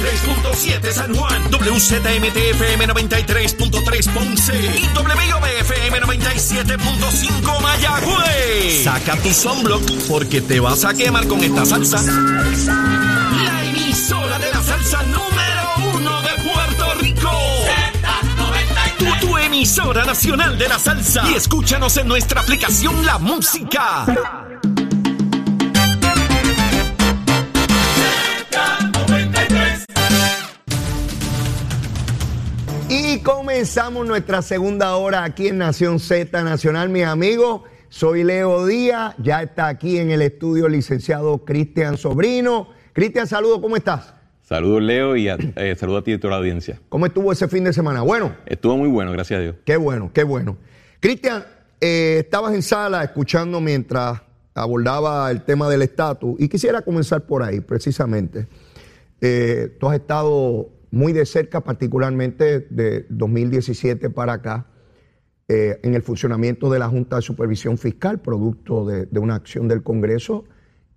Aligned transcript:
93.7 0.00 0.92
San 0.92 1.14
Juan. 1.14 1.50
WZMTFM 1.50 2.86
93.3 2.86 4.12
Ponce. 4.12 4.54
Y 4.54 4.88
WIOBFM 4.96 6.00
97.5 6.00 7.60
Mayagüez. 7.60 8.84
Saca 8.84 9.16
tu 9.16 9.30
sunblock 9.32 9.82
porque 10.08 10.40
te 10.40 10.58
vas 10.60 10.84
a 10.84 10.94
quemar 10.94 11.26
con 11.26 11.40
esta 11.44 11.66
salsa. 11.66 12.00
La 12.00 13.64
emisora 13.64 14.38
de 14.38 14.50
la 14.50 14.62
salsa 14.62 15.02
número 15.02 15.96
uno 15.96 16.22
de 16.22 16.30
Puerto 16.50 16.94
Rico. 17.00 17.30
Tu, 18.98 19.26
tu 19.26 19.36
emisora 19.36 20.04
nacional 20.04 20.56
de 20.58 20.68
la 20.68 20.78
salsa. 20.78 21.28
Y 21.30 21.34
escúchanos 21.34 21.96
en 21.98 22.08
nuestra 22.08 22.40
aplicación 22.40 23.04
La 23.04 23.18
Música. 23.18 24.06
Y 33.20 33.22
comenzamos 33.22 34.06
nuestra 34.06 34.40
segunda 34.40 34.96
hora 34.96 35.24
aquí 35.24 35.48
en 35.48 35.58
Nación 35.58 35.98
Z 35.98 36.42
Nacional, 36.42 36.88
mis 36.88 37.04
amigos. 37.04 37.62
Soy 37.90 38.24
Leo 38.24 38.66
Díaz, 38.66 39.14
ya 39.18 39.42
está 39.42 39.68
aquí 39.68 39.98
en 39.98 40.10
el 40.10 40.22
estudio 40.22 40.66
el 40.66 40.72
licenciado 40.72 41.44
Cristian 41.44 41.98
Sobrino. 41.98 42.68
Cristian, 42.94 43.26
saludo, 43.26 43.60
¿cómo 43.60 43.76
estás? 43.76 44.14
Saludos 44.40 44.82
Leo 44.82 45.16
y 45.16 45.28
eh, 45.28 45.76
saludo 45.78 45.98
a 45.98 46.02
ti 46.02 46.12
y 46.12 46.14
a 46.14 46.20
toda 46.20 46.30
la 46.32 46.36
audiencia. 46.38 46.80
¿Cómo 46.88 47.04
estuvo 47.04 47.30
ese 47.30 47.46
fin 47.46 47.62
de 47.64 47.74
semana? 47.74 48.00
Bueno, 48.00 48.34
Estuvo 48.46 48.78
muy 48.78 48.88
bueno, 48.88 49.12
gracias 49.12 49.38
a 49.38 49.42
Dios. 49.42 49.56
qué 49.66 49.76
bueno, 49.76 50.10
qué 50.14 50.24
bueno. 50.24 50.56
Cristian, 50.98 51.44
eh, 51.80 52.22
estabas 52.24 52.54
en 52.54 52.62
sala 52.62 53.04
escuchando 53.04 53.60
mientras 53.60 54.22
abordaba 54.54 55.30
el 55.30 55.42
tema 55.42 55.68
del 55.68 55.82
estatus 55.82 56.36
y 56.38 56.48
quisiera 56.48 56.80
comenzar 56.80 57.26
por 57.26 57.42
ahí, 57.42 57.60
precisamente. 57.60 58.48
Eh, 59.20 59.76
tú 59.78 59.90
has 59.90 59.96
estado 59.96 60.70
muy 60.90 61.12
de 61.12 61.24
cerca, 61.26 61.62
particularmente 61.62 62.60
de 62.70 63.06
2017 63.10 64.10
para 64.10 64.34
acá, 64.34 64.66
eh, 65.48 65.80
en 65.82 65.94
el 65.94 66.02
funcionamiento 66.02 66.70
de 66.70 66.78
la 66.78 66.88
Junta 66.88 67.16
de 67.16 67.22
Supervisión 67.22 67.76
Fiscal, 67.78 68.20
producto 68.20 68.84
de, 68.86 69.06
una 69.18 69.34
acción 69.36 69.68
del 69.68 69.82
Congreso 69.82 70.44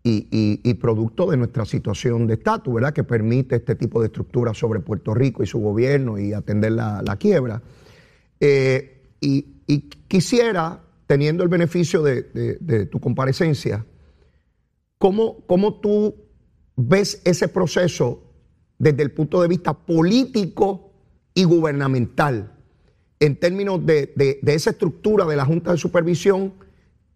y, 0.03 0.27
y- 0.63 0.73
producto 0.75 1.29
de 1.31 1.37
nuestra 1.37 1.65
situación 1.65 2.27
de 2.27 2.33
estatus, 2.35 2.73
¿verdad? 2.73 2.93
Que 2.93 3.03
permite 3.03 3.55
este 3.55 3.75
tipo 3.75 3.99
de 4.01 4.07
estructura 4.07 4.53
sobre 4.53 4.79
Puerto 4.81 5.13
Rico 5.13 5.43
y 5.43 5.47
su 5.47 5.59
gobierno 5.59 6.19
y 6.19 6.33
atender 6.33 6.73
la, 6.73 7.01
la 7.01 7.15
quiebra. 7.15 7.61
Eh, 8.39 9.15
y, 9.21 9.61
y 9.65 9.89
quisiera, 10.07 10.81
teniendo 11.07 11.43
el 11.43 11.49
beneficio 11.49 12.03
de, 12.03 12.23
de- 12.23 12.57
de 12.59 12.85
tu 12.85 12.99
comparecencia, 12.99 13.85
¿cómo, 14.97 15.45
¿cómo 15.47 15.79
tú 15.79 16.15
ves 16.75 17.21
ese 17.25 17.47
proceso 17.47 18.32
desde 18.79 19.03
el 19.03 19.11
punto 19.11 19.41
de 19.41 19.47
vista 19.47 19.73
político 19.73 20.91
y 21.33 21.43
gubernamental? 21.43 22.51
En 23.19 23.35
términos 23.37 23.85
de, 23.85 24.11
de- 24.15 24.39
esa 24.53 24.71
estructura 24.71 25.25
de 25.25 25.35
la 25.35 25.45
Junta 25.45 25.71
de 25.71 25.77
Supervisión, 25.77 26.53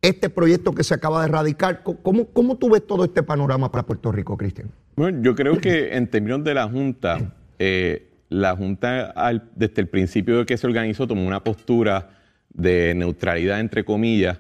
este 0.02 0.30
proyecto 0.30 0.72
que 0.73 0.83
se 0.83 0.94
acaba 0.94 1.22
de 1.22 1.28
erradicar, 1.30 1.83
¿cómo, 1.83 2.25
cómo 2.28 2.55
tú 2.58 2.69
ves 2.69 2.85
todo 2.85 3.03
este 3.03 3.23
panorama 3.23 3.72
para 3.72 3.83
Puerto 3.85 4.11
Rico, 4.11 4.38
Cristian? 4.38 4.69
Bueno, 4.95 5.22
yo 5.22 5.35
creo 5.35 5.58
que 5.59 5.95
en 5.95 6.08
términos 6.08 6.44
de 6.44 6.53
la 6.53 6.67
Junta, 6.69 7.35
eh, 7.59 8.09
la 8.30 8.55
Junta 8.55 9.13
desde 9.55 9.81
el 9.81 9.88
principio 9.88 10.38
de 10.39 10.45
que 10.45 10.58
se 10.58 10.67
organizó 10.67 11.07
tomó 11.07 11.25
una 11.28 11.44
postura 11.44 12.12
de 12.53 12.94
neutralidad, 12.95 13.59
entre 13.59 13.84
comillas, 13.84 14.39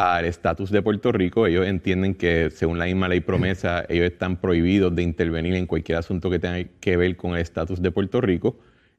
al 0.00 0.24
estatus 0.24 0.70
de 0.70 0.82
Puerto 0.82 1.12
Rico. 1.12 1.46
Ellos 1.46 1.66
entienden 1.66 2.14
que, 2.14 2.50
según 2.50 2.78
la 2.78 2.86
misma 2.86 3.08
ley 3.08 3.20
promesa, 3.20 3.84
ellos 3.88 4.06
están 4.06 4.36
prohibidos 4.40 4.94
de 4.94 5.02
intervenir 5.02 5.54
en 5.54 5.66
cualquier 5.66 5.98
asunto 5.98 6.30
que 6.30 6.38
tenga 6.38 6.68
que 6.80 6.96
ver 6.96 7.16
con 7.16 7.34
el 7.34 7.40
estatus 7.40 7.82
de 7.82 7.90
Puerto 7.90 8.20
Rico. 8.20 8.58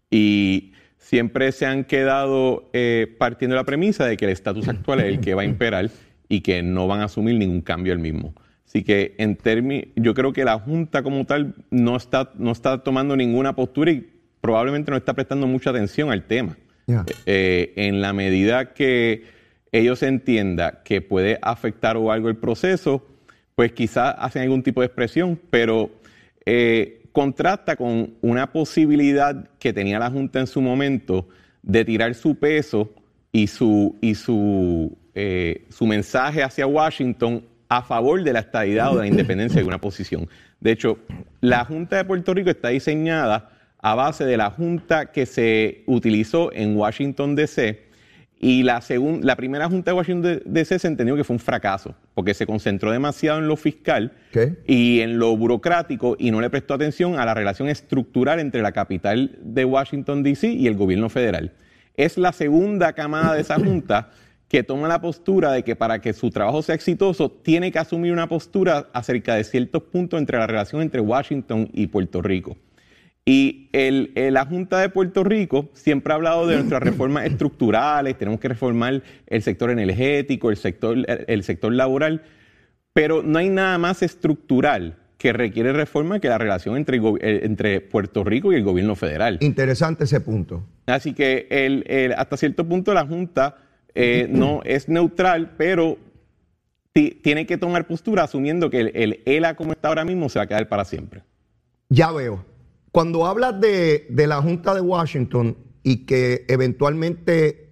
Y 0.09 0.73
siempre 0.97 1.51
se 1.51 1.66
han 1.66 1.85
quedado 1.85 2.69
eh, 2.73 3.16
partiendo 3.17 3.56
de 3.56 3.61
la 3.61 3.66
premisa 3.66 4.06
de 4.06 4.17
que 4.17 4.25
el 4.25 4.31
estatus 4.31 4.67
actual 4.67 5.00
es 5.00 5.06
el 5.07 5.19
que 5.19 5.34
va 5.34 5.41
a 5.41 5.45
imperar 5.45 5.90
y 6.29 6.41
que 6.41 6.61
no 6.61 6.88
van 6.88 7.01
a 7.01 7.06
asumir 7.06 7.35
ningún 7.35 7.61
cambio 7.61 7.94
al 7.94 8.00
mismo. 8.00 8.34
Así 8.66 8.84
que 8.84 9.16
en 9.17 9.38
yo 9.97 10.13
creo 10.13 10.31
que 10.31 10.45
la 10.45 10.57
Junta 10.57 11.03
como 11.03 11.25
tal 11.25 11.56
no 11.72 11.97
está, 11.97 12.31
no 12.38 12.51
está 12.51 12.84
tomando 12.84 13.17
ninguna 13.17 13.53
postura 13.53 13.91
y 13.91 14.09
probablemente 14.40 14.91
no 14.91 14.97
está 14.97 15.13
prestando 15.13 15.45
mucha 15.47 15.72
atención 15.72 16.11
al 16.11 16.23
tema. 16.23 16.57
Ya. 16.88 17.06
Eh, 17.25 17.73
en 17.75 18.01
la 18.01 18.13
medida 18.13 18.73
que 18.73 19.41
ellos 19.71 20.03
entiendan 20.03 20.79
que 20.83 21.01
puede 21.01 21.39
afectar 21.41 21.97
o 21.97 22.11
algo 22.11 22.29
el 22.29 22.37
proceso, 22.37 23.05
pues 23.55 23.71
quizás 23.71 24.15
hacen 24.17 24.43
algún 24.43 24.63
tipo 24.63 24.81
de 24.81 24.87
expresión, 24.87 25.39
pero 25.49 25.91
eh, 26.45 27.03
contrasta 27.11 27.75
con 27.75 28.15
una 28.21 28.51
posibilidad 28.51 29.49
que 29.59 29.73
tenía 29.73 29.99
la 29.99 30.09
Junta 30.09 30.39
en 30.39 30.47
su 30.47 30.61
momento 30.61 31.27
de 31.61 31.85
tirar 31.85 32.15
su 32.15 32.35
peso 32.35 32.91
y 33.31 33.47
su, 33.47 33.97
y 34.01 34.15
su, 34.15 34.97
eh, 35.13 35.65
su 35.69 35.85
mensaje 35.85 36.43
hacia 36.43 36.67
Washington 36.67 37.45
a 37.69 37.81
favor 37.81 38.21
de 38.23 38.33
la 38.33 38.39
estadidad 38.39 38.91
o 38.91 38.95
de 38.95 39.01
la 39.01 39.07
independencia 39.07 39.61
de 39.61 39.67
una 39.67 39.79
posición. 39.79 40.27
De 40.59 40.71
hecho, 40.71 40.99
la 41.39 41.63
Junta 41.63 41.97
de 41.97 42.05
Puerto 42.05 42.33
Rico 42.33 42.49
está 42.49 42.69
diseñada 42.69 43.49
a 43.79 43.95
base 43.95 44.25
de 44.25 44.37
la 44.37 44.51
Junta 44.51 45.11
que 45.11 45.25
se 45.25 45.83
utilizó 45.87 46.51
en 46.53 46.75
Washington, 46.75 47.35
D.C., 47.35 47.91
y 48.44 48.63
la, 48.63 48.81
segun- 48.81 49.22
la 49.22 49.35
primera 49.35 49.69
Junta 49.69 49.91
de 49.91 49.97
Washington 49.97 50.41
D.C. 50.46 50.79
se 50.79 50.88
entendió 50.88 51.16
que 51.16 51.24
fue 51.24 51.35
un 51.35 51.40
fracaso, 51.40 51.94
porque 52.16 52.34
se 52.34 52.47
concentró 52.47 52.91
demasiado 52.91 53.38
en 53.38 53.47
lo 53.47 53.56
fiscal 53.56 54.13
y 54.66 55.00
en 55.02 55.19
lo 55.19 55.38
burocrático 55.38 56.16
y 56.18 56.31
no 56.31 56.41
le 56.41 56.50
prestó 56.50 56.74
atención 56.74 57.19
a 57.19 57.25
la 57.25 57.35
relación 57.35 57.69
estructural 57.69 58.40
entre 58.40 58.63
la 58.63 58.72
capital 58.72 59.38
de 59.44 59.63
Washington, 59.63 60.24
D.C. 60.24 60.47
y 60.53 60.66
el 60.66 60.75
gobierno 60.75 61.07
federal. 61.07 61.52
Es 61.96 62.18
la 62.18 62.31
segunda 62.31 62.94
camada 62.94 63.35
de 63.35 63.41
esa 63.41 63.56
Junta 63.63 64.09
que 64.47 64.63
toma 64.63 64.88
la 64.88 65.00
postura 65.00 65.52
de 65.52 65.63
que 65.63 65.75
para 65.75 66.02
que 66.02 66.12
su 66.12 66.29
trabajo 66.31 66.62
sea 66.63 66.73
exitoso 66.75 67.29
tiene 67.31 67.72
que 67.72 67.78
asumir 67.79 68.12
una 68.12 68.28
postura 68.28 68.88
acerca 68.91 69.35
de 69.35 69.44
ciertos 69.44 69.84
puntos 69.84 70.19
entre 70.19 70.40
la 70.40 70.47
relación 70.47 70.81
entre 70.81 71.00
Washington 71.00 71.69
y 71.73 71.88
Puerto 71.88 72.22
Rico. 72.23 72.58
Y 73.25 73.69
el, 73.73 74.11
la 74.15 74.45
Junta 74.45 74.79
de 74.79 74.89
Puerto 74.89 75.23
Rico 75.23 75.69
siempre 75.73 76.11
ha 76.11 76.15
hablado 76.15 76.47
de 76.47 76.55
nuestras 76.55 76.81
reformas 76.81 77.25
estructurales, 77.25 78.17
tenemos 78.17 78.39
que 78.39 78.47
reformar 78.47 79.03
el 79.27 79.41
sector 79.43 79.69
energético, 79.69 80.49
el 80.49 80.57
sector, 80.57 80.97
el, 80.97 81.25
el 81.27 81.43
sector 81.43 81.71
laboral, 81.71 82.23
pero 82.93 83.21
no 83.21 83.37
hay 83.37 83.49
nada 83.49 83.77
más 83.77 84.01
estructural 84.01 84.97
que 85.19 85.33
requiere 85.33 85.71
reforma 85.71 86.19
que 86.19 86.29
la 86.29 86.39
relación 86.39 86.75
entre, 86.77 86.97
eh, 86.97 87.41
entre 87.43 87.79
Puerto 87.79 88.23
Rico 88.23 88.51
y 88.51 88.55
el 88.55 88.63
gobierno 88.63 88.95
federal. 88.95 89.37
Interesante 89.41 90.05
ese 90.05 90.19
punto. 90.19 90.63
Así 90.87 91.13
que 91.13 91.45
el- 91.51 91.83
el- 91.87 92.13
hasta 92.13 92.37
cierto 92.37 92.67
punto 92.67 92.91
la 92.93 93.05
Junta 93.05 93.57
eh, 93.93 94.25
no 94.29 94.61
es 94.65 94.89
neutral, 94.89 95.51
pero 95.57 95.97
ti- 96.91 97.19
tiene 97.21 97.45
que 97.45 97.57
tomar 97.57 97.85
postura 97.85 98.23
asumiendo 98.23 98.69
que 98.71 98.79
el, 98.79 98.91
el 98.95 99.19
ELA 99.25 99.55
como 99.55 99.73
está 99.73 99.89
ahora 99.89 100.05
mismo 100.05 100.27
se 100.27 100.39
va 100.39 100.43
a 100.43 100.47
quedar 100.47 100.67
para 100.67 100.85
siempre. 100.85 101.21
Ya 101.89 102.11
veo. 102.11 102.43
Cuando 102.91 103.25
hablas 103.25 103.59
de, 103.62 104.06
de 104.09 104.28
la 104.28 104.41
Junta 104.41 104.74
de 104.74 104.81
Washington 104.81 105.56
y 105.84 106.06
que 106.06 106.46
eventualmente 106.50 107.69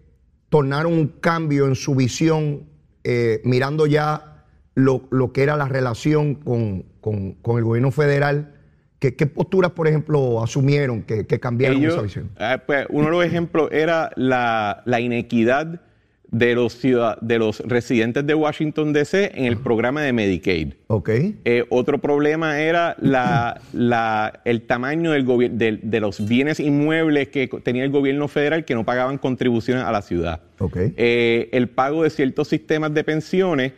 tornaron 0.49 0.93
un 0.93 1.07
cambio 1.07 1.67
en 1.67 1.75
su 1.75 1.93
visión, 1.93 2.63
eh, 3.03 3.41
mirando 3.43 3.85
ya 3.85 4.45
lo, 4.75 5.03
lo 5.11 5.33
que 5.33 5.43
era 5.43 5.57
la 5.57 5.67
relación 5.67 6.35
con, 6.35 6.83
con- 7.01 7.33
con 7.33 7.57
el 7.57 7.65
gobierno 7.65 7.91
federal, 7.91 8.55
¿qué, 8.99 9.15
qué 9.15 9.27
posturas, 9.27 9.71
por 9.71 9.87
ejemplo, 9.87 10.41
asumieron 10.41 11.03
que, 11.03 11.27
que 11.27 11.39
cambiaron 11.39 11.77
Ellos- 11.79 11.93
esa 11.93 12.01
visión? 12.01 12.29
ah, 12.39 12.63
pues, 12.65 12.85
uno 12.89 13.05
de 13.05 13.11
los 13.11 13.25
ejemplos 13.25 13.69
era 13.71 14.11
la, 14.15 14.81
la 14.85 14.99
inequidad 15.01 15.81
de 16.31 16.53
los, 16.55 16.73
ciudad- 16.77 17.17
de 17.21 17.39
los 17.39 17.59
residentes 17.61 18.25
de 18.25 18.35
Washington, 18.35 18.93
D.C. 18.93 19.31
en 19.33 19.45
el 19.45 19.57
programa 19.57 20.01
de 20.03 20.13
Medicaid. 20.13 20.73
Ok. 20.87 21.09
Eh, 21.45 21.65
otro 21.69 21.97
problema 21.99 22.59
era 22.59 22.95
la- 22.99 23.59
la- 23.73 24.39
el 24.45 24.61
tamaño 24.61 25.11
del 25.11 25.25
del- 25.57 25.79
de 25.81 25.99
los 25.99 26.27
bienes 26.27 26.59
inmuebles 26.59 27.29
que 27.29 27.47
tenía 27.63 27.83
el 27.83 27.89
gobierno 27.89 28.27
federal 28.27 28.63
que 28.65 28.75
no 28.75 28.85
pagaban 28.85 29.17
contribuciones 29.17 29.83
a 29.83 29.91
la 29.91 30.01
ciudad. 30.01 30.41
Ok. 30.59 30.77
Eh, 30.97 31.49
el 31.51 31.67
pago 31.69 32.03
de 32.03 32.09
ciertos 32.09 32.47
sistemas 32.47 32.93
de 32.93 33.03
pensiones 33.03 33.73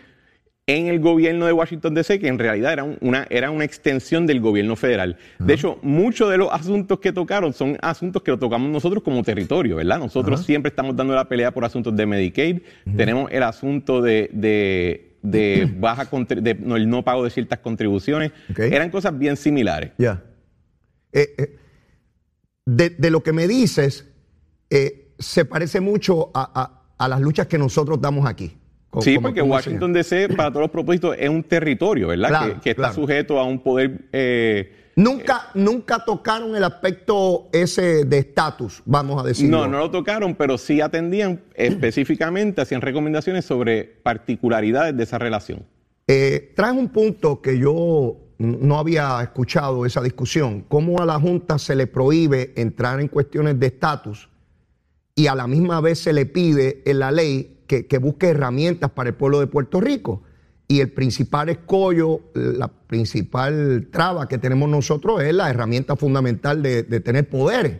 en 0.67 0.87
el 0.87 0.99
gobierno 0.99 1.45
de 1.47 1.53
Washington 1.53 1.93
DC, 1.95 2.19
que 2.19 2.27
en 2.27 2.39
realidad 2.39 2.71
era 2.73 2.83
un- 2.83 2.97
una, 3.01 3.25
era 3.29 3.51
una 3.51 3.65
extensión 3.65 4.25
del 4.27 4.39
gobierno 4.39 4.75
federal. 4.75 5.17
De 5.39 5.53
hecho, 5.53 5.79
muchos 5.81 6.29
de 6.29 6.37
los 6.37 6.49
asuntos 6.51 6.99
que 6.99 7.11
tocaron 7.11 7.51
son 7.53 7.77
asuntos 7.81 8.21
que 8.21 8.31
lo 8.31 8.39
tocamos 8.39 8.69
nosotros 8.69 9.03
como 9.03 9.21
territorio, 9.23 9.77
¿verdad? 9.77 9.99
Nosotros 9.99 10.45
siempre 10.45 10.69
estamos 10.69 10.95
dando 10.95 11.13
la 11.15 11.27
pelea 11.27 11.51
por 11.51 11.65
asuntos 11.65 11.95
de 11.95 12.05
Medicaid. 12.05 12.59
Tenemos 12.95 13.29
el 13.31 13.43
asunto 13.43 14.01
de, 14.01 14.29
de 14.33 15.07
de 15.23 15.69
baja 15.79 16.07
de 16.27 16.55
no, 16.55 16.75
el 16.75 16.89
no 16.89 17.03
pago 17.03 17.23
de 17.23 17.29
ciertas 17.29 17.59
contribuciones. 17.59 18.31
Eran 18.57 18.89
cosas 18.89 19.17
bien 19.17 19.37
similares. 19.37 19.91
Ya. 19.97 20.23
Eh, 21.13 21.35
eh, 21.37 21.57
de, 22.65 23.09
lo 23.09 23.21
que 23.23 23.33
me 23.33 23.47
dices, 23.47 24.07
eh, 24.69 25.13
se 25.19 25.45
parece 25.45 25.79
mucho 25.81 26.31
a, 26.33 26.77
las 27.07 27.19
luchas 27.19 27.47
que 27.47 27.57
nosotros 27.57 27.99
damos 27.99 28.27
aquí. 28.27 28.57
Sí, 28.99 29.17
porque 29.19 29.41
Washington 29.41 29.93
DC, 29.93 30.29
para 30.29 30.49
todos 30.49 30.63
los 30.63 30.71
propósitos, 30.71 31.15
es 31.17 31.29
un 31.29 31.43
territorio, 31.43 32.09
¿verdad? 32.09 32.61
que, 32.61 32.71
está 32.71 32.91
sujeto 32.91 33.39
a 33.39 33.45
un 33.45 33.59
poder 33.59 34.09
Nunca, 34.95 35.49
nunca 35.53 36.03
tocaron 36.03 36.55
el 36.55 36.63
aspecto 36.63 37.49
ese 37.53 38.03
de 38.05 38.17
estatus, 38.17 38.81
vamos 38.85 39.23
a 39.23 39.27
decir. 39.27 39.49
No, 39.49 39.67
no 39.67 39.79
lo 39.79 39.91
tocaron, 39.91 40.35
pero 40.35 40.57
sí 40.57 40.81
atendían 40.81 41.41
específicamente, 41.55 42.61
hacían 42.61 42.81
recomendaciones 42.81 43.45
sobre 43.45 43.83
particularidades 43.83 44.95
de 44.95 45.03
esa 45.03 45.17
relación. 45.17 45.65
Eh, 46.07 46.53
traes 46.55 46.75
un 46.75 46.89
punto 46.89 47.41
que 47.41 47.57
yo 47.57 48.17
no 48.37 48.79
había 48.79 49.21
escuchado 49.21 49.85
esa 49.85 50.01
discusión, 50.01 50.65
cómo 50.67 51.01
a 51.01 51.05
la 51.05 51.19
Junta 51.19 51.57
se 51.57 51.75
le 51.75 51.87
prohíbe 51.87 52.53
entrar 52.55 52.99
en 52.99 53.07
cuestiones 53.07 53.59
de 53.59 53.67
estatus 53.67 54.29
y 55.15 55.27
a 55.27 55.35
la 55.35 55.47
misma 55.47 55.79
vez 55.79 55.99
se 55.99 56.11
le 56.11 56.25
pide 56.25 56.81
en 56.85 56.99
la 56.99 57.11
ley 57.11 57.60
que 57.87 57.97
busque 57.97 58.29
herramientas 58.29 58.91
para 58.91 59.09
el 59.09 59.15
pueblo 59.15 59.39
de 59.39 59.47
Puerto 59.47 59.81
Rico 59.81 60.23
y 60.71 60.79
el 60.79 60.89
principal 60.89 61.49
escollo, 61.49 62.21
la 62.33 62.69
principal 62.69 63.89
traba 63.91 64.29
que 64.29 64.37
tenemos 64.37 64.69
nosotros 64.69 65.21
es 65.21 65.33
la 65.33 65.49
herramienta 65.49 65.97
fundamental 65.97 66.63
de, 66.63 66.83
tener 67.01 67.27
poderes. 67.27 67.79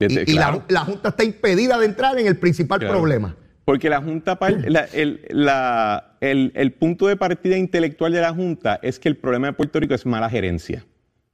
y, 0.00 0.32
la, 0.32 0.84
Junta 0.84 1.10
está 1.10 1.22
impedida 1.22 1.78
de 1.78 1.86
entrar 1.86 2.18
en 2.18 2.26
el 2.26 2.36
principal 2.36 2.80
problema. 2.80 3.36
Porque 3.64 3.88
la 3.88 4.02
Junta, 4.02 4.36
el, 6.20 6.72
punto 6.72 7.06
de 7.06 7.16
partida 7.16 7.56
intelectual 7.56 8.10
de 8.10 8.20
la 8.20 8.34
Junta 8.34 8.80
es 8.82 8.98
que 8.98 9.08
el 9.08 9.16
problema 9.16 9.46
de 9.46 9.52
Puerto 9.52 9.78
Rico 9.78 9.94
es 9.94 10.04
mala 10.04 10.28
gerencia. 10.28 10.84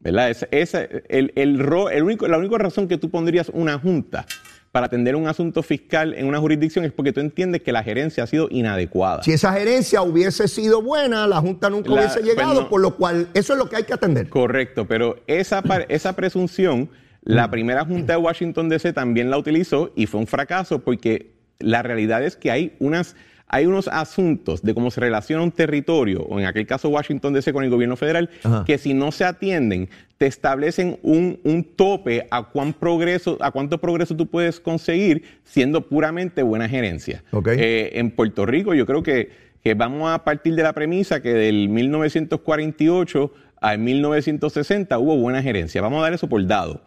¿Verdad? 0.00 0.28
Es, 0.50 0.74
el, 0.74 1.32
el, 1.34 2.02
único, 2.02 2.28
la 2.28 2.36
única 2.36 2.58
razón 2.58 2.88
que 2.88 2.98
tú 2.98 3.08
pondrías 3.08 3.50
una 3.54 3.78
Junta 3.78 4.26
para 4.72 4.86
atender 4.86 5.16
un 5.16 5.26
asunto 5.26 5.62
fiscal 5.62 6.14
en 6.14 6.26
una 6.26 6.38
jurisdicción 6.38 6.84
es 6.84 6.92
porque 6.92 7.12
tú 7.12 7.20
entiendes 7.20 7.62
que 7.62 7.72
la 7.72 7.82
gerencia 7.82 8.24
ha 8.24 8.26
sido 8.26 8.48
inadecuada. 8.50 9.22
Si 9.22 9.32
esa 9.32 9.52
gerencia 9.52 10.02
hubiese 10.02 10.46
sido 10.46 10.80
buena, 10.80 11.26
la 11.26 11.40
Junta 11.40 11.68
nunca 11.70 11.92
hubiese 11.92 12.20
pues 12.20 12.24
llegado, 12.24 12.68
por 12.68 12.80
lo 12.80 12.96
cual 12.96 13.28
eso 13.34 13.54
es 13.54 13.58
lo 13.58 13.68
que 13.68 13.76
hay 13.76 13.82
que 13.84 13.94
atender. 13.94 14.28
Correcto, 14.28 14.86
pero 14.86 15.16
esa, 15.26 15.62
esa 15.88 16.14
presunción, 16.14 16.88
la 17.22 17.50
primera 17.50 17.84
Junta 17.84 18.12
de 18.12 18.18
Washington 18.18 18.68
DC 18.68 18.92
también 18.92 19.30
la 19.30 19.38
utilizó 19.38 19.92
y 19.96 20.06
fue 20.06 20.20
un 20.20 20.26
fracaso 20.28 20.78
porque 20.78 21.32
la 21.58 21.82
realidad 21.82 22.22
es 22.22 22.36
que 22.36 22.50
hay 22.50 22.76
unas 22.78 23.16
hay 23.52 23.66
unos 23.66 23.88
asuntos 23.88 24.62
de 24.62 24.74
cómo 24.74 24.92
se 24.92 25.00
relaciona 25.00 25.42
un 25.42 25.50
territorio, 25.50 26.22
o 26.22 26.38
en 26.38 26.46
aquel 26.46 26.68
caso 26.68 26.88
Washington 26.88 27.32
DC 27.32 27.52
con 27.52 27.64
el 27.64 27.70
gobierno 27.70 27.96
federal, 27.96 28.30
que 28.64 28.78
si 28.78 28.94
no 28.94 29.10
se 29.10 29.24
atienden, 29.24 29.90
te 30.20 30.26
establecen 30.26 30.98
un, 31.02 31.66
tope 31.76 32.26
a 32.30 32.42
cuán 32.42 32.74
progreso, 32.74 33.38
a 33.40 33.50
cuánto 33.52 33.78
progreso 33.78 34.14
tú 34.14 34.26
puedes 34.26 34.60
conseguir 34.60 35.22
siendo 35.44 35.80
puramente 35.88 36.42
buena 36.42 36.68
gerencia. 36.68 37.24
Eh, 37.46 37.92
en 37.94 38.10
Puerto 38.10 38.44
Rico 38.44 38.74
yo 38.74 38.84
creo 38.84 39.02
que, 39.02 39.30
que 39.64 39.72
vamos 39.72 40.10
a 40.10 40.22
partir 40.22 40.54
de 40.56 40.62
la 40.62 40.74
premisa 40.74 41.22
que 41.22 41.32
del 41.32 41.70
1948 41.70 43.32
al 43.62 43.78
1960 43.78 44.98
hubo 44.98 45.16
buena 45.16 45.42
gerencia. 45.42 45.80
Vamos 45.80 46.00
a 46.00 46.02
dar 46.02 46.12
eso 46.12 46.28
por 46.28 46.46
dado. 46.46 46.82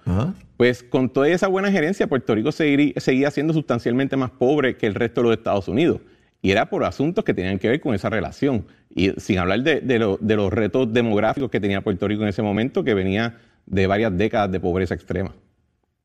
Pues 0.55 0.83
con 0.83 1.09
toda 1.09 1.27
esa 1.27 1.47
buena 1.47 1.71
gerencia, 1.71 2.05
Puerto 2.05 2.35
Rico 2.35 2.51
seguía 2.51 3.31
siendo 3.31 3.51
sustancialmente 3.53 4.15
más 4.15 4.29
pobre 4.29 4.77
que 4.77 4.85
el 4.85 4.93
resto 4.93 5.21
de 5.21 5.29
los 5.29 5.37
Estados 5.37 5.67
Unidos 5.67 6.01
y 6.43 6.51
era 6.51 6.69
por 6.69 6.83
asuntos 6.83 7.23
que 7.23 7.33
tenían 7.33 7.57
que 7.57 7.69
ver 7.69 7.79
con 7.79 7.95
esa 7.95 8.09
relación. 8.09 8.67
Y 8.89 9.11
sin 9.17 9.39
hablar 9.39 9.63
de, 9.63 9.97
los 9.97 10.53
retos 10.53 10.91
demográficos 10.91 11.49
que 11.49 11.61
tenía 11.61 11.81
Puerto 11.81 12.05
Rico 12.05 12.23
en 12.23 12.27
ese 12.27 12.41
momento, 12.41 12.83
que 12.83 12.93
venía 12.93 13.39
de 13.65 13.87
varias 13.87 14.15
décadas 14.15 14.51
de 14.51 14.59
pobreza 14.59 14.93
extrema. 14.93 15.33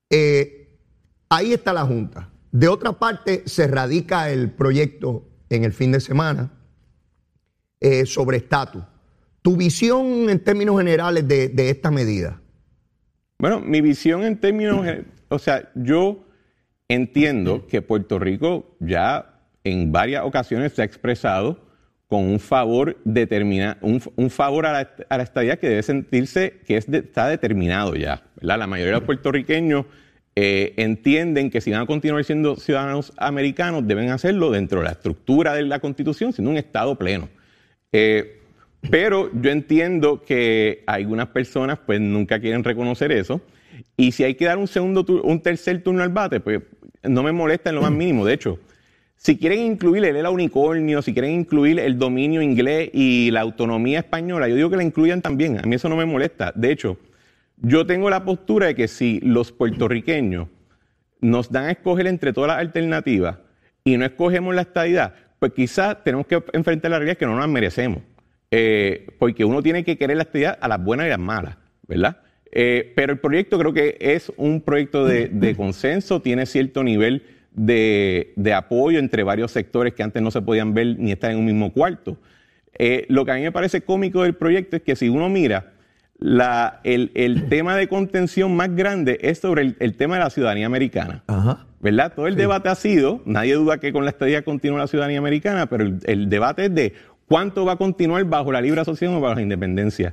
Eh, 0.09 0.79
ahí 1.29 1.53
está 1.53 1.73
la 1.73 1.85
Junta. 1.85 2.31
De 2.53 2.69
otra 2.69 2.93
parte, 2.93 3.43
se 3.47 3.67
radica 3.67 4.31
el 4.31 4.53
proyecto 4.53 5.29
en 5.51 5.65
el 5.65 5.73
fin 5.73 5.91
de 5.91 5.99
semana 5.99 6.53
eh, 7.81 8.07
sobre 8.07 8.37
estatus. 8.37 8.85
¿Tu 9.43 9.57
visión 9.57 10.31
en 10.31 10.39
términos 10.39 10.79
generales 10.79 11.27
de, 11.27 11.49
de 11.49 11.69
esta 11.69 11.91
medida? 11.91 12.41
Bueno, 13.41 13.61
mi 13.61 13.81
visión 13.81 14.23
en 14.23 14.39
términos, 14.39 14.87
o 15.31 15.39
sea, 15.41 15.73
yo 15.75 16.25
entiendo 16.87 17.67
que 17.67 17.83
Puerto 17.83 18.21
Rico 18.21 18.77
ya 18.79 19.35
en 19.65 19.93
varias 19.93 20.25
ocasiones 20.25 20.73
se 20.73 20.83
ha 20.83 20.85
expresado 20.85 21.67
con 22.07 22.25
un 22.25 22.41
favor 22.41 22.97
determina, 23.05 23.77
un, 23.83 24.01
favor 24.31 24.65
a 24.65 24.73
la, 24.73 24.91
a 25.11 25.23
estadía 25.23 25.59
que 25.59 25.69
debe 25.69 25.83
sentirse 25.83 26.61
que 26.67 26.79
es 26.79 26.89
está 26.89 27.29
determinado 27.29 27.95
ya. 27.97 28.23
La 28.41 28.67
mayoría 28.67 28.95
de 28.95 29.01
los 29.01 29.05
puertorriqueños 29.05 29.85
eh, 30.35 30.73
entienden 30.77 31.51
que 31.51 31.61
si 31.61 31.73
van 31.73 31.83
a 31.83 31.87
continuar 31.87 32.25
siendo 32.25 32.57
ciudadanos 32.57 33.13
americanos, 33.17 33.87
deben 33.87 34.11
hacerlo 34.11 34.51
dentro 34.51 34.79
de 34.79 34.87
la 34.87 34.93
estructura 34.93 35.53
de 35.53 35.65
la 35.65 35.81
Constitución, 35.81 36.33
siendo 36.33 36.51
un 36.51 36.57
Estado 36.57 36.97
pleno. 36.97 37.29
Eh, 37.93 38.41
pero 38.89 39.31
yo 39.35 39.51
entiendo 39.51 40.23
que 40.23 40.85
algunas 40.87 41.27
personas 41.29 41.81
pues 41.85 42.01
nunca 42.01 42.39
quieren 42.39 42.63
reconocer 42.63 43.11
eso. 43.11 43.41
Y 43.97 44.13
si 44.13 44.25
hay 44.25 44.35
que 44.35 44.45
dar 44.45 44.59
un 44.59 44.69
segundo, 44.69 45.05
un 45.25 45.43
tercer 45.43 45.83
turno 45.83 46.05
al 46.05 46.11
bate, 46.11 46.41
pues 46.41 46.63
no 47.03 47.23
me 47.23 47.33
molesta 47.33 47.71
en 47.71 47.77
lo 47.77 47.83
más 47.83 47.91
mínimo. 47.91 48.25
De 48.25 48.35
hecho, 48.35 48.61
si 49.19 49.37
quieren 49.37 49.59
incluir 49.59 50.05
el 50.05 50.15
ELA 50.17 50.31
unicornio, 50.31 51.03
si 51.03 51.13
quieren 51.13 51.33
incluir 51.33 51.81
el 51.81 51.99
dominio 51.99 52.41
inglés 52.41 52.91
y 52.93 53.33
la 53.33 53.41
autonomía 53.41 53.99
española, 53.99 54.49
yo 54.49 54.55
digo 54.55 54.71
que 54.71 54.77
la 54.77 54.85
incluyan 54.85 55.23
también. 55.23 55.59
A 55.59 55.63
mí 55.63 55.75
eso 55.75 55.89
no 55.89 55.97
me 55.97 56.07
molesta. 56.07 56.53
De 56.55 56.71
hecho, 56.71 56.99
yo 57.57 57.85
tengo 57.85 58.09
la 58.11 58.25
postura 58.25 58.69
de 58.69 58.77
que 58.77 58.87
si 58.87 59.19
los 59.21 59.51
puertorriqueños 59.51 60.47
nos 61.21 61.51
dan 61.51 61.65
a 61.65 61.73
escoger 61.73 62.07
entre 62.07 62.33
todas 62.33 62.49
las 62.49 62.59
alternativas 62.59 63.39
y 63.83 63.97
no 63.97 64.05
escogemos 64.05 64.55
la 64.55 64.63
estadidad, 64.63 65.15
pues 65.41 65.53
quizás 65.53 66.03
tenemos 66.05 66.29
que 66.29 66.41
enfrentar 66.53 66.93
la 66.93 66.99
realidad 66.99 67.19
que 67.19 67.27
no 67.27 67.37
nos 67.37 67.49
merecemos. 67.49 68.03
Eh, 68.53 69.09
porque 69.19 69.45
uno 69.45 69.63
tiene 69.65 69.85
que 69.85 69.99
querer 69.99 70.17
la 70.17 70.23
estadidad 70.23 70.59
a 70.61 70.69
las 70.69 70.83
buenas 70.83 71.07
y 71.07 71.11
las 71.11 71.19
malas, 71.19 71.57
¿verdad? 71.89 72.19
Eh, 72.53 72.93
pero 72.95 73.13
el 73.13 73.19
proyecto 73.19 73.59
creo 73.59 73.73
que 73.73 73.99
es 74.01 74.33
un 74.37 74.61
proyecto 74.61 75.05
de 75.05 75.55
consenso, 75.57 76.23
tiene 76.23 76.47
cierto 76.47 76.85
nivel 76.85 77.25
de, 77.59 78.55
apoyo 78.55 78.99
entre 78.99 79.23
varios 79.23 79.53
sectores 79.53 79.95
que 79.95 80.03
antes 80.03 80.23
no 80.23 80.31
se 80.31 80.41
podían 80.43 80.75
ver 80.75 80.99
ni 80.99 81.13
estar 81.13 81.31
en 81.31 81.39
un 81.39 81.45
mismo 81.45 81.73
cuarto. 81.73 82.17
Eh, 82.79 83.07
lo 83.09 83.25
que 83.25 83.33
a 83.33 83.35
mí 83.35 83.43
me 83.43 83.53
parece 83.53 83.83
cómico 83.83 84.23
del 84.23 84.35
proyecto 84.35 84.77
es 84.77 84.83
que 84.83 84.95
si 84.97 85.09
uno 85.09 85.29
mira, 85.29 85.73
el, 86.85 87.45
tema 87.49 87.77
de 87.77 87.89
contención 87.89 88.55
más 88.57 88.75
grande 88.75 89.19
es 89.23 89.39
sobre 89.39 89.75
el, 89.79 89.97
tema 89.97 90.17
de 90.17 90.25
la 90.25 90.31
ciudadanía 90.31 90.67
americana. 90.67 91.25
¿Verdad? 91.81 92.13
Todo 92.15 92.27
el 92.27 92.35
debate 92.35 92.69
ha 92.69 92.75
sido, 92.75 93.23
nadie 93.25 93.55
duda 93.55 93.79
que 93.79 93.93
con 93.93 94.05
la 94.05 94.11
estadía 94.11 94.43
continúa 94.43 94.81
la 94.81 94.89
ciudadanía 94.89 95.19
americana, 95.19 95.67
pero 95.67 95.85
el, 95.85 96.29
debate 96.29 96.67
es 96.67 96.75
de 96.75 96.95
cuánto 97.27 97.65
va 97.65 97.73
a 97.73 97.77
continuar 97.77 98.25
bajo 98.25 98.51
la 98.51 98.61
libre 98.61 98.81
asociación 98.81 99.15
o 99.17 99.21
bajo 99.21 99.37
la 99.37 99.43
independencia. 99.43 100.11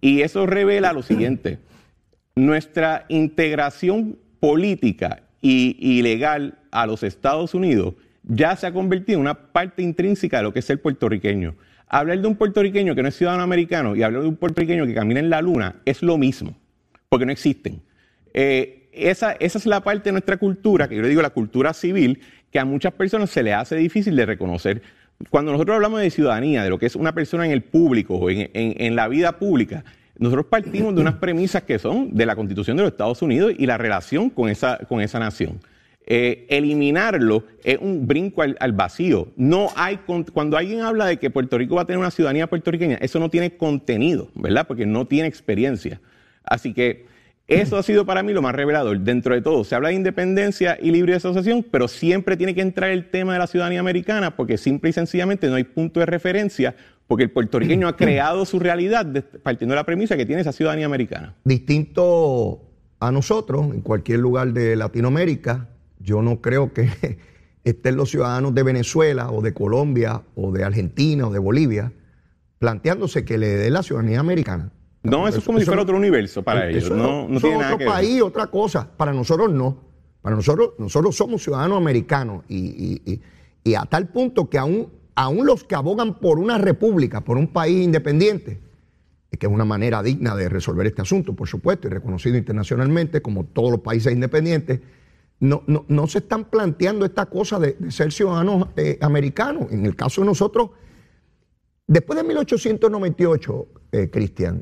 Y 0.00 0.22
eso 0.22 0.46
revela 0.46 0.92
lo 0.92 1.02
siguiente, 1.02 1.58
nuestra 2.34 3.04
integración 3.08 4.18
política 4.40 5.21
y, 5.42 6.00
legal 6.02 6.54
a 6.70 6.86
los 6.86 7.02
Estados 7.02 7.52
Unidos 7.52 7.94
ya 8.22 8.54
se 8.54 8.68
ha 8.68 8.72
convertido 8.72 9.16
en 9.16 9.22
una 9.22 9.34
parte 9.34 9.82
intrínseca 9.82 10.36
de 10.38 10.44
lo 10.44 10.52
que 10.52 10.60
es 10.60 10.70
el 10.70 10.78
puertorriqueño. 10.78 11.56
Hablar 11.88 12.20
de 12.20 12.28
un 12.28 12.36
puertorriqueño 12.36 12.94
que 12.94 13.02
no 13.02 13.08
es 13.08 13.16
ciudadano 13.16 13.42
americano 13.42 13.96
y 13.96 14.02
hablar 14.04 14.22
de 14.22 14.28
un 14.28 14.36
puertorriqueño 14.36 14.86
que 14.86 14.94
camina 14.94 15.18
en 15.18 15.28
la 15.28 15.42
luna 15.42 15.82
es 15.84 16.02
lo 16.02 16.16
mismo, 16.16 16.56
porque 17.08 17.26
no 17.26 17.32
existen. 17.32 17.82
Eh, 18.32 18.88
esa, 18.92 19.32
es 19.32 19.66
la 19.66 19.82
parte 19.82 20.04
de 20.04 20.12
nuestra 20.12 20.36
cultura, 20.36 20.88
que 20.88 20.94
yo 20.94 21.02
le 21.02 21.08
digo 21.08 21.20
la 21.20 21.30
cultura 21.30 21.72
civil, 21.72 22.20
que 22.52 22.60
a 22.60 22.64
muchas 22.64 22.92
personas 22.92 23.30
se 23.30 23.42
le 23.42 23.52
hace 23.52 23.74
difícil 23.74 24.14
de 24.14 24.24
reconocer. 24.24 24.82
Cuando 25.28 25.50
nosotros 25.50 25.74
hablamos 25.74 26.00
de 26.00 26.10
ciudadanía, 26.10 26.62
de 26.62 26.70
lo 26.70 26.78
que 26.78 26.86
es 26.86 26.94
una 26.94 27.12
persona 27.12 27.44
en 27.44 27.50
el 27.50 27.62
público 27.62 28.14
o 28.14 28.30
en 28.30 28.96
la 28.96 29.08
vida 29.08 29.38
pública, 29.38 29.84
nosotros 30.18 30.46
partimos 30.46 30.94
de 30.94 31.00
unas 31.00 31.14
premisas 31.14 31.62
que 31.62 31.78
son 31.78 32.14
de 32.14 32.26
la 32.26 32.36
Constitución 32.36 32.76
de 32.76 32.84
los 32.84 32.92
Estados 32.92 33.22
Unidos 33.22 33.52
y 33.56 33.66
la 33.66 33.78
relación 33.78 34.30
con 34.30 34.48
esa, 34.48 34.78
con 34.88 35.00
esa 35.00 35.18
nación. 35.18 35.60
Eh, 36.04 36.46
eliminarlo 36.48 37.44
es 37.62 37.78
un 37.80 38.06
brinco 38.06 38.42
al, 38.42 38.72
vacío. 38.72 39.28
No 39.36 39.68
hay 39.76 40.00
cuando 40.32 40.56
alguien 40.56 40.80
habla 40.80 41.06
de 41.06 41.18
que 41.18 41.30
Puerto 41.30 41.56
Rico 41.56 41.76
va 41.76 41.82
a 41.82 41.84
tener 41.86 41.98
una 41.98 42.10
ciudadanía 42.10 42.48
puertorriqueña, 42.48 42.96
eso 42.96 43.20
no 43.20 43.30
tiene 43.30 43.56
contenido, 43.56 44.28
¿verdad? 44.34 44.66
Porque 44.66 44.84
no 44.84 45.06
tiene 45.06 45.28
experiencia. 45.28 46.00
Así 46.44 46.74
que 46.74 47.06
eso 47.46 47.76
ha 47.76 47.82
sido 47.82 48.04
para 48.04 48.22
mí 48.22 48.32
lo 48.32 48.42
más 48.42 48.54
revelador. 48.54 48.98
Dentro 49.00 49.34
de 49.34 49.42
todo, 49.42 49.62
se 49.64 49.74
habla 49.74 49.88
de 49.88 49.94
independencia 49.94 50.78
y 50.80 50.90
libre 50.90 51.14
asociación, 51.14 51.64
pero 51.70 51.86
siempre 51.86 52.36
tiene 52.36 52.54
que 52.54 52.62
entrar 52.62 52.90
el 52.90 53.10
tema 53.10 53.34
de 53.34 53.38
la 53.38 53.46
ciudadanía 53.46 53.80
americana 53.80 54.36
porque 54.36 54.58
simple 54.58 54.90
y 54.90 54.92
sencillamente 54.92 55.48
no 55.48 55.54
hay 55.54 55.64
punto 55.64 56.00
de 56.00 56.06
referencia 56.06 56.74
porque 57.12 57.24
el 57.24 57.30
puertorriqueño 57.30 57.86
ha 57.88 57.94
creado 57.98 58.46
su 58.46 58.58
realidad 58.58 59.06
partiendo 59.42 59.74
de 59.74 59.76
la 59.76 59.84
premisa 59.84 60.16
que 60.16 60.24
tiene 60.24 60.40
esa 60.40 60.50
ciudadanía 60.52 60.86
americana. 60.86 61.34
Distinto 61.44 62.62
a 63.00 63.12
nosotros, 63.12 63.66
en 63.74 63.82
cualquier 63.82 64.20
lugar 64.20 64.54
de 64.54 64.76
Latinoamérica, 64.76 65.68
yo 65.98 66.22
no 66.22 66.40
creo 66.40 66.72
que 66.72 66.88
estén 67.64 67.96
los 67.96 68.08
ciudadanos 68.08 68.54
de 68.54 68.62
Venezuela 68.62 69.30
o 69.30 69.42
de 69.42 69.52
Colombia 69.52 70.22
o 70.36 70.52
de 70.52 70.64
Argentina 70.64 71.26
o 71.26 71.30
de 71.30 71.38
Bolivia 71.38 71.92
planteándose 72.58 73.26
que 73.26 73.36
le 73.36 73.48
dé 73.48 73.68
la 73.68 73.82
ciudadanía 73.82 74.20
americana. 74.20 74.70
No, 75.02 75.28
eso, 75.28 75.40
es 75.40 75.44
como 75.44 75.58
si 75.58 75.66
fuera 75.66 75.82
otro 75.82 75.96
universo 75.98 76.42
para 76.42 76.66
ellos. 76.70 76.84
Eso 76.84 76.96
No, 76.96 77.28
no 77.28 77.36
eso 77.36 77.40
tiene 77.48 77.56
es 77.56 77.60
nada 77.60 77.74
otro 77.74 77.78
que 77.78 77.84
ver. 77.84 77.92
país, 77.92 78.22
otra 78.22 78.46
cosa. 78.46 78.88
Para 78.96 79.12
nosotros 79.12 79.52
no. 79.52 79.76
Para 80.22 80.34
nosotros, 80.36 80.70
nosotros 80.78 81.14
somos 81.14 81.42
ciudadanos 81.42 81.76
americanos 81.76 82.44
y, 82.48 82.56
y- 82.56 83.02
y- 83.12 83.20
y 83.64 83.74
a 83.74 83.82
tal 83.82 84.08
punto 84.08 84.48
que 84.48 84.56
aún, 84.56 84.88
aún 85.14 85.46
los 85.46 85.64
que 85.64 85.74
abogan 85.74 86.18
por 86.18 86.38
una 86.38 86.58
república, 86.58 87.22
por 87.22 87.36
un 87.36 87.48
país 87.48 87.82
independiente, 87.84 88.60
que 89.38 89.46
es 89.46 89.52
una 89.52 89.64
manera 89.64 90.02
digna 90.02 90.36
de 90.36 90.48
resolver 90.48 90.86
este 90.86 91.02
asunto, 91.02 91.34
por 91.34 91.48
supuesto, 91.48 91.88
y 91.88 91.90
reconocido 91.90 92.36
internacionalmente 92.36 93.22
como 93.22 93.44
todos 93.44 93.70
los 93.70 93.80
países 93.80 94.12
independientes, 94.12 94.80
no, 95.40 95.64
no, 95.66 95.84
no 95.88 96.06
se 96.06 96.18
están 96.18 96.44
planteando 96.44 97.04
esta 97.04 97.26
cosa 97.26 97.58
de, 97.58 97.76
ser 97.90 98.12
ciudadanos 98.12 98.68
eh, 98.76 98.98
americanos. 99.00 99.72
En 99.72 99.84
el 99.86 99.96
caso 99.96 100.20
de 100.20 100.28
nosotros, 100.28 100.70
después 101.86 102.16
de 102.16 102.24
1898, 102.24 103.66
eh, 103.92 104.10
Cristian, 104.10 104.60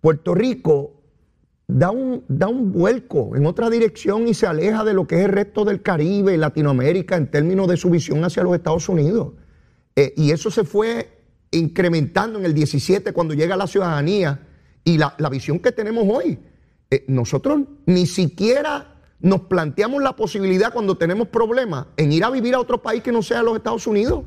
Puerto 0.00 0.34
Rico 0.34 1.00
da 1.66 1.90
un, 1.90 2.24
da 2.28 2.48
un 2.48 2.72
vuelco 2.72 3.36
en 3.36 3.46
otra 3.46 3.70
dirección 3.70 4.28
y 4.28 4.34
se 4.34 4.46
aleja 4.46 4.84
de 4.84 4.92
lo 4.92 5.06
que 5.06 5.16
es 5.16 5.24
el 5.24 5.32
resto 5.32 5.64
del 5.64 5.80
Caribe 5.80 6.34
y 6.34 6.36
Latinoamérica 6.36 7.16
en 7.16 7.30
términos 7.30 7.68
de 7.68 7.78
su 7.78 7.88
visión 7.88 8.22
hacia 8.24 8.42
los 8.42 8.54
Estados 8.54 8.88
Unidos. 8.88 9.32
Eh, 9.96 10.12
y 10.16 10.30
eso 10.32 10.50
se 10.50 10.64
fue 10.64 11.08
incrementando 11.50 12.38
en 12.38 12.44
el 12.44 12.54
17 12.54 13.12
cuando 13.12 13.34
llega 13.34 13.56
la 13.56 13.66
ciudadanía 13.66 14.40
y 14.82 14.98
la, 14.98 15.14
la 15.18 15.28
visión 15.28 15.58
que 15.60 15.72
tenemos 15.72 16.04
hoy. 16.08 16.38
Eh, 16.90 17.04
nosotros 17.08 17.60
ni 17.86 18.06
siquiera 18.06 18.90
nos 19.20 19.42
planteamos 19.42 20.02
la 20.02 20.14
posibilidad 20.16 20.72
cuando 20.72 20.96
tenemos 20.96 21.28
problemas 21.28 21.86
en 21.96 22.12
ir 22.12 22.24
a 22.24 22.30
vivir 22.30 22.54
a 22.54 22.60
otro 22.60 22.82
país 22.82 23.02
que 23.02 23.12
no 23.12 23.22
sea 23.22 23.42
los 23.42 23.56
Estados 23.56 23.86
Unidos. 23.86 24.24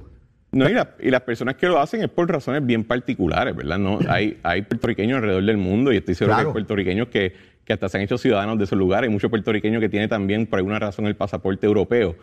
No, 0.53 0.67
y, 0.69 0.74
la- 0.74 0.95
y 1.00 1.12
las 1.12 1.21
personas 1.21 1.55
que 1.55 1.67
lo 1.67 1.77
hacen 1.79 2.01
es 2.01 2.09
por 2.09 2.27
razones 2.31 2.65
bien 2.65 2.83
particulares, 2.86 3.53
¿verdad? 3.55 3.77
No, 3.77 4.00
hay, 4.07 4.39
hay 4.43 4.62
puertorriqueños 4.62 5.17
alrededor 5.17 5.43
del 5.43 5.57
mundo 5.57 5.91
y 5.91 5.97
estoy 5.97 6.15
seguro 6.15 6.33
que 6.33 6.38
Claro. 6.38 6.50
hay 6.50 6.53
puertorriqueños 6.53 7.09
que, 7.09 7.33
que 7.65 7.74
hasta 7.74 7.89
se 7.89 7.97
han 7.97 8.03
hecho 8.03 8.17
ciudadanos 8.17 8.57
de 8.57 8.63
esos 8.63 8.77
lugares. 8.79 9.09
Hay 9.09 9.13
muchos 9.13 9.29
puertorriqueños 9.29 9.81
que 9.81 9.89
tienen 9.89 10.07
también 10.09 10.47
por 10.47 10.57
alguna 10.59 10.79
razón 10.79 11.05
el 11.05 11.15
pasaporte 11.17 11.67
europeo. 11.67 12.15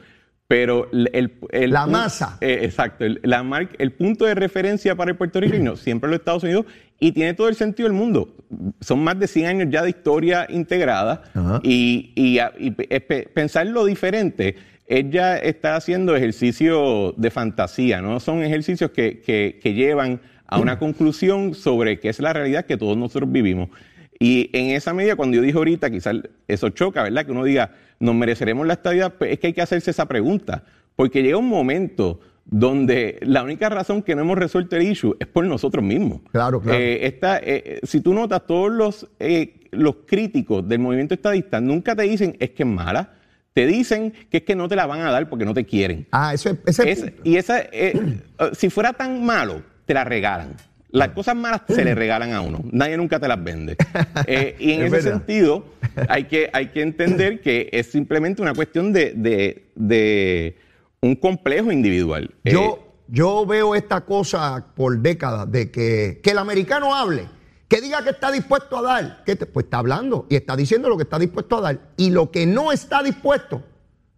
Pero 0.47 0.89
el, 0.93 1.09
el- 1.15 1.33
el 1.51 1.71
La 1.71 1.87
masa. 1.87 2.37
eh, 2.41 2.61
exacto. 2.63 3.05
El, 3.05 3.19
la 3.23 3.43
mar- 3.43 3.71
el 3.79 3.93
punto 3.93 4.27
de 4.27 4.35
referencia 4.35 4.95
para 4.95 5.11
el 5.11 5.17
puertorriqueño 5.17 5.77
siempre 5.77 6.11
los 6.11 6.19
Estados 6.19 6.43
Unidos 6.43 6.67
y 7.01 7.13
tiene 7.13 7.33
todo 7.35 7.49
el 7.49 7.55
sentido 7.55 7.89
del 7.89 7.97
mundo. 7.97 8.35
Son 8.81 9.03
más 9.03 9.19
de 9.19 9.27
100 9.27 9.47
años 9.47 9.69
ya 9.71 9.83
de 9.83 9.89
historia 9.91 10.47
integrada 10.51 11.23
Ajá. 11.35 11.61
y, 11.63 12.13
y, 12.15 12.39
y 12.59 12.71
pe- 12.73 13.01
pe- 13.01 13.29
pensar 13.33 13.67
lo 13.67 13.87
diferente, 13.87 14.57
ella 14.87 15.39
está 15.39 15.77
haciendo 15.77 16.15
ejercicio 16.15 17.15
de 17.17 17.31
fantasía, 17.31 18.03
¿no? 18.03 18.21
Son 18.21 18.43
ejercicios 18.43 18.91
que, 18.91 19.21
que- 19.21 19.59
que 19.63 19.73
llevan 19.73 20.21
a 20.47 20.59
una 20.61 20.79
conclusión 20.79 21.55
sobre 21.55 21.99
qué 21.99 22.11
es 22.11 22.21
la 22.21 22.35
realidad 22.35 22.67
que 22.67 22.77
todos 22.77 22.97
nosotros 22.99 23.33
vivimos. 23.33 23.71
Y 24.19 24.51
en 24.53 24.71
esa 24.77 24.95
medida, 24.95 25.17
cuando 25.17 25.37
yo 25.37 25.43
dije 25.43 25.57
ahorita, 25.59 25.91
quizás 25.91 26.17
eso 26.49 26.69
choca, 26.71 27.03
¿verdad? 27.03 27.27
Que 27.27 27.33
uno 27.33 27.45
diga, 27.45 27.73
¿nos 27.99 28.15
mereceremos 28.15 28.67
la 28.67 28.75
estadía? 28.75 29.11
Pues 29.11 29.33
es 29.33 29.39
que 29.41 29.49
hay 29.49 29.53
que 29.53 29.63
hacerse 29.63 29.91
esa 29.91 30.07
pregunta, 30.07 30.65
porque 30.97 31.23
llega 31.23 31.37
un 31.37 31.49
momento 31.49 32.21
donde 32.47 33.19
la 33.23 33.43
única 33.43 33.69
razón 33.69 34.03
que 34.03 34.15
no 34.15 34.23
hemos 34.23 34.39
resuelto 34.39 34.77
el 34.77 34.83
issue 34.83 35.17
es 35.19 35.27
por 35.27 35.45
nosotros 35.45 35.83
mismos. 35.85 36.21
Claro, 36.31 36.61
claro. 36.61 36.79
Eh, 36.79 37.07
esta, 37.07 37.39
eh, 37.43 37.81
si 37.83 38.01
tú 38.01 38.13
notas, 38.15 38.47
todos 38.47 38.71
los, 38.71 39.09
eh, 39.19 39.61
los 39.73 39.97
críticos 40.07 40.67
del 40.69 40.79
movimiento 40.79 41.15
estadista 41.15 41.61
nunca 41.61 41.97
te 41.97 42.03
dicen 42.03 42.37
es 42.39 42.51
que 42.51 42.63
es 42.63 42.69
mala, 42.69 43.15
te 43.55 43.67
dicen 43.67 44.13
que 44.31 44.39
es 44.39 44.43
que 44.43 44.55
no 44.55 44.69
te 44.69 44.77
la 44.77 44.87
van 44.87 45.01
a 45.01 45.11
dar 45.11 45.29
porque 45.29 45.45
no 45.45 45.55
te 45.55 45.65
quieren. 45.65 46.07
Ah, 46.13 46.35
ese, 46.35 46.57
ese 46.67 46.91
Es- 46.91 47.13
y 47.25 47.37
esa, 47.37 47.61
eh, 47.61 47.71
eh, 47.73 48.21
si 48.53 48.69
fuera 48.69 48.93
tan 48.93 49.25
malo, 49.25 49.63
te 49.87 49.95
la 49.95 50.05
regalan. 50.05 50.55
Las 50.95 51.09
cosas 51.09 51.35
malas 51.35 51.63
se 51.69 51.85
le 51.85 51.95
regalan 51.95 52.33
a 52.33 52.41
uno. 52.41 52.61
Nadie 52.71 52.97
nunca 52.97 53.19
te 53.19 53.27
las 53.29 53.43
vende. 53.43 53.77
Eh, 54.27 54.55
y 54.61 54.73
en 54.73 54.83
Es 54.83 54.87
ese 54.93 54.97
verdad. 55.09 55.13
sentido, 55.19 55.65
hay 56.09 56.25
que, 56.25 56.49
hay 56.53 56.69
que 56.69 56.83
entender 56.83 57.41
que 57.41 57.69
es 57.73 57.91
simplemente 57.91 58.41
una 58.43 58.55
cuestión 58.55 58.93
de, 58.93 59.13
de- 59.15 59.71
de 59.75 60.57
un 61.01 61.17
complejo 61.17 61.73
individual. 61.73 62.33
Eh, 62.45 62.53
Yo, 62.53 62.95
yo 63.09 63.45
veo 63.45 63.75
esta 63.75 64.03
cosa 64.03 64.67
por 64.77 64.99
décadas 65.01 65.51
de 65.51 65.71
que, 65.71 66.21
que 66.23 66.31
el 66.31 66.39
americano 66.39 66.95
hable, 66.95 67.27
que 67.69 67.81
diga 67.81 68.03
que 68.05 68.11
está 68.11 68.31
dispuesto 68.31 68.79
a 68.79 68.83
dar, 68.83 69.25
que 69.25 69.35
te- 69.37 69.47
pues 69.47 69.65
está 69.65 69.79
hablando 69.79 70.27
y 70.31 70.37
está 70.37 70.55
diciendo 70.57 70.89
lo 70.89 70.97
que 70.97 71.03
está 71.03 71.19
dispuesto 71.19 71.59
a 71.59 71.61
dar. 71.61 71.81
Y 71.97 72.11
lo 72.11 72.31
que 72.31 72.47
no 72.47 72.71
está 72.73 73.03
dispuesto 73.03 73.63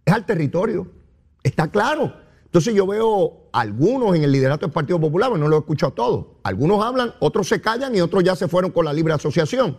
es 0.04 0.12
al 0.12 0.26
territorio. 0.26 0.86
Está 1.42 1.68
claro. 1.68 2.14
Entonces 2.56 2.74
yo 2.74 2.86
veo 2.86 3.50
algunos 3.52 4.16
en 4.16 4.24
el 4.24 4.32
liderato 4.32 4.64
del 4.64 4.72
Partido 4.72 4.98
Popular, 4.98 5.30
no 5.38 5.46
lo 5.46 5.56
he 5.56 5.58
escuchado 5.58 5.92
todos. 5.92 6.26
Algunos 6.42 6.82
hablan, 6.82 7.12
otros 7.18 7.48
se 7.48 7.60
callan 7.60 7.94
y 7.94 8.00
otros 8.00 8.24
ya 8.24 8.34
se 8.34 8.48
fueron 8.48 8.70
con 8.70 8.86
la 8.86 8.94
libre 8.94 9.12
asociación. 9.12 9.76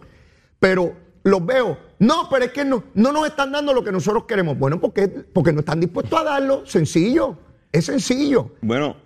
Pero 0.59 0.95
los 1.23 1.43
veo, 1.43 1.75
no, 1.97 2.29
pero 2.29 2.45
es 2.45 2.51
que 2.51 2.63
no, 2.63 2.83
no 2.93 3.11
nos 3.11 3.25
están 3.25 3.51
dando 3.51 3.73
lo 3.73 3.83
que 3.83 3.91
nosotros 3.91 4.25
queremos. 4.25 4.59
Bueno, 4.59 4.79
porque, 4.79 5.07
porque 5.07 5.53
no 5.53 5.61
están 5.61 5.79
dispuestos 5.79 6.19
a 6.19 6.23
darlo. 6.23 6.67
Sencillo. 6.67 7.39
Es 7.71 7.85
sencillo. 7.85 8.51
Bueno, 8.61 8.97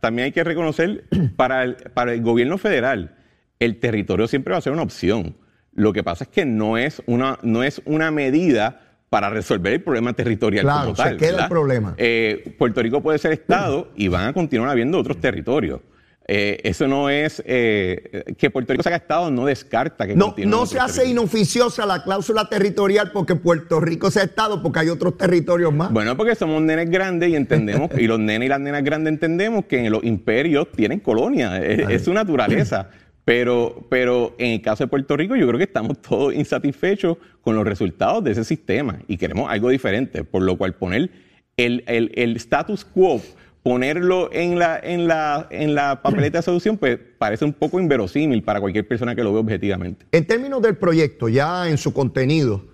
también 0.00 0.24
hay 0.24 0.32
que 0.32 0.42
reconocer, 0.42 1.04
para 1.36 1.64
el, 1.64 1.76
para 1.92 2.14
el 2.14 2.22
gobierno 2.22 2.56
federal, 2.56 3.18
el 3.58 3.78
territorio 3.78 4.26
siempre 4.26 4.52
va 4.52 4.58
a 4.58 4.62
ser 4.62 4.72
una 4.72 4.84
opción. 4.84 5.36
Lo 5.74 5.92
que 5.92 6.02
pasa 6.02 6.24
es 6.24 6.30
que 6.30 6.46
no 6.46 6.78
es 6.78 7.02
una, 7.04 7.38
no 7.42 7.62
es 7.62 7.82
una 7.84 8.10
medida 8.10 8.81
para 9.12 9.28
resolver 9.28 9.74
el 9.74 9.82
problema 9.82 10.14
territorial 10.14 10.64
Claro, 10.64 10.94
como 10.94 11.10
se 11.10 11.18
queda 11.18 11.42
el 11.42 11.48
problema. 11.50 11.92
Eh, 11.98 12.54
Puerto 12.56 12.80
Rico 12.82 13.02
puede 13.02 13.18
ser 13.18 13.32
Estado 13.32 13.88
y 13.94 14.08
van 14.08 14.28
a 14.28 14.32
continuar 14.32 14.70
habiendo 14.70 14.98
otros 14.98 15.20
territorios. 15.20 15.80
Eh, 16.26 16.60
eso 16.64 16.88
no 16.88 17.10
es 17.10 17.42
eh, 17.44 18.24
que 18.38 18.48
Puerto 18.48 18.72
Rico 18.72 18.82
se 18.82 18.88
haga 18.88 18.96
Estado, 18.96 19.30
no 19.30 19.44
descarta 19.44 20.06
que 20.06 20.16
No, 20.16 20.34
no 20.46 20.64
se 20.64 20.78
hace 20.78 21.06
inoficiosa 21.06 21.84
la 21.84 22.02
cláusula 22.02 22.48
territorial 22.48 23.10
porque 23.12 23.34
Puerto 23.34 23.80
Rico 23.80 24.10
sea 24.10 24.22
Estado, 24.22 24.62
porque 24.62 24.78
hay 24.78 24.88
otros 24.88 25.18
territorios 25.18 25.74
más. 25.74 25.92
Bueno, 25.92 26.16
porque 26.16 26.34
somos 26.34 26.62
nenes 26.62 26.88
grandes 26.88 27.28
y 27.28 27.36
entendemos, 27.36 27.90
y 27.98 28.06
los 28.06 28.18
nenes 28.18 28.46
y 28.46 28.48
las 28.48 28.60
nenas 28.60 28.82
grandes 28.82 29.12
entendemos 29.12 29.66
que 29.66 29.90
los 29.90 30.02
imperios 30.04 30.72
tienen 30.72 31.00
colonias, 31.00 31.62
es, 31.62 31.86
es 31.86 32.04
su 32.04 32.14
naturaleza. 32.14 32.88
Pero, 33.24 33.86
pero 33.88 34.34
en 34.38 34.52
el 34.52 34.62
caso 34.62 34.82
de 34.84 34.88
Puerto 34.88 35.16
Rico, 35.16 35.36
yo 35.36 35.46
creo 35.46 35.58
que 35.58 35.64
estamos 35.64 36.02
todos 36.02 36.34
insatisfechos 36.34 37.18
con 37.40 37.54
los 37.54 37.64
resultados 37.64 38.24
de 38.24 38.32
ese 38.32 38.44
sistema 38.44 38.98
y 39.06 39.16
queremos 39.16 39.48
algo 39.48 39.68
diferente, 39.68 40.24
por 40.24 40.42
lo 40.42 40.58
cual 40.58 40.74
poner 40.74 41.10
el, 41.56 41.84
el- 41.86 42.10
el 42.16 42.36
status 42.36 42.84
quo, 42.84 43.20
ponerlo 43.62 44.28
en 44.32 44.58
la, 44.58 44.80
en, 44.82 45.06
la, 45.06 45.46
en 45.52 45.74
la 45.76 46.02
papeleta 46.02 46.38
de 46.38 46.42
solución, 46.42 46.76
pues 46.78 46.98
parece 47.18 47.44
un 47.44 47.52
poco 47.52 47.78
inverosímil 47.78 48.42
para 48.42 48.60
cualquier 48.60 48.88
persona 48.88 49.14
que 49.14 49.22
lo 49.22 49.32
vea 49.32 49.42
objetivamente. 49.42 50.04
En 50.10 50.26
términos 50.26 50.60
del 50.60 50.76
proyecto, 50.76 51.28
ya 51.28 51.68
en 51.68 51.78
su 51.78 51.92
contenido, 51.92 52.64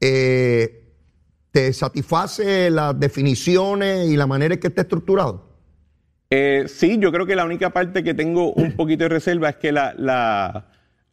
eh, 0.00 0.82
¿te 1.52 1.72
satisface 1.74 2.70
las 2.70 2.98
definiciones 2.98 4.08
y 4.08 4.16
la 4.16 4.26
manera 4.26 4.54
en 4.54 4.60
que 4.60 4.68
está 4.68 4.80
estructurado? 4.80 5.49
Eh, 6.30 6.64
sí, 6.68 6.96
yo 7.00 7.10
creo 7.10 7.26
que 7.26 7.34
la 7.34 7.44
única 7.44 7.70
parte 7.70 8.04
que 8.04 8.14
tengo 8.14 8.52
un 8.52 8.72
poquito 8.76 9.04
de 9.04 9.08
reserva 9.08 9.48
es 9.50 9.56
que 9.56 9.72
la, 9.72 9.94
la, 9.98 10.66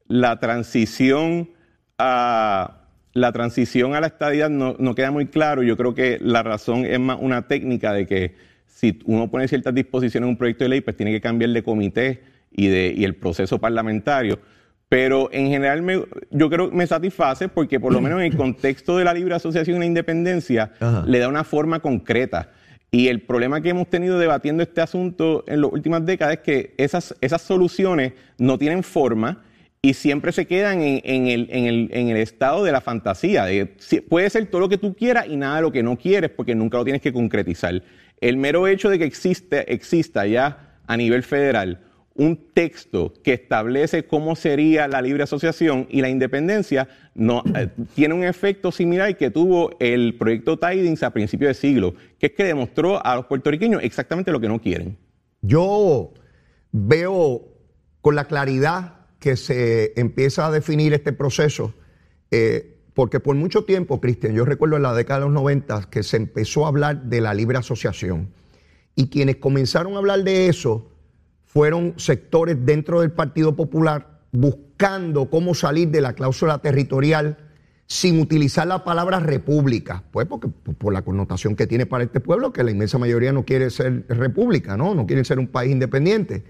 la 0.07 0.39
transición 0.39 1.49
a 1.97 2.73
la 3.13 3.31
transición 3.31 3.95
a 3.95 3.99
la 4.01 4.07
estadidad 4.07 4.51
no, 4.51 4.75
no 4.77 4.93
queda 4.93 5.09
muy 5.09 5.25
claro. 5.25 5.63
Yo 5.63 5.75
creo 5.75 5.95
que 5.95 6.19
la 6.21 6.43
razón 6.43 6.85
es 6.85 6.99
más 6.99 7.17
una 7.19 7.47
técnica 7.47 7.91
de 7.93 8.05
que 8.05 8.35
si 8.67 8.99
uno 9.05 9.27
pone 9.31 9.47
ciertas 9.47 9.73
disposiciones 9.73 10.25
en 10.27 10.29
un 10.29 10.37
proyecto 10.37 10.65
de 10.65 10.69
ley, 10.69 10.81
pues 10.81 10.95
tiene 10.95 11.11
que 11.11 11.19
cambiar 11.19 11.49
de 11.49 11.63
comité 11.63 12.21
y, 12.51 12.67
de, 12.67 12.93
y 12.95 13.03
el 13.05 13.15
proceso 13.15 13.57
parlamentario. 13.57 14.37
Pero 14.87 15.29
en 15.33 15.47
general 15.47 15.81
me- 15.81 16.03
yo 16.29 16.47
creo 16.51 16.69
que 16.69 16.75
me 16.77 16.85
satisface 16.85 17.49
porque 17.49 17.79
por 17.79 17.91
lo 17.91 18.01
menos 18.01 18.19
en 18.21 18.27
el 18.33 18.37
contexto 18.37 18.95
de 18.99 19.03
la 19.05 19.15
libre 19.15 19.33
asociación 19.33 19.77
y 19.77 19.79
la 19.79 19.85
independencia 19.87 20.73
Ajá. 20.79 21.03
le 21.07 21.17
da 21.17 21.27
una 21.27 21.43
forma 21.43 21.79
concreta. 21.79 22.51
Y 22.97 23.09
el 23.09 23.21
problema 23.21 23.61
que 23.61 23.69
hemos 23.69 23.87
tenido 23.91 24.17
debatiendo 24.17 24.63
este 24.63 24.81
asunto 24.81 25.43
en 25.47 25.61
las 25.61 25.71
últimas 25.71 26.03
décadas 26.03 26.37
es 26.37 26.39
que 26.39 26.73
esas, 26.77 27.13
esas 27.21 27.43
soluciones 27.43 28.13
no 28.39 28.57
tienen 28.57 28.81
forma 28.81 29.43
y 29.83 29.93
siempre 29.93 30.31
se 30.31 30.47
quedan 30.47 30.81
en, 30.81 31.27
el, 31.27 31.47
en 31.51 31.67
el- 31.67 31.89
en 31.93 32.09
el 32.09 32.17
estado 32.17 32.63
de 32.63 32.71
la 32.71 32.81
fantasía. 32.81 33.45
De, 33.45 33.67
puede 34.09 34.31
ser 34.31 34.47
todo 34.47 34.61
lo 34.61 34.67
que 34.69 34.79
tú 34.79 34.95
quieras 34.95 35.27
y 35.29 35.35
nada 35.37 35.57
de 35.57 35.61
lo 35.61 35.71
que 35.71 35.83
no 35.83 35.95
quieres 35.95 36.31
porque 36.31 36.55
nunca 36.55 36.79
lo 36.79 36.85
tienes 36.85 37.03
que 37.03 37.13
concretizar. 37.13 37.83
El 38.19 38.37
mero 38.37 38.65
hecho 38.67 38.89
de 38.89 38.97
que 38.97 39.05
existe, 39.05 39.71
exista 39.71 40.25
ya 40.25 40.79
a 40.87 40.97
nivel 40.97 41.21
federal 41.21 41.79
un 42.17 42.51
texto 42.53 43.13
que 43.23 43.33
establece 43.33 44.05
cómo 44.05 44.35
sería 44.35 44.87
la 44.87 45.01
libre 45.01 45.23
asociación 45.23 45.87
y 45.89 46.01
la 46.01 46.09
independencia 46.09 46.89
no, 47.13 47.43
eh, 47.55 47.69
tiene 47.95 48.15
un 48.15 48.23
efecto 48.23 48.71
similar 48.71 49.15
que 49.15 49.29
tuvo 49.29 49.75
el 49.79 50.17
proyecto 50.17 50.57
Tidings 50.57 51.03
a 51.03 51.11
principios 51.11 51.49
de 51.49 51.53
siglo, 51.53 51.93
que 52.19 52.27
es 52.27 52.31
que 52.33 52.43
demostró 52.43 53.03
a 53.05 53.15
los 53.15 53.27
puertorriqueños 53.27 53.83
exactamente 53.83 54.31
lo 54.31 54.39
que 54.39 54.47
no 54.47 54.59
quieren. 54.59 54.97
Yo 55.41 56.13
veo 56.71 57.47
con 58.01 58.15
la 58.15 58.25
claridad 58.25 59.05
que 59.19 59.35
se 59.37 59.93
empieza 59.99 60.47
a 60.47 60.51
definir 60.51 60.93
este 60.93 61.13
proceso, 61.13 61.73
eh, 62.31 62.77
porque 62.93 63.19
por 63.19 63.35
mucho 63.35 63.63
tiempo, 63.63 64.01
Cristian, 64.01 64.33
yo 64.33 64.43
recuerdo 64.43 64.75
en 64.77 64.83
la 64.83 64.93
década 64.93 65.19
de 65.19 65.25
los 65.27 65.33
90 65.33 65.89
que 65.91 66.01
se 66.01 66.17
empezó 66.17 66.65
a 66.65 66.69
hablar 66.69 67.03
de 67.03 67.21
la 67.21 67.35
libre 67.35 67.59
asociación. 67.59 68.29
Y 68.95 69.09
quienes 69.09 69.35
comenzaron 69.35 69.93
a 69.93 69.97
hablar 69.99 70.23
de 70.23 70.47
eso 70.47 70.96
fueron 71.57 71.95
sectores 71.97 72.63
dentro 72.67 73.01
del 73.01 73.11
Partido 73.11 73.55
Popular 73.55 74.19
buscando 74.31 75.27
cómo 75.31 75.55
salir 75.55 75.89
de 75.89 76.01
la 76.01 76.13
cláusula 76.13 76.59
territorial 76.59 77.35
sin 77.87 78.19
utilizar 78.19 78.67
la 78.67 78.83
palabra 78.83 79.19
república, 79.19 80.03
pues 80.11 80.27
porque 80.27 80.49
por 80.49 80.93
la 80.93 81.01
connotación 81.01 81.55
que 81.55 81.65
tiene 81.65 81.87
para 81.87 82.03
este 82.03 82.19
pueblo, 82.19 82.53
que 82.53 82.63
la 82.63 82.69
inmensa 82.69 82.99
mayoría 82.99 83.33
no 83.33 83.43
quiere 83.43 83.71
ser 83.71 84.05
república, 84.07 84.77
¿no? 84.77 84.93
No 84.93 85.07
quiere 85.07 85.25
ser 85.25 85.39
un 85.39 85.47
país 85.47 85.71
independiente. 85.71 86.43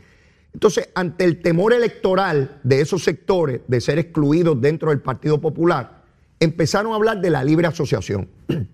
Entonces, 0.54 0.90
ante 0.94 1.24
el 1.24 1.42
temor 1.42 1.72
electoral 1.72 2.60
de 2.66 2.82
esos 2.82 3.02
sectores 3.06 3.62
de 3.66 3.80
ser 3.80 4.00
excluidos 4.00 4.60
dentro 4.60 4.90
del 4.90 5.00
Partido 5.00 5.40
Popular, 5.40 6.04
empezaron 6.42 6.92
a 6.92 6.96
hablar 6.96 7.22
de 7.22 7.30
la 7.30 7.46
libre 7.46 7.68
asociación 7.68 8.28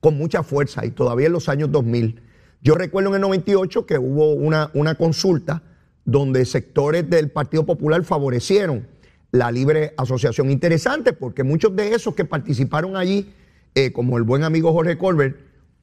con 0.00 0.18
mucha 0.18 0.42
fuerza 0.42 0.84
y 0.84 0.90
todavía 0.90 1.28
en 1.28 1.34
los 1.34 1.48
años 1.48 1.70
2000. 1.70 2.22
Yo 2.62 2.74
recuerdo 2.74 3.10
en 3.10 3.14
el 3.14 3.20
98 3.20 3.86
que 3.86 3.96
hubo 3.96 4.32
una, 4.32 4.72
una 4.74 4.96
consulta 4.96 5.62
donde 6.08 6.46
sectores 6.46 7.10
del 7.10 7.30
Partido 7.30 7.66
Popular 7.66 8.02
favorecieron 8.02 8.88
la 9.30 9.52
libre 9.52 9.92
asociación. 9.98 10.50
Interesante 10.50 11.12
porque 11.12 11.44
muchos 11.44 11.76
de 11.76 11.94
esos 11.94 12.14
que 12.14 12.24
participaron 12.24 12.96
allí, 12.96 13.30
eh, 13.74 13.92
como 13.92 14.16
el 14.16 14.22
buen 14.22 14.42
amigo 14.42 14.72
Jorge 14.72 14.96
Colbert, 14.96 15.36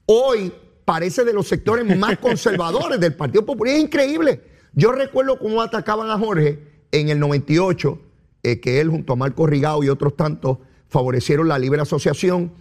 hoy 0.08 0.51
parece 0.84 1.25
de 1.25 1.34
los 1.34 1.48
sectores 1.48 1.96
más 1.96 2.17
conservadores 2.22 3.00
del 3.00 3.13
Partido 3.13 3.46
Popular. 3.46 3.75
Es 3.75 3.84
increíble. 3.84 4.41
Yo 4.74 4.91
recuerdo 4.94 5.38
cómo 5.38 5.62
atacaban 5.62 6.10
a 6.10 6.17
Jorge 6.17 6.58
en 6.91 7.10
el 7.10 7.20
98, 7.20 8.01
eh, 8.41 8.60
que 8.60 8.82
él 8.82 8.89
junto 8.89 9.13
a 9.13 9.15
Marco 9.15 9.46
Rigao 9.46 9.84
y 9.84 9.89
otros 9.89 10.15
tantos 10.15 10.58
favorecieron 10.88 11.48
la 11.48 11.60
libre 11.60 11.82
asociación. 11.82 12.51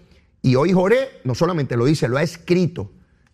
Y 0.42 0.56
hoy 0.56 0.74
Jorge 0.74 1.08
no 1.24 1.34
solamente 1.34 1.78
lo 1.78 1.86
dice, 1.86 2.08
lo 2.08 2.18
ha 2.18 2.22
escrito, 2.22 2.90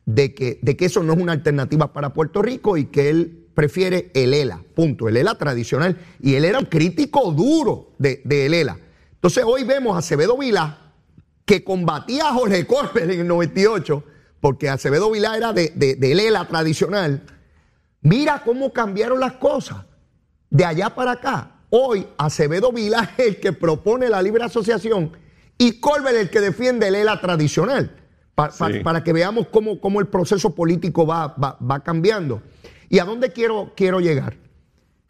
de 0.07 0.35
que, 0.35 0.61
de 0.63 0.77
que 0.77 0.85
eso 0.85 1.03
no 1.03 1.15
es 1.15 1.19
una 1.19 1.33
alternativa 1.33 1.93
para 1.93 2.15
Puerto 2.15 2.43
Rico 2.43 2.77
y 2.77 2.85
que 2.85 3.11
él 3.11 3.40
prefiere 3.55 4.11
el 4.15 4.35
ELA, 4.35 4.63
punto, 4.75 5.09
el 5.09 5.17
ELA 5.17 5.37
tradicional. 5.37 5.99
Y 6.21 6.35
él 6.35 6.45
era 6.45 6.59
un 6.59 6.67
crítico 6.67 7.33
duro 7.33 7.93
de, 7.99 8.23
el 8.25 8.55
ELA. 8.55 8.79
Entonces 9.15 9.45
hoy 9.47 9.65
vemos 9.65 9.95
a 9.95 9.99
Acevedo 9.99 10.37
Vilá, 10.37 10.93
que 11.45 11.63
combatía 11.65 12.29
a 12.29 12.33
Jorge 12.33 12.67
Corber 12.67 13.11
en 13.11 13.21
el 13.21 13.27
98, 13.27 14.05
porque 14.41 14.69
Acevedo 14.69 15.11
Vilá 15.11 15.37
era 15.37 15.53
de, 15.53 15.69
de, 15.77 16.13
ELA 16.13 16.47
tradicional. 16.49 17.23
Mira 18.03 18.43
cómo 18.45 18.73
cambiaron 18.73 19.21
las 19.21 19.35
cosas 19.35 19.85
de 20.49 20.65
allá 20.65 20.95
para 20.95 21.13
acá. 21.13 21.57
Hoy 21.69 22.07
Acevedo 22.17 22.73
Vilá 22.73 23.13
es 23.19 23.27
el 23.27 23.41
que 23.41 23.53
propone 23.53 24.09
la 24.09 24.23
libre 24.23 24.43
asociación 24.45 25.13
y 25.59 25.79
Colbert 25.81 26.17
el 26.17 26.31
que 26.31 26.41
defiende 26.41 26.89
el 26.89 26.95
ELA 26.95 27.21
tradicional, 27.21 27.95
para 28.35 29.05
que 29.05 29.13
veamos 29.13 29.49
cómo, 29.49 29.79
cómo 29.79 30.01
el 30.01 30.07
proceso 30.07 30.55
político 30.55 31.07
va, 31.07 31.29
va, 31.29 31.59
va 31.61 31.81
cambiando. 31.81 32.41
¿Y 32.91 32.99
a 32.99 33.05
dónde 33.05 33.31
quiero, 33.33 33.73
quiero 33.75 34.01
llegar? 34.01 34.37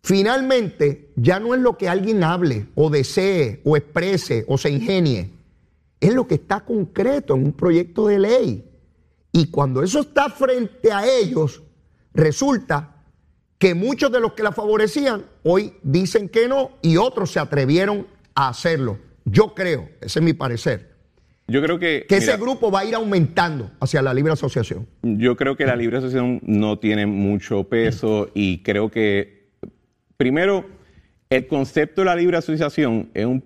Finalmente, 0.02 1.10
ya 1.16 1.40
no 1.40 1.54
es 1.54 1.60
lo 1.60 1.76
que 1.76 1.88
alguien 1.88 2.22
hable 2.22 2.68
o 2.74 2.90
desee 2.90 3.60
o 3.64 3.76
exprese 3.76 4.44
o 4.46 4.56
se 4.56 4.70
ingenie, 4.70 5.32
es 5.98 6.14
lo 6.14 6.26
que 6.26 6.36
está 6.36 6.60
concreto 6.60 7.34
en 7.34 7.46
un 7.46 7.52
proyecto 7.52 8.06
de 8.06 8.18
ley. 8.18 8.70
Y 9.32 9.46
cuando 9.46 9.82
eso 9.82 10.00
está 10.00 10.28
frente 10.28 10.92
a 10.92 11.06
ellos, 11.06 11.62
resulta 12.12 12.96
que 13.58 13.74
muchos 13.74 14.12
de 14.12 14.20
los 14.20 14.34
que 14.34 14.42
la 14.42 14.52
favorecían 14.52 15.24
hoy 15.42 15.74
dicen 15.82 16.28
que 16.28 16.48
no 16.48 16.72
y 16.82 16.98
otros 16.98 17.32
se 17.32 17.40
atrevieron 17.40 18.06
a 18.34 18.48
hacerlo. 18.48 18.98
Yo 19.24 19.54
creo, 19.54 19.88
ese 20.00 20.18
es 20.18 20.24
mi 20.24 20.34
parecer, 20.34 20.89
yo 21.50 21.62
creo 21.62 21.78
que. 21.78 22.06
Que 22.08 22.16
ese 22.16 22.36
grupo 22.36 22.70
va 22.70 22.80
a 22.80 22.84
ir 22.84 22.94
aumentando 22.94 23.70
hacia 23.80 24.02
la 24.02 24.14
libre 24.14 24.32
asociación. 24.32 24.86
Yo 25.02 25.36
creo 25.36 25.56
que 25.56 25.66
la 25.66 25.76
libre 25.76 25.98
asociación 25.98 26.40
no 26.44 26.78
tiene 26.78 27.06
mucho 27.06 27.64
peso 27.64 28.30
y 28.34 28.58
creo 28.58 28.90
que, 28.90 29.48
primero, 30.16 30.66
el 31.28 31.46
concepto 31.46 32.02
de 32.02 32.04
la 32.06 32.16
libre 32.16 32.36
asociación 32.36 33.10
es 33.14 33.26
un, 33.26 33.44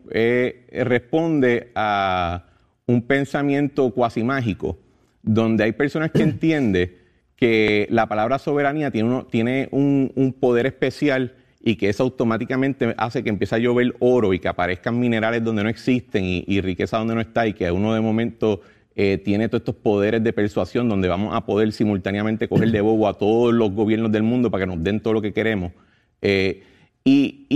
responde 0.71 1.71
a 1.75 2.47
un 2.87 3.03
pensamiento 3.03 3.90
cuasi 3.90 4.23
mágico, 4.23 4.79
donde 5.23 5.64
hay 5.64 5.73
personas 5.73 6.11
que 6.11 6.23
entienden 6.23 6.97
que 7.37 7.87
la 7.90 8.07
palabra 8.07 8.38
soberanía 8.38 8.90
tiene, 8.90 9.09
uno, 9.09 9.27
tiene 9.27 9.69
un, 9.71 10.12
un 10.14 10.33
poder 10.33 10.67
especial 10.67 11.35
y 11.66 11.77
que 11.77 11.88
eso 11.88 12.03
automáticamente 12.03 12.94
hace 12.98 13.24
que 13.24 13.31
empiece 13.31 13.55
a 13.55 13.59
llover 13.59 13.94
oro 13.98 14.35
y 14.35 14.38
que 14.38 14.48
aparezcan 14.48 15.00
minerales 15.00 15.42
donde 15.42 15.62
no 15.62 15.70
existen 15.70 16.22
y, 16.24 16.61
riqueza 16.61 16.98
donde 16.98 17.14
no 17.14 17.22
está 17.22 17.46
y 17.46 17.55
que 17.55 17.70
uno 17.70 17.94
de 17.94 18.03
momento 18.03 18.61
eh, 18.94 19.16
tiene 19.24 19.48
todos 19.48 19.62
estos 19.62 19.77
poderes 19.77 20.22
de 20.22 20.35
persuasión 20.35 20.90
donde 20.90 21.09
vamos 21.09 21.35
a 21.35 21.46
poder 21.46 21.72
simultáneamente 21.72 22.48
coger 22.48 22.70
de 22.70 22.83
bobo 22.83 23.09
a 23.09 23.14
todos 23.14 23.55
los 23.55 23.72
gobiernos 23.72 24.12
del 24.12 24.22
mundo 24.22 24.50
para 24.50 24.66
que 24.66 24.66
nos 24.66 24.85
den 24.85 25.00
todo 25.00 25.14
lo 25.14 25.22
que 25.22 25.33
queremos. 25.33 25.72
Eh, 26.20 26.62
y, 27.03 27.46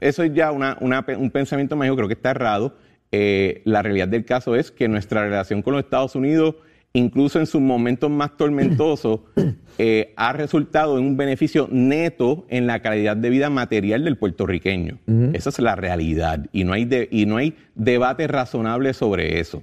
eso 0.00 0.22
es 0.22 0.32
ya 0.32 0.52
un 0.52 1.30
pensamiento 1.32 1.74
mágico, 1.74 1.96
creo 1.96 2.08
que 2.08 2.14
está 2.14 2.30
errado. 2.30 2.76
Eh, 3.10 3.62
la 3.64 3.82
realidad 3.82 4.06
del 4.06 4.24
caso 4.24 4.54
es 4.54 4.70
que 4.70 4.86
nuestra 4.86 5.24
relación 5.24 5.62
con 5.62 5.74
los 5.74 5.82
Estados 5.82 6.14
Unidos 6.14 6.54
incluso 6.92 7.38
en 7.38 7.46
sus 7.46 7.60
momentos 7.60 8.10
más 8.10 8.36
tormentosos, 8.36 9.20
eh, 9.78 10.12
ha 10.16 10.32
resultado 10.32 10.98
en 10.98 11.04
un 11.04 11.16
beneficio 11.16 11.68
neto 11.70 12.46
en 12.48 12.66
la 12.66 12.80
calidad 12.80 13.16
de 13.16 13.30
vida 13.30 13.50
material 13.50 14.04
del 14.04 14.16
puertorriqueño. 14.16 14.98
Esa 15.32 15.50
es 15.50 15.58
la 15.60 15.76
realidad 15.76 16.46
y 16.52 16.64
no 16.64 16.72
hay, 16.72 16.88
y 17.10 17.26
no 17.26 17.36
hay 17.36 17.54
debate 17.74 18.26
razonable 18.26 18.92
sobre 18.92 19.40
eso. 19.40 19.62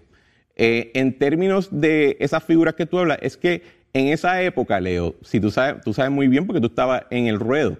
Eh, 0.55 0.91
en 0.95 1.17
términos 1.17 1.69
de 1.71 2.17
esas 2.19 2.43
figuras 2.43 2.73
que 2.73 2.85
tú 2.85 2.97
hablas, 2.99 3.19
es 3.21 3.37
que 3.37 3.61
en 3.93 4.07
esa 4.07 4.41
época, 4.41 4.79
Leo, 4.79 5.15
si 5.21 5.39
tú 5.39 5.51
sabes, 5.51 5.83
tú 5.83 5.93
sabes 5.93 6.11
muy 6.11 6.27
bien 6.27 6.47
porque 6.47 6.61
tú 6.61 6.67
estabas 6.67 7.03
en 7.09 7.27
el 7.27 7.39
ruedo, 7.39 7.77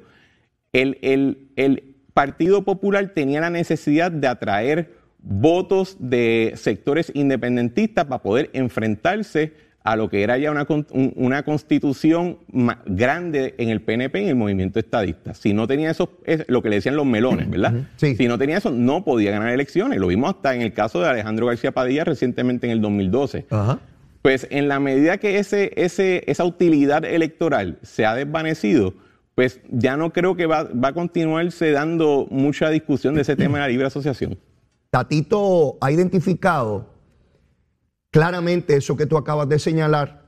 el, 0.74 0.98
el 1.56 1.96
Partido 2.14 2.64
Popular 2.64 3.14
tenía 3.14 3.42
la 3.42 3.50
necesidad 3.50 4.12
de 4.12 4.28
atraer 4.28 4.97
votos 5.30 5.98
de 6.00 6.54
sectores 6.56 7.12
independentistas 7.14 8.06
para 8.06 8.22
poder 8.22 8.50
enfrentarse 8.54 9.54
a 9.84 9.96
lo 9.96 10.10
que 10.10 10.22
era 10.22 10.38
ya 10.38 10.52
una, 10.52 10.68
una 11.16 11.44
constitución 11.44 12.40
grande 12.86 13.56
en 13.58 13.70
el 13.70 13.82
PNP, 13.82 14.22
en 14.22 14.28
el 14.28 14.36
movimiento 14.36 14.80
estadista. 14.80 15.34
Si 15.34 15.54
no 15.54 15.66
tenía 15.66 15.92
eso, 15.92 16.18
es 16.26 16.44
lo 16.50 16.62
que 16.62 16.70
le 16.70 16.76
decían 16.78 16.98
los 16.98 17.06
melones, 17.06 17.50
¿verdad? 17.50 17.86
Si 17.96 18.28
no 18.28 18.38
tenía 18.38 18.58
eso, 18.58 18.70
no 18.70 19.06
podía 19.06 19.32
ganar 19.32 19.50
elecciones. 19.50 20.00
Lo 20.00 20.08
vimos 20.08 20.36
hasta 20.36 20.54
en 20.56 20.62
el 20.62 20.74
caso 20.74 21.00
de 21.00 21.08
Alejandro 21.08 21.46
García 21.46 21.72
Padilla 21.72 22.04
recientemente 22.04 22.68
en 22.68 22.74
el 22.74 22.82
2012. 22.82 23.46
Pues 24.22 24.46
en 24.50 24.68
la 24.68 24.82
medida 24.82 25.20
que 25.20 25.40
ese, 25.40 25.72
ese, 25.78 26.24
esa 26.28 26.44
utilidad 26.44 27.06
electoral 27.06 27.80
se 27.82 28.06
ha 28.06 28.14
desvanecido, 28.14 28.94
pues 29.36 29.62
ya 29.70 29.96
no 29.96 30.12
creo 30.12 30.36
que 30.36 30.48
va, 30.48 30.64
va 30.64 30.90
a 30.90 30.94
continuarse 30.94 31.72
dando 31.72 32.28
mucha 32.30 32.70
discusión 32.70 33.16
de 33.16 33.22
ese 33.22 33.38
tema 33.38 33.60
de 33.60 33.62
la 33.62 33.68
libre 33.70 33.88
asociación. 33.88 34.38
Tatito 34.90 35.78
ha 35.82 35.92
identificado 35.92 36.94
claramente 38.12 38.76
eso 38.76 38.96
que 38.96 39.06
tú 39.06 39.18
acabas 39.18 39.50
de 39.50 39.60
señalar 39.60 40.26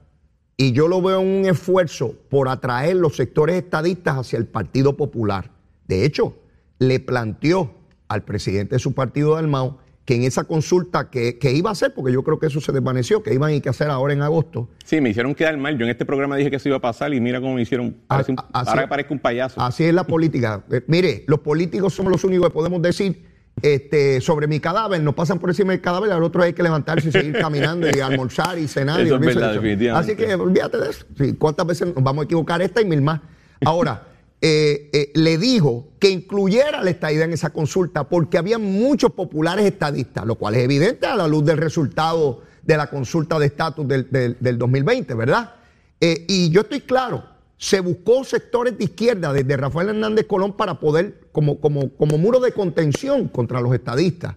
y 0.58 0.74
yo 0.74 0.88
lo 0.88 1.02
veo 1.02 1.22
en 1.22 1.28
un 1.28 1.46
esfuerzo 1.46 2.16
por 2.30 2.50
atraer 2.50 2.98
los 2.98 3.16
sectores 3.16 3.56
estadistas 3.56 4.18
hacia 4.18 4.38
el 4.38 4.46
Partido 4.46 4.98
Popular. 4.98 5.52
De 5.88 6.04
hecho, 6.04 6.38
le 6.80 7.00
planteó 7.00 7.74
al 8.10 8.24
presidente 8.24 8.76
de 8.76 8.80
su 8.80 8.94
partido, 8.94 9.36
Dalmau, 9.36 9.78
que 10.04 10.16
en 10.16 10.24
esa 10.24 10.44
consulta 10.44 11.10
que, 11.10 11.38
iba 11.54 11.70
a 11.70 11.74
hacer, 11.74 11.94
porque 11.94 12.12
yo 12.12 12.24
creo 12.24 12.40
que 12.40 12.48
eso 12.48 12.60
se 12.60 12.72
desvaneció, 12.72 13.24
que 13.24 13.34
iban 13.34 13.52
a 13.52 13.54
ir 13.54 13.66
a 13.68 13.70
hacer 13.70 13.90
ahora 13.90 14.12
en 14.12 14.22
agosto. 14.22 14.68
Sí, 14.84 15.00
me 15.00 15.12
hicieron 15.12 15.34
quedar 15.34 15.56
mal. 15.58 15.78
Yo 15.78 15.86
en 15.86 15.92
este 15.92 16.04
programa 16.04 16.36
dije 16.36 16.50
que 16.50 16.58
eso 16.58 16.68
iba 16.68 16.78
a 16.78 16.82
pasar 16.82 17.14
y 17.14 17.22
mira 17.22 17.40
cómo 17.40 17.54
me 17.54 17.62
hicieron. 17.62 17.96
ahora 18.08 18.90
parezco 18.90 19.14
un 19.14 19.20
payaso. 19.20 19.62
Así 19.62 19.84
es 19.86 19.94
la 19.94 20.06
política. 20.06 20.66
Eh, 20.72 20.82
mire, 20.88 21.24
los 21.28 21.40
políticos 21.40 21.94
somos 21.94 22.12
los 22.12 22.24
únicos 22.24 22.48
que 22.48 22.54
podemos 22.54 22.82
decir 22.82 23.29
este, 23.62 24.22
sobre 24.22 24.48
mi 24.48 24.60
cadáver, 24.60 25.02
nos 25.02 25.16
pasan 25.16 25.40
por 25.40 25.50
encima 25.50 25.72
del 25.72 25.82
cadáver, 25.82 26.12
al 26.12 26.24
otro 26.24 26.44
hay 26.44 26.54
que 26.54 26.64
levantarse 26.64 27.10
y 27.10 27.12
seguir 27.12 27.38
caminando 27.40 27.88
y 27.90 28.00
almorzar 28.00 28.58
y 28.58 28.68
cenar. 28.68 29.06
y 29.06 29.88
Así 29.90 30.16
que 30.16 30.36
olvídate 30.36 30.78
de 30.78 30.90
eso. 30.90 31.06
¿Cuántas 31.38 31.66
veces 31.66 31.94
nos 31.94 32.04
vamos 32.04 32.24
a 32.24 32.26
equivocar 32.26 32.62
esta 32.62 32.82
y 32.82 32.86
mil 32.86 33.02
más? 33.02 33.22
Ahora, 33.66 34.08
eh, 34.42 34.90
eh, 34.94 35.12
le 35.16 35.38
dijo 35.38 35.90
que 36.00 36.10
incluyera 36.10 36.82
la 36.82 36.90
estadía 36.90 37.26
en 37.26 37.34
esa 37.34 37.50
consulta 37.50 38.06
porque 38.06 38.38
había 38.38 38.58
muchos 38.58 39.12
populares 39.12 39.66
estadistas, 39.66 40.26
lo 40.26 40.36
cual 40.36 40.56
es 40.56 40.64
evidente 40.64 41.08
a 41.08 41.16
la 41.16 41.28
luz 41.28 41.44
del 41.44 41.58
resultado 41.58 42.42
de 42.64 42.78
la 42.78 42.90
consulta 42.90 43.40
de 43.40 43.48
estatus 43.48 43.88
del, 43.88 44.38
del, 44.40 44.58
2020, 44.58 45.14
¿verdad? 45.16 45.56
Eh, 46.00 46.26
y 46.28 46.50
yo 46.52 46.62
estoy 46.62 46.82
claro, 46.82 47.24
se 47.60 47.82
buscó 47.82 48.24
sectores 48.24 48.78
de 48.78 48.86
izquierda 48.86 49.34
desde 49.34 49.58
Rafael 49.58 49.90
Hernández 49.90 50.26
Colón 50.28 50.54
para 50.54 50.80
poder, 50.80 51.28
como, 51.34 51.60
como, 51.60 51.90
como 51.90 52.18
muro 52.18 52.40
de 52.40 52.54
contención 52.54 53.28
contra 53.28 53.60
los 53.60 53.74
estadistas. 53.74 54.36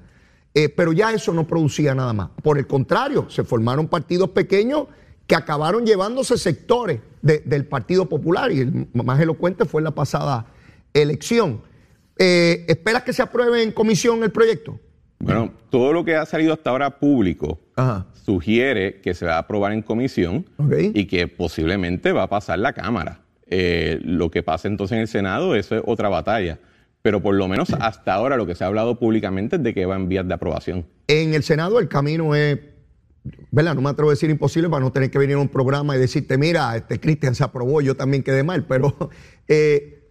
Eh, 0.55 0.69
pero 0.69 0.93
ya 0.93 1.13
eso 1.13 1.33
no 1.33 1.47
producía 1.47 1.95
nada 1.95 2.13
más. 2.13 2.31
Por 2.43 2.59
el 2.59 2.67
contrario, 2.67 3.31
se 3.31 3.45
formaron 3.45 3.87
partidos 3.87 4.31
pequeños 4.31 4.89
que 5.29 5.37
acabaron 5.37 5.87
llevándose 5.87 6.37
sectores 6.37 7.01
del 7.23 7.65
Partido 7.65 8.09
Popular 8.09 8.51
y 8.51 8.59
el 8.59 8.89
más 8.93 9.21
elocuente 9.21 9.67
fue 9.67 9.81
en 9.81 9.85
la 9.85 9.93
pasada 9.93 10.47
elección. 10.93 11.63
Eh, 12.19 12.67
¿Esperas 12.69 13.05
que 13.05 13.13
se 13.13 13.23
apruebe 13.23 13.63
en 13.63 13.71
comisión 13.71 14.25
el 14.25 14.33
proyecto? 14.33 14.81
Bueno, 15.21 15.55
todo 15.71 15.93
lo 15.93 16.05
que 16.05 16.17
ha 16.17 16.27
salido 16.27 16.53
hasta 16.53 16.71
ahora 16.71 16.99
público 16.99 17.61
Ajá. 17.77 18.07
Sugiere 18.25 19.01
que 19.01 19.15
se 19.15 19.27
va 19.27 19.37
a 19.37 19.39
aprobar 19.39 19.73
en 19.73 19.83
comisión 19.83 20.47
y 20.95 21.07
que 21.07 21.29
posiblemente 21.29 22.13
va 22.13 22.25
a 22.25 22.29
pasar 22.29 22.59
la 22.59 22.73
Cámara. 22.73 23.21
Eh, 23.47 24.01
lo 24.03 24.31
que 24.31 24.43
pase 24.43 24.69
entonces 24.69 24.97
en 24.97 25.03
el 25.03 25.09
Senado, 25.09 25.55
eso 25.55 25.77
es 25.77 25.83
otra 25.85 26.09
batalla. 26.09 26.59
Pero 27.03 27.21
por 27.21 27.35
lo 27.35 27.49
menos 27.49 27.71
hasta 27.81 28.15
ahora 28.15 28.37
lo 28.37 28.47
que 28.47 28.55
se 28.55 28.65
ha 28.65 28.69
hablado 28.69 28.99
públicamente 28.99 29.57
es 29.57 29.63
de 29.63 29.75
que 29.75 29.87
va 29.87 29.97
en 29.97 30.09
vías 30.09 30.27
de 30.27 30.35
aprobación. 30.35 30.87
En 31.09 31.35
el 31.35 31.43
Senado 31.43 31.79
el 31.79 31.89
camino 31.89 32.35
es, 32.35 32.59
¿verdad? 33.51 33.75
No 33.75 33.83
me 33.83 33.91
atrevo 33.91 34.11
a 34.11 34.15
decir 34.15 34.31
imposible 34.31 34.69
para 34.69 34.81
no 34.81 34.93
tener 34.93 35.11
que 35.11 35.19
venir 35.19 35.37
a 35.37 35.41
un 35.41 35.49
programa 35.49 35.97
y 35.97 35.99
decirte, 35.99 36.39
mira, 36.39 36.77
este 36.77 37.01
Cristian 37.01 37.35
se 37.35 37.45
aprobó, 37.45 37.81
yo 37.81 37.97
también 37.97 38.23
quedé 38.23 38.43
mal, 38.45 38.65
pero 38.69 39.11
eh, 39.49 40.09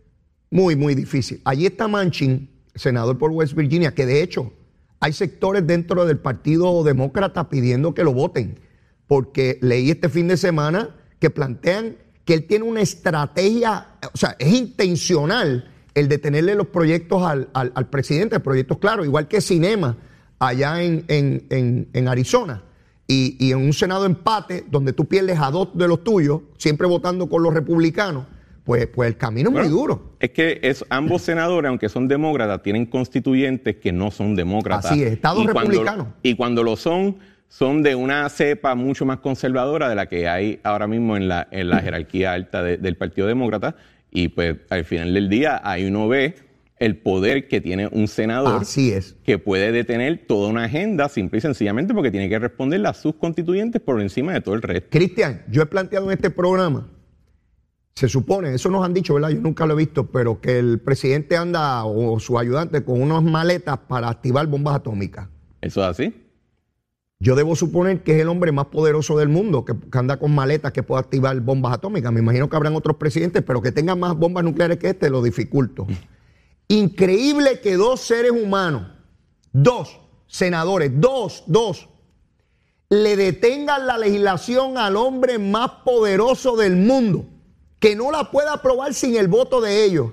muy, 0.50 0.76
muy 0.76 0.96
difícil. 0.96 1.42
Allí 1.46 1.66
está 1.66 1.88
Manchin, 1.88 2.50
senador 2.76 3.18
por 3.18 3.32
West 3.32 3.54
Virginia, 3.54 3.94
que 3.94 4.06
de 4.06 4.22
hecho 4.22 4.54
hay 5.02 5.14
sectores 5.14 5.68
dentro 5.68 6.06
del 6.06 6.20
Partido 6.20 6.84
Demócrata 6.84 7.50
pidiendo 7.50 7.94
que 7.94 8.04
lo 8.04 8.14
voten, 8.14 8.60
porque 9.08 9.58
leí 9.62 9.90
este 9.92 10.08
fin 10.10 10.28
de 10.30 10.38
semana 10.38 10.96
que 11.20 11.30
plantean 11.30 11.98
que 12.24 12.36
él 12.36 12.46
tiene 12.48 12.66
una 12.66 12.82
estrategia, 12.82 13.88
o 14.14 14.18
sea, 14.18 14.36
es 14.40 14.54
intencional 14.54 15.70
el 15.96 16.08
detenerle 16.08 16.56
los 16.56 16.68
proyectos 16.68 17.24
al, 17.24 17.50
al- 17.54 17.90
presidente, 17.90 18.40
proyectos 18.40 18.78
claros, 18.78 19.06
igual 19.06 19.28
que 19.28 19.42
Cinema 19.42 19.98
allá 20.40 20.82
en, 20.82 21.04
en- 21.08 21.46
en- 21.50 21.90
en 21.92 22.08
Arizona. 22.08 22.64
Y, 23.08 23.36
y 23.46 23.52
en 23.52 23.58
un 23.58 23.74
Senado 23.74 24.06
empate, 24.06 24.66
donde 24.72 24.94
tú 24.94 25.06
pierdes 25.06 25.38
a 25.40 25.52
dos 25.52 25.70
de 25.74 25.88
los 25.88 26.04
tuyos, 26.04 26.42
siempre 26.58 26.88
votando 26.88 27.28
con 27.28 27.44
los 27.44 27.54
republicanos, 27.54 28.26
pues, 28.64 28.88
pues 28.88 29.10
el 29.10 29.18
camino 29.18 29.50
es 29.50 29.54
Bueno, 29.54 29.70
muy 29.70 29.78
duro. 29.78 30.16
Es 30.20 30.30
que 30.32 30.60
es, 30.62 30.86
ambos 30.90 31.22
senadores, 31.24 31.68
aunque 31.70 31.90
son 31.90 32.08
demócratas, 32.08 32.62
tienen 32.62 32.86
constituyentes 32.86 33.78
que 33.78 33.92
no 33.92 34.12
son 34.12 34.36
demócratas. 34.36 34.92
Así 34.92 35.04
es, 35.04 35.14
estados 35.14 35.44
Y 35.44 35.48
cuando- 35.48 35.72
republicanos. 35.72 36.08
y 36.24 36.36
cuando 36.36 36.64
lo 36.64 36.76
son, 36.76 37.18
son 37.48 37.84
de 37.84 37.96
una 37.96 38.30
cepa 38.30 38.76
mucho 38.76 39.06
más 39.06 39.20
conservadora 39.20 39.90
de 39.90 39.96
la 39.96 40.06
que 40.08 40.28
hay 40.30 40.60
ahora 40.64 40.88
mismo 40.88 41.18
en 41.18 41.28
la, 41.28 41.48
en 41.52 41.70
la 41.70 41.80
jerarquía 41.80 42.34
alta 42.34 42.64
de- 42.64 42.78
del 42.78 42.96
Partido 42.98 43.28
Demócrata. 43.28 43.76
Y 44.12 44.28
pues 44.30 44.58
al 44.70 44.86
final 44.86 45.14
del 45.14 45.28
día, 45.30 45.60
ahí 45.64 45.86
uno 45.86 46.08
ve 46.08 46.36
el 46.78 46.98
poder 46.98 47.48
que 47.48 47.62
tiene 47.62 47.88
un 47.92 48.08
senador 48.08 48.62
Así 48.62 48.92
es. 48.92 49.16
que 49.24 49.38
puede 49.38 49.72
detener 49.72 50.26
toda 50.28 50.50
una 50.50 50.64
agenda 50.66 51.10
simple 51.10 51.38
y 51.38 51.42
sencillamente 51.42 51.94
porque 51.94 52.10
tiene 52.10 52.28
que 52.28 52.40
responderle 52.40 52.88
a 52.88 52.94
sus 52.94 53.16
constituyentes 53.16 53.82
por 53.82 54.02
encima 54.02 54.34
de 54.34 54.42
todo 54.42 54.56
el 54.56 54.62
resto. 54.64 54.88
Cristian, 54.90 55.44
yo 55.50 55.62
he 55.62 55.66
planteado 55.68 56.08
en 56.08 56.14
este 56.18 56.30
programa, 56.32 56.88
se 57.96 58.08
supone, 58.08 58.54
eso 58.54 58.70
nos 58.70 58.86
han 58.86 58.94
dicho, 58.94 59.14
¿verdad? 59.14 59.30
Yo 59.30 59.42
nunca 59.42 59.66
lo 59.66 59.74
he 59.74 59.78
visto, 59.78 60.08
pero 60.08 60.40
que 60.40 60.60
el 60.60 60.80
presidente 60.80 61.38
anda 61.38 61.84
o 61.86 62.20
su 62.20 62.40
ayudante 62.40 62.84
con 62.84 63.02
unas 63.02 63.22
maletas 63.22 63.78
para 63.88 64.10
activar 64.10 64.48
bombas 64.48 64.76
atómicas. 64.76 65.28
¿Eso 65.60 65.82
es 65.82 65.88
así? 65.88 66.14
Yo 67.20 67.36
debo 67.36 67.56
suponer 67.56 68.02
que 68.02 68.16
es 68.16 68.22
el 68.22 68.30
hombre 68.30 68.52
más 68.52 68.68
poderoso 68.68 69.18
del 69.18 69.30
mundo, 69.30 69.64
que, 69.64 69.76
que 69.78 69.98
anda 69.98 70.18
con 70.18 70.34
maletas 70.34 70.72
que 70.72 70.82
puede 70.82 71.02
activar 71.02 71.40
bombas 71.42 71.74
atómicas. 71.74 72.12
Me 72.12 72.20
imagino 72.20 72.50
que 72.50 72.56
habrán 72.56 72.76
otros 72.76 72.96
presidentes, 72.96 73.44
pero 73.46 73.62
que 73.62 73.72
tengan 73.72 74.00
más 74.00 74.16
bombas 74.16 74.44
nucleares 74.44 74.78
que 74.78 74.90
este, 74.90 75.10
lo 75.10 75.22
dificulto. 75.22 75.86
Increíble 76.68 77.60
que 77.60 77.76
dos 77.76 78.00
seres 78.00 78.32
humanos, 78.32 78.88
dos 79.52 80.00
senadores, 80.26 80.92
dos, 80.96 81.44
dos, 81.46 81.90
le 82.90 83.18
detengan 83.18 83.86
la 83.86 83.98
legislación 83.98 84.78
al 84.78 84.96
hombre 84.96 85.38
más 85.38 85.70
poderoso 85.84 86.56
del 86.56 86.78
mundo, 86.78 87.26
que 87.82 87.96
no 87.96 88.12
la 88.12 88.30
pueda 88.32 88.54
aprobar 88.54 88.94
sin 88.94 89.16
el 89.18 89.28
voto 89.28 89.60
de 89.60 89.84
ellos. 89.84 90.12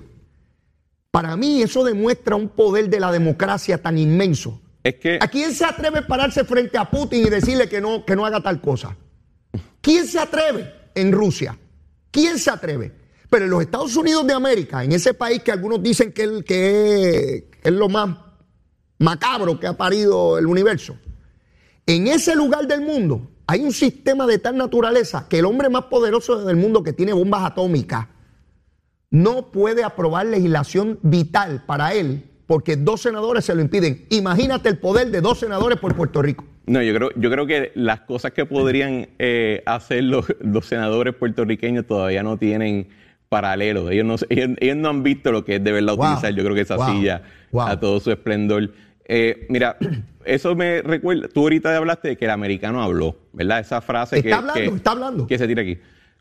Para 1.13 1.37
mí 1.37 1.63
eso 1.63 1.85
demuestra 1.85 2.35
un 2.35 2.49
poder 2.49 2.89
de 2.89 2.99
la 2.99 3.13
democracia 3.13 3.81
tan 3.81 3.99
inmenso. 3.99 4.61
Es 4.83 4.95
que... 4.97 5.19
¿A 5.21 5.29
quién 5.29 5.55
se 5.55 5.65
atreve 5.67 5.99
a 5.99 6.07
pararse 6.07 6.45
frente 6.45 6.79
a 6.79 6.91
Putin 6.91 7.27
y 7.27 7.31
decirle 7.31 7.69
que 7.69 7.81
no, 7.81 8.05
que 8.07 8.17
no 8.17 8.25
haga 8.25 8.43
tal 8.43 8.61
cosa? 8.63 8.97
¿Quién 9.83 10.07
se 10.07 10.19
atreve 10.19 10.73
en 10.95 11.13
Rusia? 11.13 11.59
¿Quién 12.11 12.39
se 12.39 12.51
atreve? 12.51 12.93
Pero 13.29 13.45
en 13.45 13.51
los 13.51 13.61
Estados 13.61 13.95
Unidos 13.97 14.27
de 14.27 14.33
América, 14.33 14.83
en 14.83 14.93
ese 14.93 15.13
país 15.13 15.43
que 15.43 15.53
algunos 15.53 15.83
dicen 15.83 16.13
que, 16.13 16.23
el- 16.23 16.45
que 16.45 16.69
es, 17.37 17.43
que 17.61 17.69
es 17.69 17.73
lo 17.73 17.91
más 17.91 18.17
macabro 18.99 19.61
que 19.61 19.67
ha 19.67 19.77
parido 19.77 20.39
el 20.39 20.47
universo, 20.47 20.97
en 21.85 22.07
ese 22.07 22.35
lugar 22.35 22.67
del 22.67 22.81
mundo 22.81 23.31
hay 23.51 23.65
un 23.65 23.73
sistema 23.73 24.27
de 24.27 24.39
tal 24.39 24.57
naturaleza 24.57 25.27
que 25.29 25.39
el 25.39 25.47
hombre 25.47 25.69
más 25.71 25.85
poderoso 25.85 26.45
del 26.45 26.57
mundo 26.57 26.83
que 26.83 26.93
tiene 26.93 27.13
bombas 27.15 27.45
atómicas 27.45 28.07
no 29.11 29.51
puede 29.51 29.83
aprobar 29.85 30.27
legislación 30.27 30.99
vital 31.03 31.65
para 31.67 31.95
él 31.95 32.25
porque 32.47 32.77
dos 32.77 33.01
senadores 33.03 33.45
se 33.47 33.55
lo 33.55 33.61
impiden. 33.63 34.07
Imagínate 34.11 34.69
el 34.69 34.79
poder 34.79 35.11
de 35.11 35.21
dos 35.21 35.39
senadores 35.39 35.79
por 35.79 35.95
Puerto 35.95 36.21
Rico. 36.23 36.45
No, 36.67 36.83
yo 36.83 36.95
creo, 36.95 37.11
yo 37.17 37.31
creo 37.31 37.47
que 37.47 37.73
las 37.75 38.01
cosas 38.03 38.33
que 38.33 38.45
podrían 38.45 39.09
eh, 39.19 39.63
hacer 39.65 40.05
los, 40.05 40.27
los 40.41 40.67
senadores 40.67 41.15
puertorriqueños 41.15 41.87
todavía 41.87 42.23
no 42.23 42.37
tienen 42.37 42.89
paralelo. 43.31 43.91
Ellos 43.91 44.05
no, 44.07 44.17
ellos, 44.29 44.57
ellos 44.61 44.77
no 44.77 44.89
han 44.91 45.03
visto 45.03 45.33
lo 45.33 45.45
que 45.47 45.57
es 45.57 45.65
de 45.65 45.73
verdad 45.73 45.97
Wow. 45.97 46.05
utilizar, 46.07 46.35
yo 46.35 46.43
creo 46.45 46.55
que 46.55 46.61
esa 46.63 46.77
Wow. 46.77 46.87
silla 46.91 47.23
Wow. 47.53 47.67
a 47.67 47.81
todo 47.81 48.01
su 48.01 48.11
esplendor. 48.11 48.71
Eh, 49.09 49.47
mira, 49.49 49.77
eso 50.25 50.55
me 50.55 50.83
recuerda, 50.83 51.29
tú 51.29 51.41
ahorita 51.41 51.77
hablaste 51.77 52.09
de 52.09 52.17
que 52.17 52.27
el 52.27 52.31
americano 52.31 52.83
habló, 52.83 53.17
¿verdad? 53.33 53.61
Esa 53.61 53.81
frase 53.81 54.17
Está 54.19 54.29
que, 54.29 54.35
hablando, 54.35 54.71
que- 54.71 54.77
está 54.77 54.91
hablando. 54.93 55.27
que 55.27 55.39
se 55.39 55.47
tira 55.49 55.63
aquí. 55.63 55.79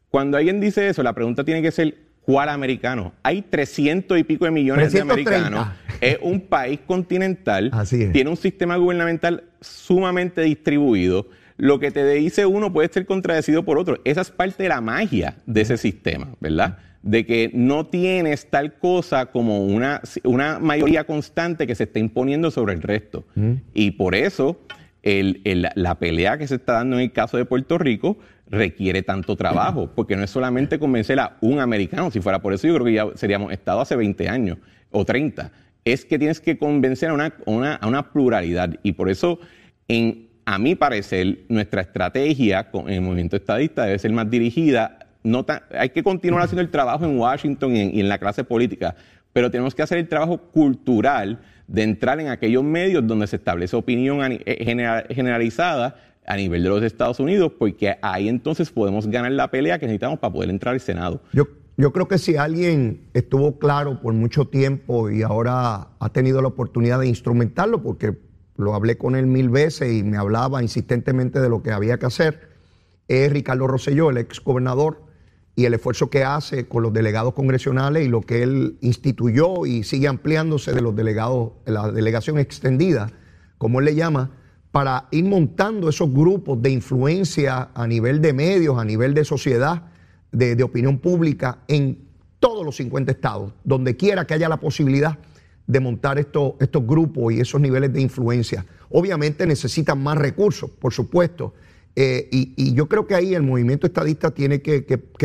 Cuando 0.10 0.38
alguien 0.38 0.60
dice 0.62 0.88
eso, 0.88 1.04
la 1.04 1.14
pregunta 1.14 1.44
tiene 1.44 1.62
que 1.62 1.70
ser, 1.72 1.96
¿cuál 2.22 2.48
americano? 2.50 3.14
Hay 3.24 3.42
300 3.42 4.18
y 4.18 4.24
pico 4.24 4.46
de 4.46 4.52
millones 4.52 4.92
330. 4.92 5.32
de 5.32 5.38
americanos. 5.46 5.76
Es 6.00 6.18
un 6.22 6.40
país 6.42 6.80
continental. 6.88 7.70
Así 7.74 8.04
es. 8.04 8.12
Tiene 8.14 8.30
un 8.30 8.38
sistema 8.38 8.78
gubernamental 8.78 9.44
sumamente 9.60 10.42
distribuido. 10.42 11.28
Lo 11.58 11.80
que 11.80 11.92
te 11.92 12.06
dice 12.14 12.46
uno 12.46 12.72
puede 12.72 12.88
ser 12.94 13.06
contradecido 13.06 13.64
por 13.66 13.78
otro. 13.80 14.00
Esa 14.06 14.22
es 14.22 14.30
parte 14.32 14.64
de 14.64 14.70
la 14.70 14.80
magia 14.80 15.36
de 15.46 15.62
ese 15.62 15.76
sistema, 15.78 16.30
¿verdad? 16.40 16.78
De 17.10 17.26
que 17.26 17.50
no 17.54 17.86
tienes 17.86 18.50
tal 18.50 18.74
cosa 18.80 19.28
como 19.28 19.64
una, 19.66 20.02
una 20.24 20.60
mayoría 20.60 21.06
constante 21.06 21.66
que 21.66 21.76
se 21.76 21.84
está 21.86 22.00
imponiendo 22.00 22.52
sobre 22.52 22.74
el 22.74 22.82
resto. 22.82 23.26
Y 23.74 23.92
por 23.92 24.14
eso 24.16 24.60
el- 25.04 25.42
el- 25.46 25.70
la 25.76 25.96
pelea 25.96 26.38
que 26.38 26.48
se 26.48 26.56
está 26.56 26.74
dando 26.74 26.98
en 26.98 27.04
el 27.04 27.12
caso 27.14 27.38
de 27.38 27.46
Puerto 27.46 27.78
Rico 27.78 28.18
requiere 28.50 29.04
tanto 29.04 29.36
trabajo, 29.36 29.90
porque 29.96 30.16
no 30.18 30.24
es 30.24 30.30
solamente 30.30 30.80
convencer 30.80 31.20
a 31.20 31.38
un 31.42 31.60
americano, 31.60 32.12
si 32.12 32.20
fuera 32.20 32.40
por 32.42 32.54
eso 32.54 32.68
yo 32.68 32.74
creo 32.76 32.86
que 32.86 32.94
ya 32.94 33.06
seríamos 33.16 33.54
Estado 33.54 33.80
hace 33.82 33.96
20 33.96 34.28
años 34.28 34.58
o 34.92 35.06
30, 35.06 35.52
es 35.86 36.04
que 36.04 36.20
tienes 36.20 36.42
que 36.42 36.58
convencer 36.58 37.10
a 37.10 37.14
una, 37.14 37.34
una, 37.46 37.76
a 37.76 37.88
una 37.88 38.12
pluralidad. 38.12 38.74
Y 38.84 38.92
por 38.94 39.10
eso, 39.10 39.40
en, 39.88 40.28
a 40.46 40.60
mi 40.60 40.76
parecer, 40.76 41.40
nuestra 41.48 41.82
estrategia 41.82 42.70
con, 42.70 42.90
en 42.90 42.96
el 42.96 43.02
movimiento 43.02 43.38
estadista 43.38 43.86
debe 43.86 44.00
ser 44.00 44.12
más 44.12 44.30
dirigida, 44.30 45.00
hay 45.78 45.90
que 45.90 46.04
continuar 46.04 46.44
haciendo 46.44 46.62
el 46.62 46.70
trabajo 46.70 47.06
en 47.06 47.18
Washington 47.18 47.76
y 47.76 48.00
en, 48.00 48.10
la 48.10 48.18
clase 48.18 48.44
política, 48.44 48.96
pero 49.34 49.52
tenemos 49.52 49.76
que 49.76 49.82
hacer 49.84 49.98
el 49.98 50.08
trabajo 50.08 50.38
cultural 50.38 51.40
de 51.68 51.84
entrar 51.84 52.20
en 52.20 52.30
aquellos 52.30 52.64
medios 52.64 53.06
donde 53.06 53.28
se 53.28 53.36
establece 53.36 53.76
opinión 53.76 54.20
eh, 54.24 54.64
general- 54.64 55.06
generalizada 55.10 55.96
a 56.26 56.36
nivel 56.36 56.64
de 56.64 56.70
los 56.70 56.84
Estados 56.84 57.20
Unidos, 57.20 57.52
porque 57.58 57.98
ahí 58.02 58.28
entonces 58.28 58.70
podemos 58.70 59.08
ganar 59.08 59.32
la 59.32 59.50
pelea 59.50 59.80
que 59.80 59.86
necesitamos 59.86 60.20
para 60.20 60.34
poder 60.34 60.50
entrar 60.50 60.74
al 60.74 60.82
Senado. 60.82 61.22
Yo, 61.32 61.48
yo 61.78 61.94
creo 61.94 62.08
que 62.08 62.18
si 62.18 62.36
alguien 62.36 63.02
estuvo 63.14 63.60
claro 63.60 64.02
por 64.02 64.14
mucho 64.14 64.46
tiempo 64.46 65.10
y 65.10 65.24
ahora 65.24 65.88
ha 66.00 66.10
tenido 66.10 66.42
la 66.42 66.50
oportunidad 66.50 67.00
de 67.00 67.08
instrumentarlo, 67.08 67.82
porque 67.82 68.18
lo 68.58 68.74
hablé 68.74 68.98
con 68.98 69.16
él 69.16 69.28
mil 69.28 69.50
veces 69.50 69.94
y 69.94 70.04
me 70.04 70.18
hablaba 70.18 70.62
insistentemente 70.62 71.40
de 71.40 71.48
lo 71.48 71.62
que 71.62 71.72
había 71.72 71.98
que 71.98 72.08
hacer, 72.08 72.50
es 73.08 73.32
Ricardo 73.32 73.68
Rosselló, 73.68 74.10
el 74.10 74.18
ex 74.18 74.44
gobernador, 74.44 75.04
y 75.58 75.66
el 75.66 75.74
esfuerzo 75.74 76.12
que 76.12 76.24
hace 76.24 76.68
con 76.68 76.84
los 76.84 76.94
delegados 76.94 77.34
congresionales 77.34 78.06
y 78.06 78.10
lo 78.10 78.22
que 78.22 78.44
él 78.44 78.78
instituyó 78.82 79.66
y 79.66 79.84
sigue 79.84 80.08
ampliándose 80.08 80.72
de 80.72 80.82
los 80.82 80.96
delegados, 80.96 81.54
la 81.66 81.92
delegación 81.92 82.38
extendida, 82.38 83.12
como 83.58 83.80
él 83.80 83.86
le 83.86 83.96
llama, 83.96 84.30
para 84.72 85.08
ir 85.10 85.26
montando 85.26 85.90
esos 85.90 86.14
grupos 86.14 86.62
de 86.62 86.70
influencia 86.70 87.72
a 87.74 87.88
nivel 87.88 88.22
de 88.22 88.34
medios, 88.34 88.78
a 88.78 88.86
nivel 88.86 89.16
de 89.16 89.26
sociedad, 89.26 89.82
de, 90.32 90.62
opinión 90.62 91.00
pública 91.00 91.58
en 91.68 92.06
todos 92.40 92.64
los 92.64 92.76
50 92.76 93.12
estados, 93.12 93.52
donde 93.64 93.98
quiera 93.98 94.28
que 94.28 94.36
haya 94.36 94.48
la 94.48 94.60
posibilidad 94.60 95.18
de 95.66 95.80
montar 95.80 96.20
estos, 96.20 96.54
estos 96.60 96.86
grupos 96.86 97.34
y 97.34 97.40
esos 97.40 97.60
niveles 97.60 97.92
de 97.92 98.02
influencia. 98.02 98.64
Obviamente 98.92 99.48
necesitan 99.48 100.04
más 100.04 100.20
recursos, 100.20 100.70
por 100.70 100.94
supuesto, 100.94 101.56
eh, 102.00 102.30
y, 102.32 102.54
y 102.56 102.76
yo 102.76 102.88
creo 102.88 103.08
que 103.08 103.16
ahí 103.16 103.34
el 103.34 103.42
movimiento 103.42 103.88
estadista 103.88 104.30
tiene 104.30 104.62
que, 104.62 104.80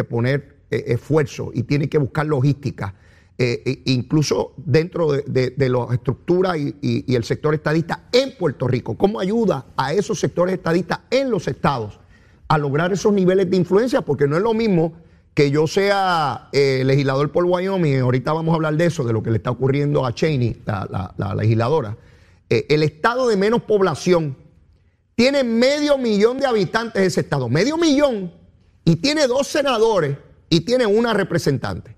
poner 0.08 0.56
eh, 0.70 0.84
esfuerzo 0.86 1.50
y 1.52 1.64
tiene 1.64 1.86
que 1.90 1.98
buscar 1.98 2.24
logística, 2.24 2.94
eh, 3.36 3.82
incluso 3.84 4.54
dentro 4.56 5.12
de, 5.12 5.52
las 5.68 5.92
estructuras 5.92 6.56
y, 6.56 7.14
el 7.14 7.24
sector 7.24 7.52
estadista 7.52 8.04
en 8.10 8.34
Puerto 8.38 8.66
Rico. 8.68 8.96
¿Cómo 8.96 9.20
ayuda 9.20 9.66
a 9.76 9.92
esos 9.92 10.18
sectores 10.18 10.54
estadistas 10.54 11.00
en 11.10 11.30
los 11.30 11.46
estados 11.46 12.00
a 12.48 12.56
lograr 12.56 12.90
esos 12.90 13.12
niveles 13.12 13.50
de 13.50 13.58
influencia? 13.58 14.00
Porque 14.00 14.26
no 14.26 14.38
es 14.38 14.42
lo 14.42 14.54
mismo 14.54 14.94
que 15.34 15.50
yo 15.50 15.66
sea 15.66 16.48
legislador 16.52 17.32
por 17.32 17.44
Wyoming, 17.44 17.98
ahorita 18.00 18.32
vamos 18.32 18.52
a 18.52 18.56
hablar 18.56 18.78
de 18.78 18.86
eso, 18.86 19.04
de 19.04 19.12
lo 19.12 19.22
que 19.22 19.30
le 19.30 19.36
está 19.36 19.50
ocurriendo 19.50 20.06
a 20.06 20.14
Cheney, 20.14 20.62
la, 20.64 20.88
la- 20.90 21.14
la 21.18 21.34
legisladora, 21.34 21.98
el 22.48 22.82
estado 22.82 23.28
de 23.28 23.36
menos 23.36 23.60
población. 23.64 24.40
Tiene 25.14 25.44
medio 25.44 25.98
millón 25.98 26.38
de 26.38 26.46
habitantes 26.46 27.02
ese 27.02 27.20
estado, 27.20 27.48
medio 27.48 27.76
millón, 27.76 28.32
y 28.84 28.96
tiene 28.96 29.26
dos 29.26 29.46
senadores 29.46 30.16
y 30.48 30.60
tiene 30.60 30.86
una 30.86 31.12
representante. 31.12 31.96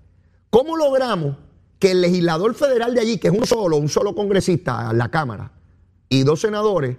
¿Cómo 0.49 0.77
logramos 0.77 1.37
que 1.79 1.91
el 1.91 2.01
legislador 2.01 2.53
federal 2.55 2.93
de 2.93 3.01
allí, 3.01 3.17
que 3.17 3.27
es 3.27 3.33
uno 3.33 3.45
solo, 3.45 3.77
un 3.77 3.89
solo 3.89 4.15
congresista 4.15 4.89
en 4.91 4.97
la 4.97 5.09
Cámara, 5.09 5.51
y 6.09 6.23
dos 6.23 6.41
senadores, 6.41 6.97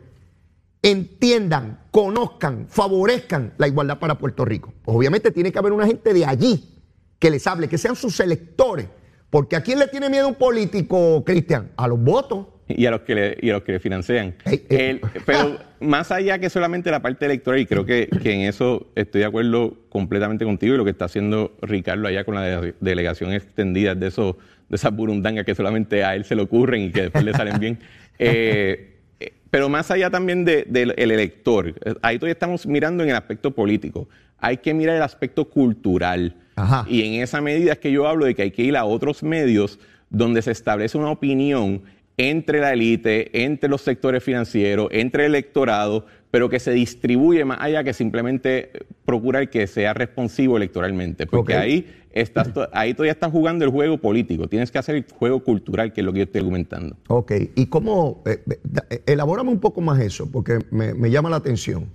entiendan, 0.83 1.81
conozcan, 1.91 2.67
favorezcan 2.69 3.55
la 3.59 3.69
igualdad 3.69 3.99
para 3.99 4.19
Puerto 4.19 4.45
Rico? 4.45 4.73
Pues 4.83 4.97
obviamente 4.97 5.31
tiene 5.31 5.53
que 5.53 5.59
haber 5.59 5.73
una 5.73 5.87
gente 5.87 6.13
de 6.13 6.25
allí 6.27 6.77
que 7.19 7.31
les 7.31 7.47
hable, 7.47 7.69
que 7.69 7.79
sean 7.79 7.97
sus 7.97 8.21
electores. 8.21 8.89
Porque 9.31 9.57
¿a 9.57 9.63
quién 9.63 9.79
le 9.79 9.89
tiene 9.89 10.09
miedo 10.09 10.29
un 10.29 10.35
político, 10.35 11.23
Cristian? 11.25 11.73
A 11.77 11.89
los 11.89 12.01
votos. 12.01 12.47
Y 12.77 12.85
a 12.87 12.91
los 12.91 13.03
que 13.03 13.15
le, 13.15 13.39
y 13.41 13.51
a 13.51 13.55
los 13.55 13.63
que 13.63 13.73
le 13.73 13.79
financian. 13.81 14.35
El- 14.69 15.01
pero 15.25 15.57
más 15.81 16.11
allá 16.11 16.39
que 16.39 16.51
solamente 16.51 16.91
la 16.91 17.01
parte 17.01 17.25
electoral, 17.27 17.61
y 17.61 17.67
creo 17.67 17.85
que, 17.87 18.09
que 18.23 18.33
en 18.33 18.41
eso 18.41 18.89
estoy 18.97 19.21
de 19.21 19.27
acuerdo 19.27 19.77
completamente 19.89 20.45
contigo, 20.45 20.75
y 20.75 20.79
lo 20.79 20.85
que 20.85 20.91
está 20.91 21.05
haciendo 21.05 21.57
Ricardo 21.63 22.09
allá 22.09 22.25
con 22.25 22.35
la 22.35 22.43
de- 22.43 22.75
delegación 22.81 23.33
extendida 23.33 23.95
de, 23.95 24.09
esos, 24.09 24.35
de 24.69 24.77
esas 24.77 24.95
burundangas 24.95 25.45
que 25.45 25.55
solamente 25.55 26.03
a 26.03 26.17
él 26.17 26.25
se 26.25 26.35
le 26.35 26.43
ocurren 26.43 26.83
y 26.83 26.91
que 26.91 27.03
después 27.03 27.25
le 27.25 27.33
salen 27.33 27.59
bien. 27.61 27.79
Eh, 28.19 28.95
eh, 29.21 29.33
pero 29.51 29.69
más 29.69 29.91
allá 29.91 30.09
también 30.09 30.47
de- 30.47 30.65
del 30.67 30.95
el 30.97 31.11
elector, 31.11 31.69
eh, 31.85 31.95
ahí 32.01 32.17
todavía 32.19 32.33
estamos 32.33 32.67
mirando 32.67 33.03
en 33.05 33.11
el 33.11 33.15
aspecto 33.17 33.51
político. 33.51 34.09
Hay 34.39 34.57
que 34.57 34.73
mirar 34.73 34.97
el 34.97 35.03
aspecto 35.03 35.45
cultural. 35.51 36.35
Ajá. 36.57 36.87
Y 36.89 37.03
en 37.03 37.23
esa 37.23 37.43
medida 37.43 37.73
es 37.73 37.79
que 37.79 37.93
yo 37.93 38.09
hablo 38.09 38.25
de 38.25 38.35
que 38.35 38.41
hay 38.41 38.51
que 38.51 38.63
ir 38.63 38.75
a 38.75 38.87
otros 38.87 39.23
medios 39.23 39.79
donde 40.09 40.41
se 40.41 40.51
establece 40.51 40.97
una 40.97 41.11
opinión 41.11 41.83
entre 42.17 42.61
la 42.61 42.73
élite, 42.73 43.45
entre 43.45 43.69
los 43.69 43.83
sectores 43.83 44.23
financieros, 44.23 44.89
entre 44.91 45.27
el 45.27 45.35
electorado, 45.35 46.07
pero 46.31 46.49
que 46.49 46.59
se 46.59 46.73
distribuye 46.73 47.45
más 47.45 47.59
allá 47.61 47.85
que 47.85 47.93
simplemente 47.93 48.71
procurar 49.05 49.49
que 49.51 49.67
sea 49.67 49.95
responsivo 49.95 50.57
electoralmente. 50.57 51.27
Porque 51.27 51.55
ahí, 51.55 51.87
estás, 52.13 52.51
ahí 52.73 52.95
todavía 52.95 53.13
estás 53.13 53.31
jugando 53.31 53.65
el 53.65 53.71
juego 53.71 53.99
político. 53.99 54.49
Tienes 54.49 54.71
que 54.71 54.79
hacer 54.79 54.97
el 54.97 55.05
juego 55.11 55.45
cultural, 55.45 55.93
que 55.93 56.01
es 56.01 56.05
lo 56.05 56.13
que 56.13 56.21
yo 56.21 56.25
estoy 56.25 56.41
argumentando. 56.41 56.97
Ok, 57.09 57.33
¿y 57.55 57.67
cómo? 57.67 58.23
eh, 58.27 58.43
eh, 58.51 58.59
eh, 58.91 59.03
elabórame 59.07 59.51
un 59.51 59.61
poco 59.61 59.81
más 59.81 60.01
eso, 60.01 60.31
porque 60.31 60.59
me, 60.71 60.95
me 60.95 61.11
llama 61.11 61.31
la 61.31 61.37
atención. 61.37 61.87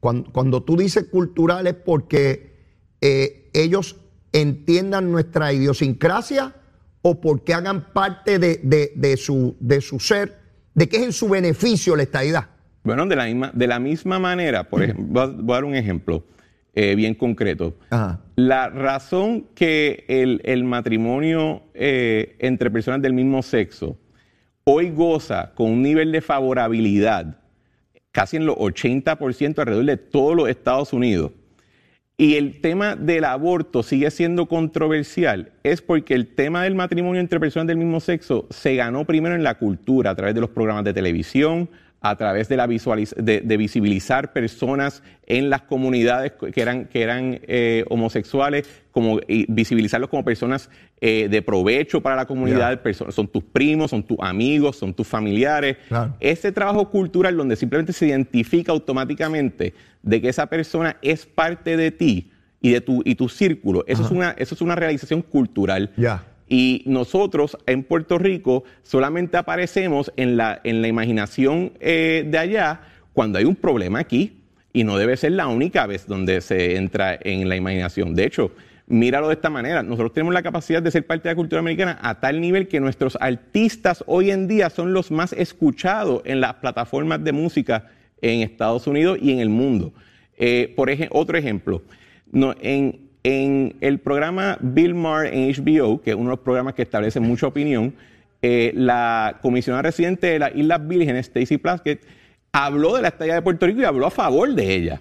Cuando, 0.00 0.30
cuando 0.32 0.62
tú 0.62 0.76
dices 0.76 1.04
cultural 1.04 1.66
es 1.66 1.74
porque 1.74 2.56
eh, 3.00 3.50
ellos 3.52 3.96
entiendan 4.32 5.10
nuestra 5.12 5.52
idiosincrasia 5.52 6.54
o 7.08 7.20
porque 7.20 7.54
hagan 7.54 7.92
parte 7.92 8.40
de, 8.40 8.58
de- 8.64 8.92
de 8.96 9.16
su, 9.16 9.54
de 9.60 9.80
su 9.80 10.00
ser, 10.00 10.38
de 10.74 10.88
que 10.88 10.96
es 10.96 11.02
en 11.04 11.12
su 11.12 11.28
beneficio 11.28 11.94
la 11.94 12.02
estadidad. 12.02 12.46
Bueno, 12.82 13.06
de 13.06 13.14
la 13.14 13.26
misma, 13.26 13.50
de 13.54 13.66
la 13.68 13.78
misma 13.78 14.18
manera, 14.18 14.68
por 14.68 14.82
ejemplo, 14.82 15.06
voy 15.08 15.22
a, 15.22 15.26
voy 15.26 15.52
a 15.52 15.56
dar 15.56 15.64
un 15.64 15.74
ejemplo 15.76 16.24
eh, 16.74 16.96
bien 16.96 17.14
concreto. 17.14 17.76
Ajá. 17.90 18.20
La 18.34 18.68
razón 18.70 19.46
que 19.54 20.04
el, 20.08 20.40
el 20.44 20.64
matrimonio 20.64 21.62
eh, 21.74 22.34
entre 22.40 22.70
personas 22.72 23.00
del 23.02 23.12
mismo 23.12 23.40
sexo 23.42 23.96
hoy 24.64 24.90
goza 24.90 25.52
con 25.54 25.70
un 25.70 25.82
nivel 25.82 26.10
de 26.10 26.20
favorabilidad 26.20 27.38
casi 28.10 28.36
en 28.36 28.46
los 28.46 28.56
80% 28.56 29.58
alrededor 29.60 29.84
de 29.84 29.96
todos 29.96 30.34
los 30.34 30.48
Estados 30.48 30.92
Unidos, 30.92 31.30
y 32.18 32.36
el 32.36 32.60
tema 32.60 32.96
del 32.96 33.24
aborto 33.24 33.82
sigue 33.82 34.10
siendo 34.10 34.46
controversial, 34.46 35.52
es 35.62 35.82
porque 35.82 36.14
el 36.14 36.34
tema 36.34 36.62
del 36.62 36.74
matrimonio 36.74 37.20
entre 37.20 37.38
personas 37.38 37.66
del 37.66 37.76
mismo 37.76 38.00
sexo 38.00 38.46
se 38.48 38.74
ganó 38.74 39.04
primero 39.04 39.34
en 39.34 39.42
la 39.42 39.58
cultura, 39.58 40.10
a 40.10 40.14
través 40.14 40.34
de 40.34 40.40
los 40.40 40.50
programas 40.50 40.84
de 40.84 40.94
televisión, 40.94 41.68
a 42.00 42.14
través 42.16 42.48
de, 42.48 42.56
la 42.56 42.66
visualiz- 42.68 43.14
de, 43.16 43.40
de 43.40 43.56
visibilizar 43.56 44.32
personas 44.32 45.02
en 45.26 45.50
las 45.50 45.62
comunidades 45.62 46.32
que 46.52 46.60
eran, 46.60 46.84
que 46.86 47.02
eran 47.02 47.40
eh, 47.48 47.84
homosexuales, 47.88 48.66
como, 48.92 49.18
y 49.26 49.44
visibilizarlos 49.48 50.08
como 50.08 50.24
personas 50.24 50.70
eh, 51.00 51.28
de 51.28 51.42
provecho 51.42 52.00
para 52.00 52.16
la 52.16 52.26
comunidad, 52.26 52.80
son 53.10 53.28
tus 53.28 53.44
primos, 53.44 53.90
son 53.90 54.02
tus 54.02 54.18
amigos, 54.20 54.76
son 54.76 54.94
tus 54.94 55.06
familiares. 55.06 55.76
Claro. 55.88 56.14
Ese 56.20 56.52
trabajo 56.52 56.90
cultural 56.90 57.36
donde 57.36 57.56
simplemente 57.56 57.92
se 57.92 58.06
identifica 58.06 58.72
automáticamente 58.72 59.74
de 60.02 60.20
que 60.20 60.28
esa 60.28 60.46
persona 60.46 60.96
es 61.02 61.26
parte 61.26 61.76
de 61.76 61.90
ti 61.90 62.30
y 62.60 62.70
de 62.70 62.80
tu, 62.80 63.02
y 63.04 63.14
tu 63.16 63.28
círculo, 63.28 63.84
eso 63.86 64.04
es, 64.04 64.10
una, 64.10 64.30
eso 64.38 64.54
es 64.54 64.60
una 64.60 64.74
realización 64.74 65.22
cultural. 65.22 65.90
Ya. 65.96 66.24
Y 66.48 66.82
nosotros 66.86 67.56
en 67.66 67.82
Puerto 67.82 68.18
Rico 68.18 68.64
solamente 68.82 69.36
aparecemos 69.36 70.12
en 70.16 70.36
la, 70.36 70.60
en 70.64 70.80
la 70.80 70.88
imaginación 70.88 71.72
eh, 71.80 72.24
de 72.26 72.38
allá 72.38 72.80
cuando 73.12 73.38
hay 73.38 73.44
un 73.44 73.56
problema 73.56 73.98
aquí. 73.98 74.38
Y 74.72 74.84
no 74.84 74.98
debe 74.98 75.16
ser 75.16 75.32
la 75.32 75.46
única 75.46 75.86
vez 75.86 76.06
donde 76.06 76.40
se 76.40 76.76
entra 76.76 77.18
en 77.20 77.48
la 77.48 77.56
imaginación. 77.56 78.14
De 78.14 78.24
hecho, 78.26 78.52
míralo 78.86 79.28
de 79.28 79.34
esta 79.34 79.50
manera. 79.50 79.82
Nosotros 79.82 80.12
tenemos 80.12 80.34
la 80.34 80.42
capacidad 80.42 80.82
de 80.82 80.90
ser 80.90 81.06
parte 81.06 81.28
de 81.28 81.34
la 81.34 81.36
cultura 81.36 81.60
americana 81.60 81.98
a 82.02 82.20
tal 82.20 82.40
nivel 82.40 82.68
que 82.68 82.80
nuestros 82.80 83.16
artistas 83.20 84.04
hoy 84.06 84.30
en 84.30 84.46
día 84.48 84.70
son 84.70 84.92
los 84.92 85.10
más 85.10 85.32
escuchados 85.32 86.22
en 86.24 86.40
las 86.40 86.54
plataformas 86.54 87.24
de 87.24 87.32
música 87.32 87.88
en 88.20 88.42
Estados 88.42 88.86
Unidos 88.86 89.18
y 89.20 89.32
en 89.32 89.40
el 89.40 89.48
mundo. 89.48 89.92
Eh, 90.36 90.72
por 90.76 90.90
ejemplo, 90.90 91.18
otro 91.18 91.38
ejemplo. 91.38 91.82
En 93.28 93.74
el 93.80 93.98
programa 93.98 94.56
Bill 94.60 94.94
Maher 94.94 95.34
en 95.34 95.50
HBO, 95.52 96.00
que 96.00 96.10
es 96.10 96.16
uno 96.16 96.26
de 96.26 96.36
los 96.36 96.38
programas 96.44 96.74
que 96.74 96.82
establece 96.82 97.18
mucha 97.18 97.48
opinión, 97.48 97.92
eh, 98.40 98.70
la 98.76 99.38
comisionada 99.42 99.82
residente 99.82 100.28
de 100.28 100.38
las 100.38 100.54
Islas 100.54 100.86
Vírgenes, 100.86 101.26
Stacey 101.26 101.58
Plaskett, 101.58 102.02
habló 102.52 102.94
de 102.94 103.02
la 103.02 103.08
estadía 103.08 103.34
de 103.34 103.42
Puerto 103.42 103.66
Rico 103.66 103.80
y 103.80 103.84
habló 103.84 104.06
a 104.06 104.10
favor 104.12 104.54
de 104.54 104.72
ella. 104.74 105.00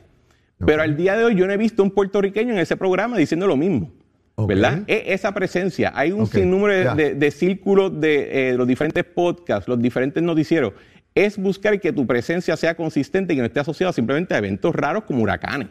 Pero 0.66 0.82
al 0.82 0.98
día 0.98 1.16
de 1.16 1.24
hoy 1.26 1.36
yo 1.36 1.46
no 1.46 1.54
he 1.54 1.58
visto 1.58 1.84
un 1.84 1.92
puertorriqueño 1.92 2.54
en 2.54 2.60
ese 2.60 2.76
programa 2.76 3.16
diciendo 3.18 3.46
lo 3.46 3.58
mismo. 3.58 3.92
¿Verdad? 4.38 4.80
Es 4.88 5.04
esa 5.20 5.32
presencia. 5.34 5.92
Hay 5.96 6.12
un 6.12 6.22
Ok, 6.22 6.32
sinnúmero 6.34 6.96
de, 6.96 7.04
de- 7.04 7.14
de 7.16 7.32
círculos 7.32 8.02
de 8.02 8.50
eh, 8.50 8.54
los 8.58 8.68
diferentes 8.68 9.04
podcasts, 9.04 9.68
los 9.68 9.80
diferentes 9.80 10.24
noticieros. 10.24 10.74
Es 11.14 11.38
buscar 11.38 11.80
que 11.80 11.94
tu 11.94 12.08
presencia 12.08 12.58
sea 12.58 12.74
consistente 12.76 13.34
y 13.34 13.36
que 13.38 13.42
no 13.42 13.46
esté 13.48 13.60
asociada 13.60 13.94
simplemente 13.94 14.34
a 14.34 14.40
eventos 14.40 14.74
raros 14.74 15.04
como 15.04 15.22
huracanes. 15.22 15.68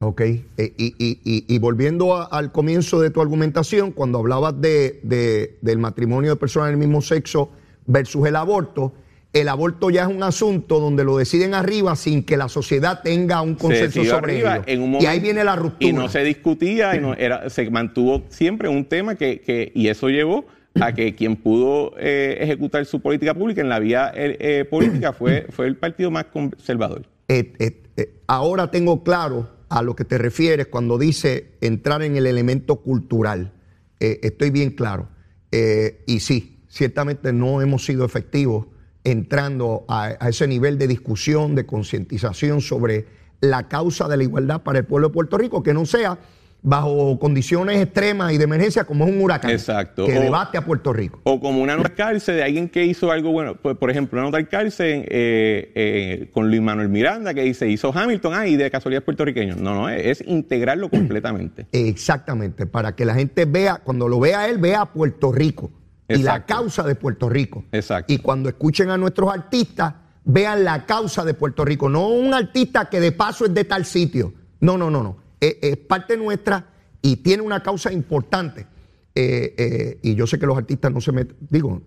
Ok, 0.00 0.20
eh, 0.20 0.42
y, 0.58 0.94
y- 0.98 1.20
y- 1.24 1.44
y 1.48 1.58
volviendo 1.58 2.14
a- 2.14 2.24
al 2.26 2.52
comienzo 2.52 3.00
de 3.00 3.08
tu 3.08 3.22
argumentación, 3.22 3.92
cuando 3.92 4.18
hablabas 4.18 4.60
de, 4.60 5.00
de- 5.02 5.56
del 5.62 5.78
matrimonio 5.78 6.32
de 6.32 6.36
personas 6.36 6.68
del 6.68 6.76
mismo 6.76 7.00
sexo 7.00 7.50
versus 7.86 8.26
el 8.26 8.36
aborto, 8.36 8.92
el 9.32 9.48
aborto 9.48 9.88
ya 9.88 10.02
es 10.02 10.08
un 10.08 10.22
asunto 10.22 10.80
donde 10.80 11.02
lo 11.02 11.16
deciden 11.16 11.54
arriba 11.54 11.96
sin 11.96 12.22
que 12.24 12.36
la 12.36 12.50
sociedad 12.50 13.00
tenga 13.02 13.40
un 13.40 13.54
se 13.54 13.58
consenso 13.58 14.04
sobre 14.04 14.38
ello. 14.40 14.62
en 14.66 14.82
un 14.82 14.92
y 14.92 14.96
ahí 14.96 15.02
momento, 15.04 15.22
viene 15.22 15.44
la 15.44 15.56
ruptura. 15.56 15.88
Y 15.88 15.92
no 15.94 16.08
se 16.10 16.22
discutía, 16.24 16.94
y 16.94 17.00
no 17.00 17.14
era, 17.14 17.48
se 17.48 17.70
mantuvo 17.70 18.22
siempre 18.28 18.68
un 18.68 18.84
tema 18.84 19.14
que, 19.14 19.40
que- 19.40 19.72
y 19.74 19.88
eso 19.88 20.10
llevó 20.10 20.44
a 20.78 20.92
que 20.92 21.14
quien 21.14 21.36
pudo 21.36 21.94
eh, 21.98 22.36
ejecutar 22.42 22.84
su 22.84 23.00
política 23.00 23.32
pública 23.32 23.62
en 23.62 23.70
la 23.70 23.78
vía 23.78 24.12
eh, 24.14 24.66
política 24.68 25.14
fue, 25.14 25.46
fue 25.48 25.66
el 25.66 25.76
partido 25.76 26.10
más 26.10 26.26
conservador. 26.26 27.02
Eh, 27.28 27.80
ahora 28.26 28.70
tengo 28.70 29.02
claro 29.02 29.55
a 29.68 29.82
lo 29.82 29.96
que 29.96 30.04
te 30.04 30.18
refieres 30.18 30.68
cuando 30.68 30.98
dice 30.98 31.52
entrar 31.60 32.02
en 32.02 32.16
el 32.16 32.26
elemento 32.26 32.76
cultural. 32.76 33.52
Eh, 34.00 34.20
estoy 34.22 34.50
bien 34.50 34.70
claro. 34.70 35.08
Eh, 35.50 36.02
y 36.06 36.20
sí, 36.20 36.62
ciertamente 36.68 37.32
no 37.32 37.62
hemos 37.62 37.84
sido 37.84 38.04
efectivos 38.04 38.66
entrando 39.04 39.84
a, 39.88 40.16
a 40.18 40.28
ese 40.28 40.46
nivel 40.46 40.78
de 40.78 40.88
discusión, 40.88 41.54
de 41.54 41.66
concientización 41.66 42.60
sobre 42.60 43.06
la 43.40 43.68
causa 43.68 44.08
de 44.08 44.16
la 44.16 44.22
igualdad 44.22 44.62
para 44.62 44.80
el 44.80 44.84
pueblo 44.84 45.08
de 45.08 45.14
Puerto 45.14 45.38
Rico, 45.38 45.62
que 45.62 45.74
no 45.74 45.86
sea 45.86 46.18
bajo 46.62 47.18
condiciones 47.20 47.80
extremas 47.80 48.32
y 48.32 48.38
de 48.38 48.44
emergencia 48.44 48.84
como 48.84 49.04
es 49.06 49.12
un 49.14 49.20
huracán 49.22 49.50
Exacto. 49.52 50.04
que 50.06 50.18
O- 50.18 50.20
debate 50.20 50.58
a 50.58 50.64
Puerto 50.64 50.92
Rico. 50.92 51.20
O 51.22 51.38
como 51.38 51.62
una 51.62 51.76
nota 51.76 51.90
cárcel 51.94 52.36
de 52.36 52.42
alguien 52.42 52.68
que 52.68 52.84
hizo 52.84 53.12
algo 53.12 53.30
bueno. 53.30 53.54
Pues, 53.54 53.76
por 53.76 53.90
ejemplo, 53.90 54.18
una 54.20 54.30
nota 54.30 54.44
cárcel 54.48 55.04
eh, 55.08 55.72
eh, 55.74 56.30
con 56.32 56.48
Luis 56.48 56.60
Manuel 56.60 56.88
Miranda 56.88 57.32
que 57.34 57.42
dice, 57.42 57.68
hizo 57.68 57.92
Hamilton, 57.96 58.34
ah, 58.34 58.46
y 58.48 58.56
de 58.56 58.70
casualidad 58.70 59.02
es 59.02 59.04
puertorriqueño. 59.04 59.56
No, 59.56 59.74
no, 59.74 59.88
es, 59.88 60.20
es 60.20 60.28
integrarlo 60.28 60.88
completamente. 60.90 61.66
Exactamente, 61.72 62.66
para 62.66 62.94
que 62.96 63.04
la 63.04 63.14
gente 63.14 63.44
vea, 63.44 63.76
cuando 63.76 64.08
lo 64.08 64.18
vea 64.18 64.48
él, 64.48 64.58
vea 64.58 64.80
a 64.82 64.92
Puerto 64.92 65.30
Rico 65.32 65.70
y 66.08 66.14
la 66.14 66.36
Exacto. 66.36 66.54
causa 66.54 66.82
de 66.82 66.94
Puerto 66.94 67.28
Rico. 67.28 67.64
Exacto. 67.72 68.12
Y 68.12 68.18
cuando 68.18 68.48
escuchen 68.48 68.90
a 68.90 68.96
nuestros 68.96 69.32
artistas, 69.32 69.94
vean 70.24 70.64
la 70.64 70.84
causa 70.86 71.24
de 71.24 71.34
Puerto 71.34 71.64
Rico, 71.64 71.88
no 71.88 72.08
un 72.08 72.34
artista 72.34 72.88
que 72.88 72.98
de 73.00 73.12
paso 73.12 73.44
es 73.44 73.54
de 73.54 73.64
tal 73.64 73.84
sitio. 73.84 74.32
No, 74.60 74.76
no, 74.78 74.90
no, 74.90 75.02
no. 75.02 75.16
Es, 75.40 75.76
parte 75.78 76.16
nuestra 76.16 76.66
y 77.02 77.16
tiene 77.16 77.42
una 77.42 77.62
causa 77.62 77.92
importante. 77.92 78.66
Eh, 79.14 79.54
eh, 79.56 79.98
y 80.02 80.14
yo 80.14 80.26
sé 80.26 80.38
que 80.38 80.46
los 80.46 80.56
artistas 80.58 80.92
no 80.92 81.00
se 81.00 81.12
meten, 81.12 81.36
digo, 81.48 81.82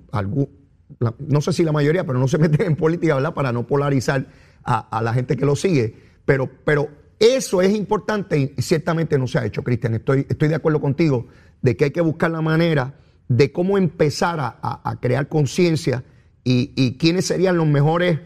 no 1.19 1.41
sé 1.41 1.53
si 1.53 1.63
la 1.63 1.71
mayoría, 1.71 2.05
pero 2.05 2.19
no 2.19 2.27
se 2.27 2.37
meten 2.39 2.67
en 2.67 2.75
política, 2.75 3.15
¿verdad? 3.15 3.33
Para 3.33 3.51
no 3.51 3.67
polarizar 3.67 4.27
a, 4.63 4.97
a 4.97 5.01
la 5.01 5.13
gente 5.13 5.37
que 5.37 5.45
lo 5.45 5.55
sigue. 5.55 5.95
Pero, 6.25 6.49
pero 6.65 6.89
eso 7.19 7.61
es 7.61 7.75
importante 7.75 8.53
y 8.57 8.61
ciertamente 8.61 9.17
no 9.17 9.27
se 9.27 9.39
ha 9.39 9.45
hecho, 9.45 9.63
Cristian. 9.63 9.95
Estoy, 9.95 10.25
estoy 10.29 10.47
de 10.47 10.55
acuerdo 10.55 10.79
contigo 10.81 11.27
de 11.61 11.75
que 11.75 11.85
hay 11.85 11.91
que 11.91 12.01
buscar 12.01 12.31
la 12.31 12.41
manera 12.41 12.95
de 13.27 13.51
cómo 13.51 13.77
empezar 13.77 14.39
a, 14.39 14.57
a- 14.61 14.89
a 14.89 14.99
crear 14.99 15.27
conciencia 15.27 16.03
y, 16.43 16.71
y 16.75 16.97
quiénes 16.97 17.25
serían 17.25 17.57
los 17.57 17.67
mejores 17.67 18.19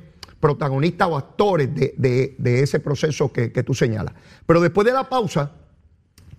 protagonistas 0.44 1.08
o 1.08 1.16
actores 1.16 1.70
de, 1.74 2.36
ese 2.44 2.82
proceso 2.82 3.32
que, 3.32 3.54
que 3.54 3.64
tú 3.64 3.74
señalas. 3.74 4.14
Pero 4.46 4.60
después 4.60 4.86
de 4.86 4.92
la 4.92 5.08
pausa, 5.08 5.54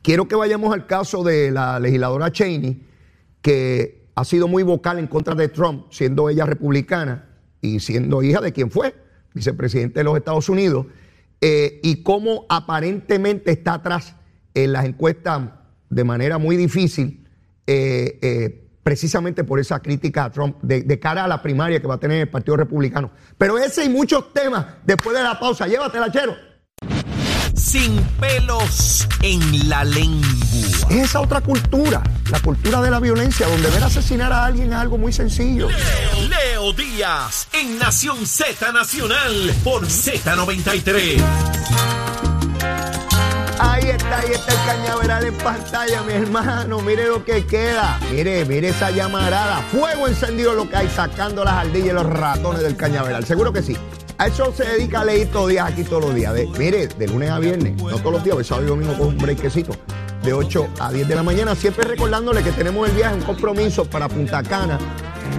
quiero 0.03 0.29
que 0.29 0.37
vayamos 0.37 0.75
al 0.75 0.87
caso 0.87 1.25
de 1.25 1.51
la 1.51 1.81
legisladora 1.81 2.31
Cheney, 2.31 2.83
que 3.41 4.05
ha 4.15 4.25
sido 4.27 4.47
muy 4.47 4.63
vocal 4.63 4.99
en 4.99 5.07
contra 5.07 5.35
de 5.35 5.49
Trump, 5.49 5.87
siendo 5.89 6.29
ella 6.29 6.45
republicana 6.45 7.31
y 7.63 7.81
siendo 7.81 8.23
hija 8.23 8.43
de 8.43 8.53
quien 8.53 8.71
fue 8.71 8.95
vicepresidente 9.33 10.01
de 10.01 10.05
los 10.05 10.19
Estados 10.19 10.51
Unidos, 10.51 10.85
eh, 11.41 11.81
y 11.83 12.03
cómo 12.03 12.45
aparentemente 12.51 13.53
está 13.53 13.73
atrás 13.73 14.17
en 14.53 14.75
las 14.75 14.85
encuestas 14.85 15.49
de 15.89 16.05
manera 16.05 16.37
muy 16.37 16.59
difícil, 16.59 17.27
eh, 17.67 18.19
eh, 18.21 18.64
precisamente 18.85 19.43
por 19.43 19.59
esa 19.59 19.81
crítica 19.81 20.25
a 20.25 20.31
Trump 20.31 20.59
de, 20.63 20.83
de 20.83 21.01
cara 21.01 21.25
a 21.25 21.29
la 21.29 21.43
primaria 21.43 21.81
que 21.81 21.89
va 21.89 21.95
a 21.95 21.99
tener 21.99 22.21
el 22.21 22.29
Partido 22.29 22.59
Republicano. 22.59 23.11
Pero 23.37 23.59
ese 23.59 23.85
y 23.85 23.89
muchos 23.89 24.33
temas 24.33 24.67
después 24.85 25.17
de 25.17 25.23
la 25.23 25.41
pausa. 25.41 25.67
Llévatela, 25.67 26.13
Chero. 26.13 26.37
Sin 27.55 27.97
pelos 28.21 29.09
en 29.23 29.69
la 29.69 29.85
lengua. 29.85 30.29
Es 30.91 31.09
esa 31.09 31.21
otra 31.21 31.41
cultura, 31.41 32.03
la 32.31 32.39
cultura 32.41 32.83
de 32.83 32.91
la 32.91 33.01
violencia, 33.01 33.49
donde 33.49 33.71
ver 33.71 33.83
asesinar 33.83 34.33
a 34.33 34.45
alguien 34.45 34.69
es 34.69 34.75
algo 34.75 34.99
muy 34.99 35.13
sencillo. 35.13 35.69
Leo 36.29 36.73
Díaz 36.75 37.49
en 37.53 37.79
Nación 37.79 38.27
Z 38.27 38.71
Nacional 38.71 39.55
por 39.65 39.87
Z93. 39.87 42.14
Ahí 43.85 43.91
está, 43.91 44.19
ahí 44.21 44.31
está 44.33 44.53
el 44.53 44.59
cañaveral 44.67 45.25
en 45.27 45.35
pantalla, 45.35 46.03
mi 46.05 46.15
hermano. 46.15 46.81
Mire 46.81 47.07
lo 47.07 47.23
que 47.23 47.45
queda. 47.45 47.99
Mire, 48.11 48.43
mire 48.47 48.69
esa 48.71 48.91
llamarada. 48.91 49.59
Fuego 49.71 50.09
encendido 50.09 50.55
lo 50.55 50.67
que 50.71 50.77
hay, 50.77 50.89
sacando 50.89 51.45
las 51.45 51.53
ardillas 51.53 51.89
y 51.89 51.93
los 51.93 52.07
ratones 52.07 52.63
del 52.63 52.77
cañaveral. 52.77 53.27
Seguro 53.27 53.53
que 53.53 53.63
sí. 53.63 53.77
A 54.17 54.29
eso 54.29 54.55
se 54.57 54.65
dedica 54.65 55.05
Leito 55.05 55.47
Díaz 55.47 55.71
aquí 55.73 55.85
todos 55.85 56.07
los 56.07 56.15
días. 56.15 56.33
De- 56.33 56.47
mire, 56.59 56.87
de 56.87 57.07
lunes 57.09 57.29
a 57.31 57.39
viernes, 57.39 57.77
no 57.83 57.99
todos 57.99 58.13
los 58.13 58.25
días, 58.25 58.39
el 58.39 58.45
sábado 58.47 58.67
y 58.67 58.71
domingo 58.71 58.97
con 58.97 59.09
un 59.09 59.19
breakcito. 59.19 59.73
De 60.23 60.33
8 60.33 60.67
a 60.81 60.91
10 60.91 61.07
de 61.07 61.15
la 61.17 61.23
mañana. 61.23 61.55
Siempre 61.55 61.85
recordándole 61.87 62.43
que 62.43 62.53
tenemos 62.53 62.89
el 62.89 62.97
viaje, 62.97 63.17
un 63.17 63.21
compromiso 63.23 63.85
para 63.85 64.09
Punta 64.09 64.43
Cana. 64.43 64.79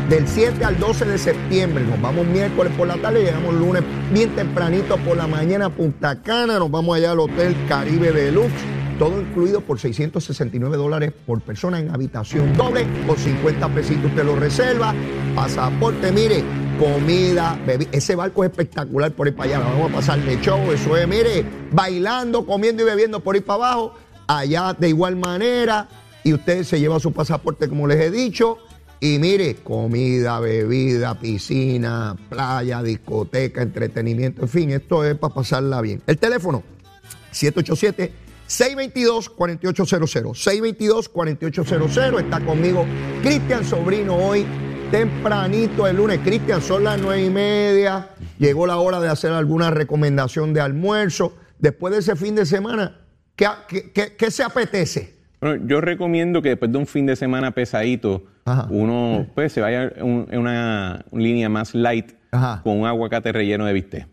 Del 0.10 0.28
7 0.28 0.64
al 0.64 0.80
12 0.80 1.06
de 1.06 1.18
septiembre. 1.18 1.84
Nos 1.84 2.00
vamos 2.00 2.28
miércoles 2.28 2.72
por 2.78 2.88
la 2.88 2.96
tarde, 2.96 3.24
llegamos 3.24 3.56
lunes 3.56 3.82
bien 4.14 4.36
tempranito 4.36 4.98
por 4.98 5.18
la 5.18 5.26
mañana 5.26 5.66
a 5.66 5.70
Punta 5.70 6.22
Cana. 6.22 6.60
Nos 6.60 6.70
vamos 6.70 6.96
allá 6.96 7.12
al 7.12 7.20
Hotel 7.20 7.56
Caribe 7.68 8.12
Deluxe. 8.12 8.54
Todo 9.00 9.20
incluido 9.20 9.62
por 9.62 9.80
669 9.80 10.78
dólares 10.78 11.12
por 11.26 11.42
persona 11.42 11.80
en 11.80 11.90
habitación 11.90 12.56
doble. 12.56 12.86
Con 13.08 13.18
50 13.18 13.68
pesitos 13.70 14.06
usted 14.06 14.24
lo 14.24 14.36
reserva. 14.36 14.94
Pasaporte, 15.34 16.12
mire, 16.12 16.44
comida, 16.78 17.60
bebida. 17.66 17.90
Ese 17.92 18.16
barco 18.16 18.44
es 18.44 18.52
espectacular 18.52 19.12
por 19.12 19.28
ir 19.28 19.36
para 19.36 19.56
allá. 19.56 19.60
La 19.60 19.72
vamos 19.72 19.92
a 19.92 19.96
pasar 19.96 20.20
de 20.20 20.40
show. 20.40 20.72
Eso 20.72 20.96
es, 20.96 21.08
mire, 21.08 21.44
bailando, 21.72 22.46
comiendo 22.46 22.84
y 22.84 22.86
bebiendo 22.86 23.22
por 23.22 23.36
ir 23.36 23.44
para 23.44 23.56
abajo. 23.56 23.96
Allá 24.28 24.76
de 24.78 24.88
igual 24.88 25.16
manera. 25.16 25.88
Y 26.24 26.34
usted 26.34 26.64
se 26.64 26.80
lleva 26.80 27.00
su 27.00 27.12
pasaporte, 27.12 27.68
como 27.68 27.88
les 27.88 28.00
he 28.00 28.12
dicho. 28.12 28.60
Y 29.00 29.20
mire, 29.20 29.56
comida, 29.58 30.40
bebida, 30.40 31.20
piscina, 31.20 32.16
playa, 32.30 32.82
discoteca, 32.82 33.62
entretenimiento, 33.62 34.42
en 34.44 34.50
fin, 34.50 34.72
esto 34.72 35.04
es 35.04 35.16
para 35.16 35.34
pasarla 35.34 35.82
bien. 35.82 36.02
El 36.08 36.18
teléfono, 36.18 36.64
787-622-4800. 37.34 40.34
622-4800. 40.34 42.20
Está 42.24 42.40
conmigo 42.46 42.86
Cristian 43.22 43.66
Sobrino 43.66 44.16
hoy, 44.16 44.46
tempranito 44.92 45.88
el 45.88 45.98
lunes. 45.98 46.20
Cristian, 46.24 46.62
son 46.62 46.84
las 46.84 47.00
nueve 47.00 47.24
y 47.26 47.30
media. 47.30 48.10
Llegó 48.40 48.68
la 48.68 48.78
hora 48.78 49.00
de 49.00 49.10
hacer 49.10 49.32
alguna 49.32 49.72
recomendación 49.72 50.54
de 50.54 50.62
almuerzo. 50.62 51.36
Después 51.60 51.94
de 51.94 52.00
ese 52.00 52.16
fin 52.16 52.36
de 52.36 52.46
semana, 52.46 53.02
¿qué, 53.36 53.48
qué- 53.68 53.92
qué- 53.92 54.16
qué 54.16 54.32
se 54.32 54.44
apetece? 54.44 55.15
Bueno, 55.42 55.66
yo 55.68 55.82
recomiendo 55.82 56.42
que 56.42 56.50
después 56.50 56.72
de 56.72 56.78
un 56.78 56.88
fin 56.88 57.06
de 57.06 57.16
semana 57.16 57.52
pesadito, 57.52 58.24
Ajá. 58.46 58.68
uno 58.70 59.28
pues 59.36 59.52
se 59.54 59.62
vaya 59.62 59.92
en 59.96 60.04
un- 60.04 60.28
en 60.32 60.40
una, 60.40 61.06
línea 61.12 61.50
más 61.50 61.74
light 61.76 62.14
Ajá. 62.32 62.62
con 62.64 62.80
un 62.80 62.88
aguacate 62.88 63.32
relleno 63.32 63.66
de 63.66 63.74
bistec. 63.74 64.08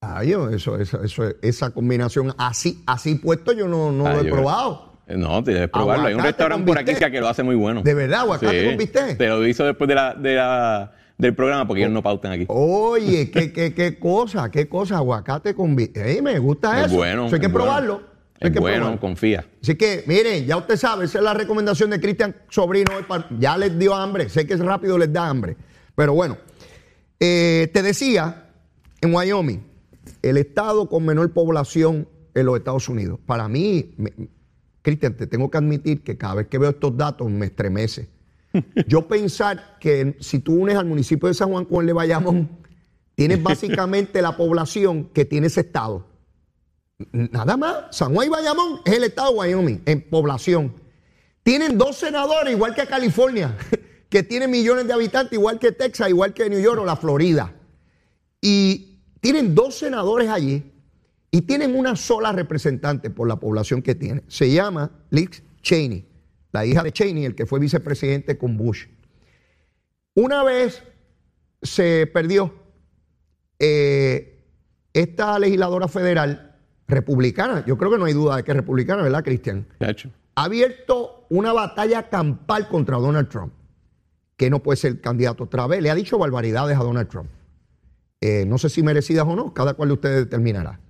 Ay, 0.00 0.30
yo, 0.30 0.48
eso, 0.50 0.78
eso, 0.78 1.02
eso, 1.04 1.24
esa 1.42 1.70
combinación 1.70 2.34
así, 2.38 2.82
así 2.86 3.14
puesto 3.16 3.52
yo 3.52 3.68
no, 3.68 3.92
no 3.92 4.06
Ah, 4.06 4.14
lo 4.14 4.20
he 4.22 4.24
yo- 4.26 4.32
probado. 4.34 4.92
Eh, 5.06 5.16
No, 5.16 5.42
tienes 5.44 5.62
que 5.62 5.68
probarlo. 5.68 6.06
Hay 6.06 6.14
un 6.14 6.22
restaurante 6.22 6.64
por 6.66 6.78
aquí 6.78 6.94
que 6.94 7.20
lo 7.20 7.28
hace 7.28 7.42
muy 7.42 7.54
bueno. 7.56 7.82
¿De 7.82 7.92
verdad? 7.94 8.20
¿Aguacate 8.20 8.64
con 8.66 8.76
bistec? 8.76 9.18
Te 9.18 9.28
lo 9.28 9.46
hizo 9.46 9.64
después 9.64 9.86
de 9.88 9.94
la, 9.94 10.14
de 10.14 10.34
la- 10.36 10.92
del 11.18 11.34
programa 11.34 11.66
porque 11.66 11.82
ellos 11.82 11.92
no 11.92 12.02
pautan 12.02 12.32
aquí. 12.32 12.44
Oye, 12.48 13.30
qué, 13.30 13.52
qué, 13.52 13.74
qué 13.74 13.98
cosa, 13.98 14.50
qué 14.50 14.68
cosa, 14.68 14.96
aguacate 14.96 15.54
con 15.54 15.76
bistec. 15.76 16.04
Ey, 16.06 16.22
me 16.22 16.38
gusta 16.38 16.80
es 16.80 16.86
eso. 16.86 16.96
bueno. 16.96 17.26
Eso 17.26 17.34
hay 17.36 17.40
que 17.40 17.46
es 17.46 17.52
bueno. 17.52 17.64
probarlo. 17.66 18.11
Es 18.42 18.50
que 18.52 18.58
bueno, 18.60 18.98
confía. 19.00 19.46
Así 19.62 19.74
que, 19.76 20.04
miren, 20.06 20.46
ya 20.46 20.56
usted 20.56 20.76
sabe, 20.76 21.04
esa 21.04 21.18
es 21.18 21.24
la 21.24 21.34
recomendación 21.34 21.90
de 21.90 22.00
Cristian 22.00 22.34
Sobrino. 22.48 22.96
hoy 22.96 23.04
para- 23.04 23.26
Ya 23.38 23.56
les 23.56 23.78
dio 23.78 23.94
hambre, 23.94 24.28
sé 24.28 24.46
que 24.46 24.54
es 24.54 24.60
rápido, 24.60 24.98
les 24.98 25.12
da 25.12 25.28
hambre. 25.28 25.56
Pero 25.94 26.14
bueno, 26.14 26.38
eh, 27.20 27.70
te 27.72 27.82
decía, 27.82 28.48
en 29.00 29.14
Wyoming, 29.14 29.62
el 30.22 30.36
estado 30.36 30.88
con 30.88 31.04
menor 31.04 31.32
población 31.32 32.08
en 32.34 32.46
los 32.46 32.56
Estados 32.58 32.88
Unidos. 32.88 33.20
Para 33.26 33.48
mí, 33.48 33.94
Cristian, 34.82 35.16
te 35.16 35.26
tengo 35.26 35.50
que 35.50 35.58
admitir 35.58 36.02
que 36.02 36.16
cada 36.16 36.34
vez 36.36 36.48
que 36.48 36.58
veo 36.58 36.70
estos 36.70 36.96
datos 36.96 37.30
me 37.30 37.46
estremece. 37.46 38.08
Yo 38.88 39.06
pensar 39.06 39.76
que 39.80 40.16
si 40.20 40.38
tú 40.40 40.54
unes 40.54 40.76
al 40.76 40.86
municipio 40.86 41.28
de 41.28 41.34
San 41.34 41.50
Juan 41.50 41.64
con 41.64 41.80
el 41.82 41.86
de 41.86 41.92
Bayamón, 41.92 42.48
tienes 43.14 43.42
básicamente 43.42 44.20
la 44.22 44.36
población 44.36 45.04
que 45.12 45.24
tiene 45.24 45.46
ese 45.46 45.60
estado. 45.60 46.06
Nada 47.12 47.56
más. 47.56 47.96
San 47.96 48.14
Juan 48.14 48.26
y 48.26 48.30
Bayamón 48.30 48.80
es 48.84 48.92
el 48.94 49.04
estado 49.04 49.32
de 49.32 49.38
Wyoming 49.38 49.82
en 49.86 50.02
población. 50.08 50.74
Tienen 51.42 51.76
dos 51.76 51.96
senadores, 51.96 52.52
igual 52.52 52.74
que 52.74 52.86
California, 52.86 53.56
que 54.08 54.22
tienen 54.22 54.50
millones 54.50 54.86
de 54.86 54.92
habitantes, 54.92 55.32
igual 55.32 55.58
que 55.58 55.72
Texas, 55.72 56.08
igual 56.08 56.34
que 56.34 56.48
New 56.48 56.60
York 56.60 56.80
o 56.80 56.84
la 56.84 56.96
Florida. 56.96 57.54
Y 58.40 59.00
tienen 59.20 59.54
dos 59.54 59.76
senadores 59.76 60.28
allí 60.28 60.62
y 61.30 61.42
tienen 61.42 61.74
una 61.74 61.96
sola 61.96 62.32
representante 62.32 63.10
por 63.10 63.26
la 63.26 63.36
población 63.36 63.82
que 63.82 63.94
tiene. 63.94 64.22
Se 64.28 64.50
llama 64.50 64.90
Liz 65.10 65.42
Cheney, 65.62 66.06
la 66.52 66.66
hija 66.66 66.82
de 66.82 66.92
Cheney, 66.92 67.24
el 67.24 67.34
que 67.34 67.46
fue 67.46 67.58
vicepresidente 67.58 68.36
con 68.36 68.56
Bush. 68.56 68.86
Una 70.14 70.44
vez 70.44 70.82
se 71.62 72.06
perdió 72.06 72.54
eh, 73.58 74.44
esta 74.92 75.38
legisladora 75.38 75.88
federal 75.88 76.51
republicana, 76.92 77.64
yo 77.66 77.76
creo 77.76 77.90
que 77.90 77.98
no 77.98 78.04
hay 78.04 78.12
duda 78.12 78.36
de 78.36 78.44
que 78.44 78.52
es 78.52 78.56
republicana, 78.56 79.02
¿verdad, 79.02 79.24
Cristian? 79.24 79.66
Ha 80.34 80.44
abierto 80.44 81.26
una 81.30 81.52
batalla 81.52 82.08
campal 82.08 82.68
contra 82.68 82.98
Donald 82.98 83.28
Trump, 83.28 83.52
que 84.36 84.50
no 84.50 84.62
puede 84.62 84.76
ser 84.76 85.00
candidato 85.00 85.44
otra 85.44 85.66
vez. 85.66 85.82
Le 85.82 85.90
ha 85.90 85.94
dicho 85.94 86.18
barbaridades 86.18 86.76
a 86.76 86.82
Donald 86.82 87.08
Trump. 87.08 87.30
Eh, 88.20 88.44
no 88.46 88.58
sé 88.58 88.68
si 88.68 88.82
merecidas 88.82 89.26
o 89.26 89.34
no, 89.34 89.52
cada 89.52 89.74
cual 89.74 89.88
de 89.88 89.94
ustedes 89.94 90.16
determinará. 90.24 90.80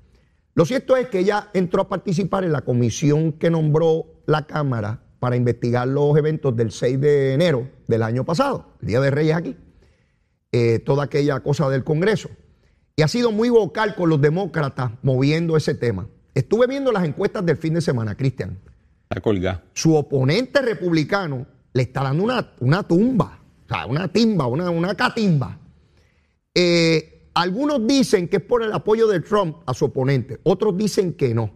Lo 0.55 0.67
cierto 0.67 0.97
es 0.97 1.09
que 1.09 1.21
ella 1.21 1.49
entró 1.55 1.83
a 1.83 1.89
participar 1.89 2.45
en 2.45 2.53
la 2.53 2.61
comisión 2.61 3.33
que 3.33 3.51
nombró 3.51 4.05
la 4.27 4.47
Cámara 4.47 5.01
para 5.19 5.37
investigar 5.37 5.89
los 5.89 6.17
eventos 6.19 6.55
del 6.55 6.71
6 6.71 7.01
de 7.01 7.33
enero 7.33 7.71
del 7.87 8.03
año 8.03 8.25
pasado, 8.25 8.75
el 8.83 8.89
Día 8.89 9.01
de 9.01 9.11
Reyes 9.11 9.37
aquí, 9.37 9.57
eh, 10.51 10.79
toda 10.81 11.05
aquella 11.05 11.41
cosa 11.41 11.71
del 11.71 11.85
Congreso. 11.85 12.29
Y 12.97 13.03
ha 13.03 13.09
sido 13.09 13.33
muy 13.33 13.49
vocal 13.49 13.95
con 13.95 14.11
los 14.11 14.21
demócratas 14.21 14.93
moviendo 15.03 15.57
ese 15.57 15.75
tema. 15.75 16.07
Estuve 16.35 16.67
viendo 16.67 16.93
las 16.93 17.05
encuestas 17.05 17.45
del 17.45 17.57
fin 17.57 17.75
de 17.75 17.81
semana, 17.81 18.17
Cristian 18.17 18.59
Está 19.03 19.21
colgada. 19.21 19.63
su 19.75 19.95
oponente 19.95 20.63
republicano 20.63 21.47
le 21.73 21.83
está 21.83 22.03
dando 22.03 22.25
una, 22.25 22.53
una 22.61 22.83
tumba, 22.83 23.41
o 23.67 23.69
sea, 23.69 23.87
una 23.87 24.09
timba, 24.09 24.47
una, 24.47 24.71
una 24.71 24.95
catimba. 24.95 25.59
Eh, 26.55 27.29
algunos 27.35 27.87
dicen 27.87 28.29
que 28.29 28.37
es 28.39 28.43
por 28.43 28.63
el 28.63 28.73
apoyo 28.73 29.07
de 29.07 29.21
Trump 29.21 29.59
a 29.67 29.75
su 29.75 29.87
oponente, 29.87 30.41
otros 30.43 30.77
dicen 30.77 31.15
que 31.15 31.35
no, 31.35 31.51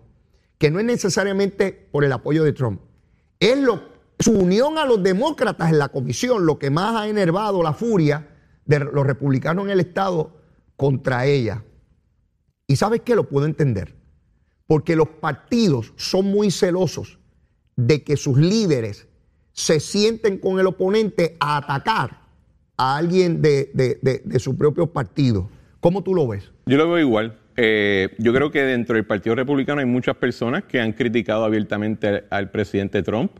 que 0.58 0.70
no 0.70 0.78
es 0.78 0.84
necesariamente 0.84 1.88
por 1.90 2.04
el 2.04 2.12
apoyo 2.12 2.44
de 2.44 2.52
Trump. 2.52 2.80
Es 3.40 3.58
lo, 3.58 3.82
su 4.18 4.32
unión 4.32 4.78
a 4.78 4.86
los 4.86 5.02
demócratas 5.02 5.70
en 5.70 5.78
la 5.78 5.88
comisión 5.88 6.46
lo 6.46 6.58
que 6.58 6.70
más 6.70 6.96
ha 6.96 7.08
enervado 7.08 7.62
la 7.62 7.74
furia 7.74 8.28
de 8.64 8.80
los 8.80 9.06
republicanos 9.06 9.66
en 9.66 9.70
el 9.70 9.80
Estado 9.80 10.36
contra 10.76 11.26
ella. 11.26 11.62
Y 12.66 12.76
sabes 12.76 13.00
qué? 13.02 13.14
Lo 13.14 13.28
puedo 13.28 13.46
entender. 13.46 13.94
Porque 14.66 14.96
los 14.96 15.08
partidos 15.08 15.92
son 15.96 16.26
muy 16.26 16.50
celosos 16.50 17.18
de 17.76 18.02
que 18.02 18.16
sus 18.16 18.36
líderes 18.38 19.06
se 19.52 19.80
sienten 19.80 20.38
con 20.38 20.58
el 20.58 20.66
oponente 20.66 21.36
a 21.40 21.58
atacar 21.58 22.20
a 22.76 22.96
alguien 22.96 23.40
de, 23.40 23.70
de- 23.74 24.20
de- 24.24 24.38
su 24.38 24.56
propio 24.56 24.86
partido. 24.88 25.48
¿Cómo 25.80 26.02
tú 26.02 26.14
lo 26.14 26.26
ves? 26.26 26.50
Yo 26.66 26.76
lo 26.76 26.90
veo 26.90 26.98
igual. 26.98 27.38
Eh, 27.56 28.14
yo 28.18 28.34
creo 28.34 28.50
que 28.50 28.62
dentro 28.62 28.96
del 28.96 29.06
Partido 29.06 29.34
Republicano 29.34 29.80
hay 29.80 29.86
muchas 29.86 30.16
personas 30.16 30.64
que 30.64 30.78
han 30.80 30.92
criticado 30.92 31.44
abiertamente 31.44 32.06
al, 32.08 32.24
al 32.28 32.50
presidente 32.50 33.02
Trump 33.02 33.30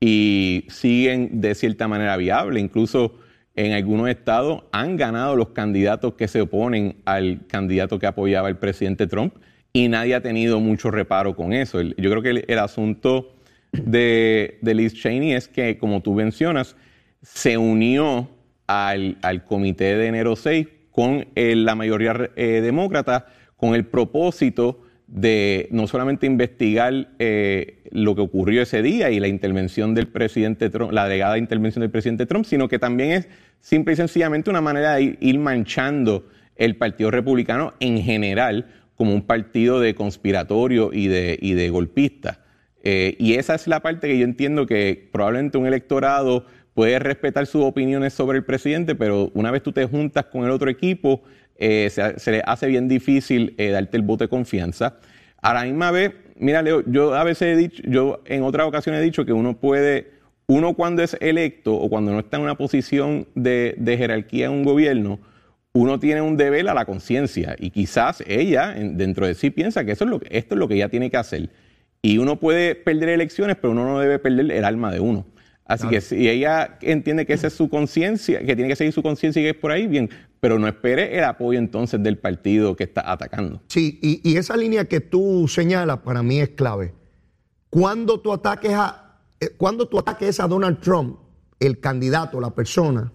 y 0.00 0.66
siguen 0.68 1.40
de 1.40 1.54
cierta 1.54 1.86
manera 1.86 2.16
viable. 2.16 2.58
Incluso 2.58 3.14
en 3.54 3.72
algunos 3.72 4.08
estados 4.08 4.64
han 4.72 4.96
ganado 4.96 5.36
los 5.36 5.50
candidatos 5.50 6.14
que 6.14 6.28
se 6.28 6.40
oponen 6.40 6.96
al 7.04 7.46
candidato 7.46 7.98
que 7.98 8.06
apoyaba 8.06 8.48
el 8.48 8.56
presidente 8.56 9.06
Trump 9.06 9.34
y 9.72 9.88
nadie 9.88 10.14
ha 10.14 10.20
tenido 10.20 10.60
mucho 10.60 10.90
reparo 10.90 11.34
con 11.34 11.52
eso. 11.52 11.80
yo 11.80 12.10
creo 12.10 12.22
que 12.22 12.44
el, 12.46 12.58
asunto 12.58 13.34
de, 13.72 14.58
Liz 14.62 14.94
Cheney 14.94 15.32
es 15.32 15.48
que, 15.48 15.78
como 15.78 16.02
tú 16.02 16.14
mencionas, 16.14 16.76
se 17.22 17.56
unió 17.56 18.28
al, 18.66 19.16
comité 19.46 19.96
de 19.96 20.06
enero 20.06 20.36
6 20.36 20.66
con 20.90 21.26
eh, 21.34 21.54
la 21.56 21.74
mayoría 21.74 22.30
eh, 22.36 22.60
demócrata 22.62 23.26
con 23.56 23.74
el 23.74 23.86
propósito 23.86 24.82
de 25.12 25.68
no 25.70 25.86
solamente 25.86 26.24
investigar 26.24 27.10
eh, 27.18 27.82
lo 27.90 28.14
que 28.14 28.22
ocurrió 28.22 28.62
ese 28.62 28.80
día 28.80 29.10
y 29.10 29.20
la 29.20 29.28
intervención 29.28 29.94
del 29.94 30.08
presidente 30.08 30.70
Trump, 30.70 30.90
la 30.90 31.04
delegada 31.04 31.36
intervención 31.36 31.82
del 31.82 31.90
presidente 31.90 32.24
Trump, 32.24 32.46
sino 32.46 32.66
que 32.66 32.78
también 32.78 33.12
es 33.12 33.28
simple 33.60 33.92
y 33.92 33.96
sencillamente 33.96 34.48
una 34.48 34.62
manera 34.62 34.94
de 34.94 35.18
ir, 35.20 35.38
manchando 35.38 36.26
el 36.56 36.76
Partido 36.76 37.10
Republicano 37.10 37.74
en 37.78 37.98
general 37.98 38.68
como 38.96 39.12
un 39.12 39.20
partido 39.20 39.80
de 39.80 39.94
conspiratorio 39.94 40.90
y 40.94 41.08
de, 41.08 41.38
y 41.42 41.52
de 41.52 41.68
golpista. 41.68 42.40
Eh, 42.82 43.14
y 43.18 43.34
esa 43.34 43.54
es 43.54 43.66
la 43.66 43.80
parte 43.80 44.08
que 44.08 44.18
yo 44.18 44.24
entiendo 44.24 44.66
que 44.66 45.10
probablemente 45.12 45.58
un 45.58 45.66
electorado 45.66 46.46
puede 46.72 46.98
respetar 46.98 47.46
sus 47.46 47.64
opiniones 47.64 48.14
sobre 48.14 48.38
el 48.38 48.44
presidente, 48.44 48.94
pero 48.94 49.30
una 49.34 49.50
vez 49.50 49.62
tú 49.62 49.72
te 49.72 49.84
juntas 49.84 50.24
con 50.26 50.44
el 50.44 50.50
otro 50.50 50.70
equipo, 50.70 51.22
eh, 51.56 51.90
se, 51.90 52.30
le 52.30 52.42
hace 52.44 52.66
bien 52.66 52.88
difícil 52.88 53.54
eh, 53.58 53.70
darte 53.70 53.96
el 53.96 54.02
voto 54.02 54.24
de 54.24 54.28
confianza. 54.28 54.96
A 55.40 55.54
la 55.54 55.64
misma 55.64 55.90
vez, 55.90 56.12
mira, 56.36 56.62
Leo, 56.62 56.82
yo 56.86 57.14
a 57.14 57.24
veces 57.24 57.42
he 57.42 57.56
dicho, 57.56 57.82
yo 57.86 58.22
en 58.26 58.42
otras 58.42 58.66
ocasiones 58.66 59.00
he 59.00 59.04
dicho 59.04 59.24
que 59.24 59.32
uno 59.32 59.58
puede, 59.58 60.12
uno 60.46 60.74
cuando 60.74 61.02
es 61.02 61.16
electo 61.20 61.74
o 61.74 61.88
cuando 61.88 62.12
no 62.12 62.20
está 62.20 62.36
en 62.36 62.44
una 62.44 62.56
posición 62.56 63.26
de, 63.34 63.76
jerarquía 63.98 64.46
en 64.46 64.52
un 64.52 64.64
gobierno, 64.64 65.20
uno 65.72 65.98
tiene 65.98 66.20
un 66.20 66.36
deber 66.36 66.68
a 66.68 66.74
la 66.74 66.84
conciencia 66.84 67.56
y 67.58 67.70
quizás 67.70 68.22
ella 68.26 68.74
dentro 68.76 69.26
de 69.26 69.34
sí 69.34 69.50
piensa 69.50 69.84
que, 69.84 69.92
eso 69.92 70.04
es 70.04 70.10
lo, 70.10 70.20
esto 70.28 70.54
es 70.54 70.58
lo 70.58 70.68
que 70.68 70.74
ella 70.74 70.88
tiene 70.88 71.10
que 71.10 71.16
hacer. 71.16 71.50
Y 72.02 72.18
uno 72.18 72.38
puede 72.38 72.74
perder 72.74 73.08
elecciones, 73.08 73.56
pero 73.56 73.72
uno 73.72 73.84
no 73.84 74.00
debe 74.00 74.18
perder 74.18 74.50
el 74.50 74.64
alma 74.64 74.90
de 74.92 75.00
uno. 75.00 75.24
Así 75.64 75.88
que 75.88 76.00
si 76.00 76.28
ella 76.28 76.78
entiende 76.82 77.24
que 77.24 77.32
esa 77.32 77.46
es 77.46 77.52
su 77.52 77.68
conciencia, 77.68 78.40
que 78.40 78.54
tiene 78.56 78.68
que 78.68 78.76
seguir 78.76 78.92
su 78.92 79.02
conciencia 79.02 79.40
y 79.40 79.44
que 79.44 79.50
es 79.50 79.56
por 79.56 79.70
ahí, 79.70 79.86
bien, 79.86 80.10
pero 80.40 80.58
no 80.58 80.66
espere 80.66 81.16
el 81.16 81.24
apoyo 81.24 81.58
entonces 81.58 82.02
del 82.02 82.18
partido 82.18 82.74
que 82.74 82.84
está 82.84 83.10
atacando. 83.10 83.62
Sí, 83.68 83.98
y, 84.02 84.36
esa 84.36 84.56
línea 84.56 84.86
que 84.86 85.00
tú 85.00 85.46
señalas 85.48 85.98
para 85.98 86.22
mí 86.22 86.40
es 86.40 86.50
clave. 86.50 86.92
Cuando 87.70 88.20
tú 88.20 88.32
ataques 88.32 88.72
a, 88.74 89.20
eh, 89.40 89.50
cuando 89.56 89.86
tú 89.86 89.98
ataques 89.98 90.40
a 90.40 90.48
Donald 90.48 90.80
Trump, 90.80 91.18
el 91.60 91.78
candidato, 91.78 92.40
la 92.40 92.50
persona, 92.50 93.12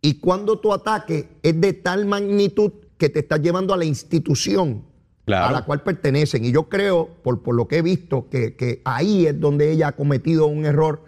y 0.00 0.20
cuando 0.20 0.58
tu 0.58 0.72
ataque 0.72 1.28
es 1.42 1.60
de 1.60 1.72
tal 1.72 2.06
magnitud 2.06 2.72
que 2.96 3.08
te 3.08 3.18
estás 3.18 3.42
llevando 3.42 3.74
a 3.74 3.76
la 3.76 3.84
institución 3.84 4.84
a 5.26 5.52
la 5.52 5.64
cual 5.64 5.82
pertenecen. 5.82 6.44
Y 6.44 6.52
yo 6.52 6.68
creo, 6.68 7.08
por, 7.22 7.42
por 7.42 7.54
lo 7.54 7.68
que 7.68 7.78
he 7.78 7.82
visto, 7.82 8.28
que, 8.28 8.56
que 8.56 8.80
ahí 8.84 9.26
es 9.26 9.38
donde 9.38 9.70
ella 9.70 9.88
ha 9.88 9.92
cometido 9.92 10.46
un 10.46 10.64
error 10.64 11.04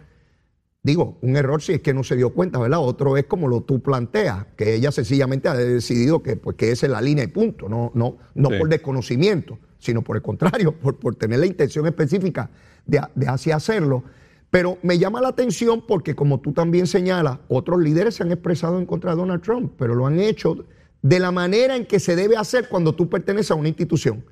Digo, 0.85 1.19
un 1.23 1.37
error 1.37 1.63
si 1.63 1.75
es 1.75 1.81
que 1.81 1.95
no 1.95 2.03
se 2.03 2.17
dio 2.17 2.31
cuenta, 2.31 2.59
¿verdad? 2.59 2.81
Otro 2.81 3.17
es 3.17 3.27
como 3.27 3.47
lo 3.47 3.61
tú 3.61 3.81
planteas, 3.81 4.47
que 4.57 4.75
ella 4.75 4.91
sencillamente 4.91 5.49
ha 5.49 5.55
decidido 5.55 6.25
que, 6.25 6.35
pues, 6.35 6.57
que 6.57 6.73
esa 6.73 6.87
es 6.87 6.93
la 6.93 7.01
línea 7.01 7.23
y 7.23 7.29
punto, 7.29 7.69
no, 7.69 7.93
no, 7.95 8.17
no 8.35 8.49
por 8.49 8.69
desconocimiento, 8.69 9.61
sino 9.79 10.03
por 10.03 10.17
el 10.17 10.23
contrario, 10.23 10.77
por, 10.81 10.99
por 10.99 11.15
tener 11.15 11.39
la 11.39 11.47
intención 11.47 11.87
específica 11.87 12.51
de, 12.85 13.01
de 13.15 13.29
así 13.29 13.53
hacerlo. 13.53 14.03
Pero 14.51 14.79
me 14.83 14.99
llama 14.99 15.21
la 15.21 15.29
atención 15.29 15.85
porque, 15.87 16.17
como 16.17 16.41
tú 16.41 16.53
también 16.53 16.89
señalas, 16.89 17.39
otros 17.47 17.81
líderes 17.81 18.17
se 18.17 18.25
han 18.25 18.33
expresado 18.33 18.81
en 18.81 18.87
contra 18.87 19.13
de 19.13 19.19
Donald 19.19 19.41
Trump, 19.41 19.75
pero 19.79 19.95
lo 19.95 20.07
han 20.09 20.19
hecho 20.19 20.67
de 21.01 21.21
la 21.21 21.31
manera 21.31 21.77
en 21.77 21.87
que 21.87 22.01
se 22.01 22.17
debe 22.17 22.37
hacer 22.37 22.69
cuando 22.69 22.97
tú 22.97 23.09
perteneces 23.09 23.53
a 23.53 23.55
una 23.55 23.69
institución. 23.69 24.25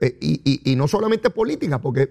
Eh, 0.00 0.18
y, 0.20 0.70
y, 0.70 0.76
no 0.76 0.86
solamente 0.86 1.30
política, 1.30 1.80
porque 1.80 2.10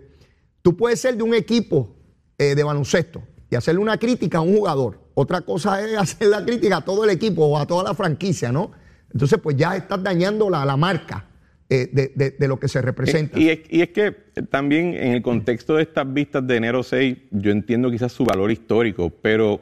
tú 0.64 0.76
puedes 0.76 1.00
ser 1.00 1.16
de 1.16 1.24
un 1.24 1.36
equipo 1.36 1.96
eh, 2.40 2.56
de 2.56 2.64
baloncesto 2.64 3.22
y 3.54 3.56
hacerle 3.56 3.82
una 3.82 3.98
crítica 3.98 4.40
a 4.40 4.42
un 4.42 4.56
jugador. 4.56 5.00
Otra 5.14 5.42
cosa 5.42 5.82
es 5.86 5.98
hacer 5.98 6.28
la 6.28 6.44
crítica 6.44 6.78
a 6.78 6.82
todo 6.82 7.04
el 7.04 7.12
equipo 7.12 7.46
o 7.46 7.58
a 7.58 7.66
toda 7.66 7.84
la 7.84 7.94
franquicia, 7.94 8.52
¿no? 8.52 8.72
Entonces, 9.12 9.40
pues 9.42 9.56
ya 9.56 9.76
estás 9.76 10.02
dañando 10.02 10.50
la, 10.50 10.66
la 10.66 10.76
marca 10.76 11.28
eh, 11.70 12.12
de, 12.38 12.48
lo 12.48 12.60
que 12.60 12.68
se 12.68 12.82
representa. 12.82 13.40
Y, 13.40 13.50
es, 13.50 13.90
que 13.90 14.12
también 14.50 14.96
en 14.96 15.14
el 15.14 15.22
contexto 15.22 15.76
de 15.76 15.84
estas 15.84 16.12
vistas 16.12 16.46
de 16.46 16.56
enero 16.56 16.82
6, 16.82 17.16
yo 17.32 17.52
entiendo 17.52 17.92
quizás 17.92 18.12
su 18.12 18.26
valor 18.26 18.52
histórico, 18.52 19.12
pero 19.12 19.62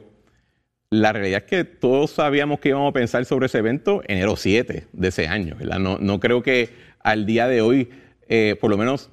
la 0.90 1.12
realidad 1.12 1.42
es 1.44 1.50
que 1.50 1.64
todos 1.64 2.10
sabíamos 2.10 2.60
que 2.60 2.70
íbamos 2.70 2.90
a 2.90 2.92
pensar 2.92 3.24
sobre 3.26 3.46
ese 3.46 3.58
evento 3.58 4.02
enero 4.06 4.36
7 4.36 4.86
de 4.90 5.08
ese 5.08 5.28
año, 5.28 5.56
¿verdad? 5.58 5.78
No, 5.78 5.98
no 5.98 6.18
creo 6.18 6.42
que 6.42 6.70
al 7.00 7.26
día 7.26 7.46
de 7.46 7.60
hoy, 7.60 7.90
eh, 8.28 8.56
por 8.58 8.70
lo 8.70 8.78
menos 8.78 9.10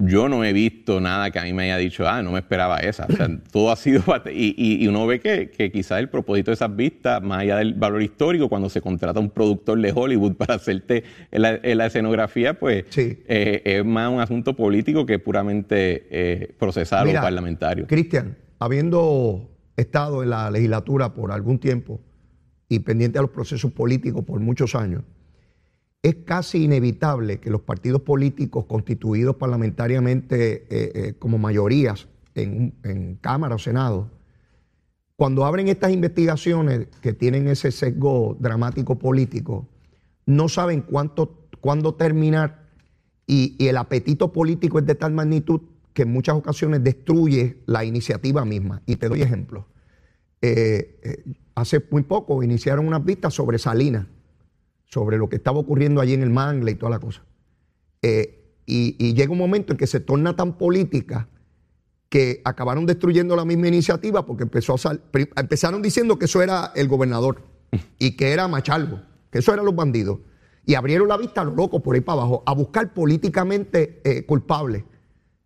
yo 0.00 0.28
no 0.28 0.44
he 0.44 0.52
visto 0.52 1.00
nada 1.00 1.30
que 1.30 1.38
a 1.38 1.44
mí 1.44 1.52
me 1.52 1.64
haya 1.64 1.76
dicho, 1.76 2.08
ah, 2.08 2.22
no 2.22 2.32
me 2.32 2.38
esperaba 2.38 2.78
esa. 2.78 3.06
O 3.08 3.12
sea, 3.16 3.28
todo 3.52 3.70
ha 3.70 3.76
sido. 3.76 4.02
Y, 4.32 4.82
y, 4.82 4.86
uno 4.88 5.06
ve 5.06 5.20
que, 5.20 5.50
que 5.50 5.70
quizás 5.70 6.00
el 6.00 6.08
propósito 6.08 6.50
de 6.50 6.54
esas 6.54 6.74
vistas, 6.74 7.22
más 7.22 7.40
allá 7.40 7.56
del 7.58 7.74
valor 7.74 8.02
histórico, 8.02 8.48
cuando 8.48 8.68
se 8.68 8.80
contrata 8.80 9.20
un 9.20 9.30
productor 9.30 9.80
de 9.80 9.92
Hollywood 9.94 10.34
para 10.36 10.54
hacerte 10.54 11.04
la, 11.30 11.60
la 11.62 11.86
escenografía, 11.86 12.58
pues 12.58 12.84
eh, 12.96 13.62
es 13.64 13.84
más 13.84 14.10
un 14.10 14.20
asunto 14.20 14.56
político 14.56 15.06
que 15.06 15.18
puramente 15.18 16.06
eh, 16.10 16.54
procesal 16.58 17.08
o 17.08 17.12
parlamentario. 17.12 17.86
Cristian, 17.86 18.36
habiendo 18.58 19.50
estado 19.76 20.22
en 20.22 20.30
la 20.30 20.50
legislatura 20.50 21.14
por 21.14 21.32
algún 21.32 21.58
tiempo 21.58 22.00
y 22.68 22.80
pendiente 22.80 23.18
a 23.18 23.22
los 23.22 23.30
procesos 23.30 23.72
políticos 23.72 24.24
por 24.24 24.40
muchos 24.40 24.74
años, 24.74 25.02
es 26.02 26.16
casi 26.24 26.64
inevitable 26.64 27.40
que 27.40 27.50
los 27.50 27.60
partidos 27.60 28.02
políticos 28.02 28.64
constituidos 28.66 29.36
parlamentariamente 29.36 30.66
eh, 30.70 30.92
eh, 30.94 31.14
como 31.18 31.38
mayorías 31.38 32.08
en, 32.34 33.18
Cámara 33.20 33.56
o 33.56 33.58
Senado, 33.58 34.08
cuando 35.16 35.44
abren 35.44 35.68
estas 35.68 35.92
investigaciones 35.92 36.86
que 37.02 37.12
tienen 37.12 37.48
ese 37.48 37.70
sesgo 37.70 38.36
dramático 38.40 38.98
político, 38.98 39.68
no 40.24 40.48
saben 40.48 40.80
cuánto, 40.80 41.48
cuándo 41.60 41.94
terminar 41.94 42.70
y, 43.26 43.56
el 43.66 43.76
apetito 43.76 44.32
político 44.32 44.78
es 44.78 44.86
de 44.86 44.94
tal 44.94 45.12
magnitud 45.12 45.60
que 45.92 46.02
en 46.02 46.12
muchas 46.12 46.36
ocasiones 46.36 46.82
destruye 46.82 47.58
la 47.66 47.84
iniciativa 47.84 48.44
misma. 48.46 48.80
Y 48.86 48.96
te 48.96 49.08
doy 49.08 49.20
ejemplo. 49.20 49.66
Eh, 50.40 51.22
hace 51.54 51.84
muy 51.90 52.02
poco 52.02 52.42
iniciaron 52.42 52.86
unas 52.86 53.04
vistas 53.04 53.34
sobre 53.34 53.58
Salinas 53.58 54.06
sobre 54.90 55.18
lo 55.18 55.28
que 55.28 55.36
estaba 55.36 55.58
ocurriendo 55.58 56.00
allí 56.00 56.14
en 56.14 56.22
el 56.22 56.30
Mangle 56.30 56.72
y 56.72 56.74
toda 56.74 56.90
la 56.90 56.98
cosa. 56.98 57.22
Eh, 58.02 58.36
y, 58.66 59.14
llega 59.14 59.32
un 59.32 59.38
momento 59.38 59.72
en 59.72 59.78
que 59.78 59.86
se 59.86 60.00
torna 60.00 60.36
tan 60.36 60.56
política 60.56 61.28
que 62.08 62.40
acabaron 62.44 62.86
destruyendo 62.86 63.34
la 63.36 63.44
misma 63.44 63.68
iniciativa 63.68 64.26
porque 64.26 64.44
empezó 64.44 64.74
a 64.74 64.98
empezaron 65.36 65.82
diciendo 65.82 66.18
que 66.18 66.26
eso 66.26 66.42
era 66.42 66.72
el 66.74 66.88
gobernador 66.88 67.42
y 67.98 68.16
que 68.16 68.32
era 68.32 68.48
Machalgo, 68.48 69.00
que 69.30 69.38
eso 69.38 69.52
eran 69.52 69.64
los 69.64 69.74
bandidos. 69.74 70.18
Y 70.66 70.74
abrieron 70.74 71.08
la 71.08 71.16
vista 71.16 71.40
a 71.40 71.44
los 71.44 71.56
locos 71.56 71.82
por 71.82 71.94
ahí 71.94 72.00
para 72.00 72.20
abajo, 72.20 72.42
a 72.46 72.52
buscar 72.54 72.92
políticamente 72.92 74.00
eh, 74.04 74.24
culpables, 74.24 74.84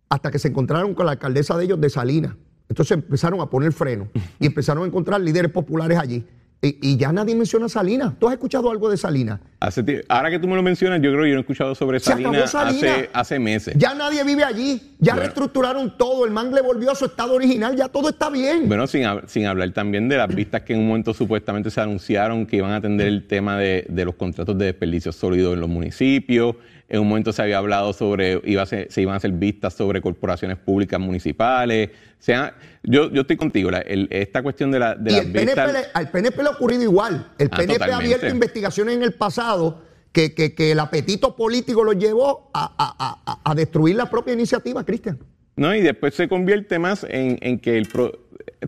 hasta 0.09 0.29
que 0.29 0.39
se 0.39 0.49
encontraron 0.49 0.93
con 0.93 1.05
la 1.05 1.13
alcaldesa 1.13 1.57
de 1.57 1.65
ellos 1.65 1.81
de 1.81 1.89
Salinas. 1.89 2.35
Entonces 2.69 2.97
empezaron 2.97 3.41
a 3.41 3.49
poner 3.49 3.71
freno 3.73 4.07
y 4.39 4.47
empezaron 4.47 4.83
a 4.83 4.87
encontrar 4.87 5.21
líderes 5.21 5.51
populares 5.51 5.97
allí. 5.97 6.25
Y, 6.61 6.97
ya 6.97 7.11
nadie 7.11 7.35
menciona 7.35 7.69
Salinas. 7.69 8.13
¿Tú 8.19 8.27
has 8.27 8.33
escuchado 8.33 8.71
algo 8.71 8.89
de 8.89 8.97
Salinas? 8.97 9.39
ahora 10.09 10.29
que 10.29 10.37
tú 10.37 10.47
me 10.47 10.55
lo 10.55 10.61
mencionas, 10.61 11.01
yo 11.01 11.11
creo 11.11 11.23
que 11.23 11.29
yo 11.29 11.35
no 11.35 11.39
he 11.39 11.41
escuchado 11.41 11.73
sobre 11.73 11.99
Salinas 11.99 12.53
hace, 12.53 13.09
hace, 13.13 13.39
meses. 13.39 13.75
Ya 13.77 13.93
nadie 13.95 14.23
vive 14.23 14.43
allí. 14.43 14.95
Ya 14.99 15.15
reestructuraron 15.15 15.97
todo. 15.97 16.25
El 16.25 16.31
mangle 16.31 16.61
volvió 16.61 16.91
a 16.91 16.95
su 16.95 17.05
estado 17.05 17.33
original. 17.33 17.75
Ya 17.75 17.87
todo 17.87 18.09
está 18.09 18.29
bien. 18.29 18.67
Bueno, 18.67 18.87
sin, 18.87 19.05
sin, 19.27 19.45
hablar 19.45 19.71
también 19.71 20.07
de 20.07 20.17
las 20.17 20.33
vistas 20.33 20.61
que 20.61 20.73
en 20.73 20.79
un 20.79 20.87
momento 20.87 21.13
supuestamente 21.13 21.71
se 21.71 21.81
anunciaron 21.81 22.45
que 22.45 22.57
iban 22.57 22.71
a 22.71 22.77
atender 22.77 23.07
el 23.07 23.27
tema 23.27 23.57
de, 23.57 23.85
de 23.89 24.05
los 24.05 24.15
contratos 24.15 24.57
de 24.57 24.65
desperdicio 24.65 25.11
sólido 25.11 25.53
en 25.53 25.61
los 25.61 25.69
municipios. 25.69 26.55
En 26.87 26.99
un 26.99 27.07
momento 27.07 27.33
se 27.33 27.41
había 27.41 27.57
hablado 27.57 27.93
sobre, 27.93 28.39
iba 28.45 28.61
a 28.61 28.65
se 28.65 28.87
iban 28.97 29.13
a 29.13 29.17
hacer 29.17 29.31
vistas 29.31 29.73
sobre 29.73 30.01
corporaciones 30.01 30.57
públicas 30.57 30.99
municipales. 30.99 31.89
sea, 32.19 32.55
yo, 32.83 33.11
yo 33.11 33.21
estoy 33.21 33.37
contigo, 33.37 33.71
esta 33.71 34.43
cuestión 34.43 34.71
de, 34.71 34.79
la, 34.79 34.95
de 34.95 35.11
las 35.11 35.31
vistas... 35.31 35.89
al 35.93 36.11
PNP 36.11 36.43
le 36.43 36.49
ha 36.49 36.51
ocurrido 36.51 36.83
igual. 36.83 37.31
El 37.39 37.49
PNP 37.49 37.83
ah, 37.83 37.87
ha 37.93 37.97
abierto 37.97 38.27
investigaciones 38.27 38.95
en 38.95 39.03
el 39.03 39.13
pasado 39.13 39.81
que, 40.11 40.33
que, 40.33 40.71
el 40.71 40.79
apetito 40.79 41.35
político 41.35 41.83
lo 41.83 41.93
llevó 41.93 42.49
a, 42.53 43.41
a, 43.43 43.55
destruir 43.55 43.95
la 43.95 44.09
propia 44.09 44.33
iniciativa, 44.33 44.85
Cristian. 44.85 45.19
No, 45.57 45.73
y 45.73 45.81
después 45.81 46.13
se 46.13 46.27
convierte 46.29 46.79
más 46.79 47.05
en, 47.09 47.37
en 47.41 47.59
que 47.59 47.77
el 47.77 47.87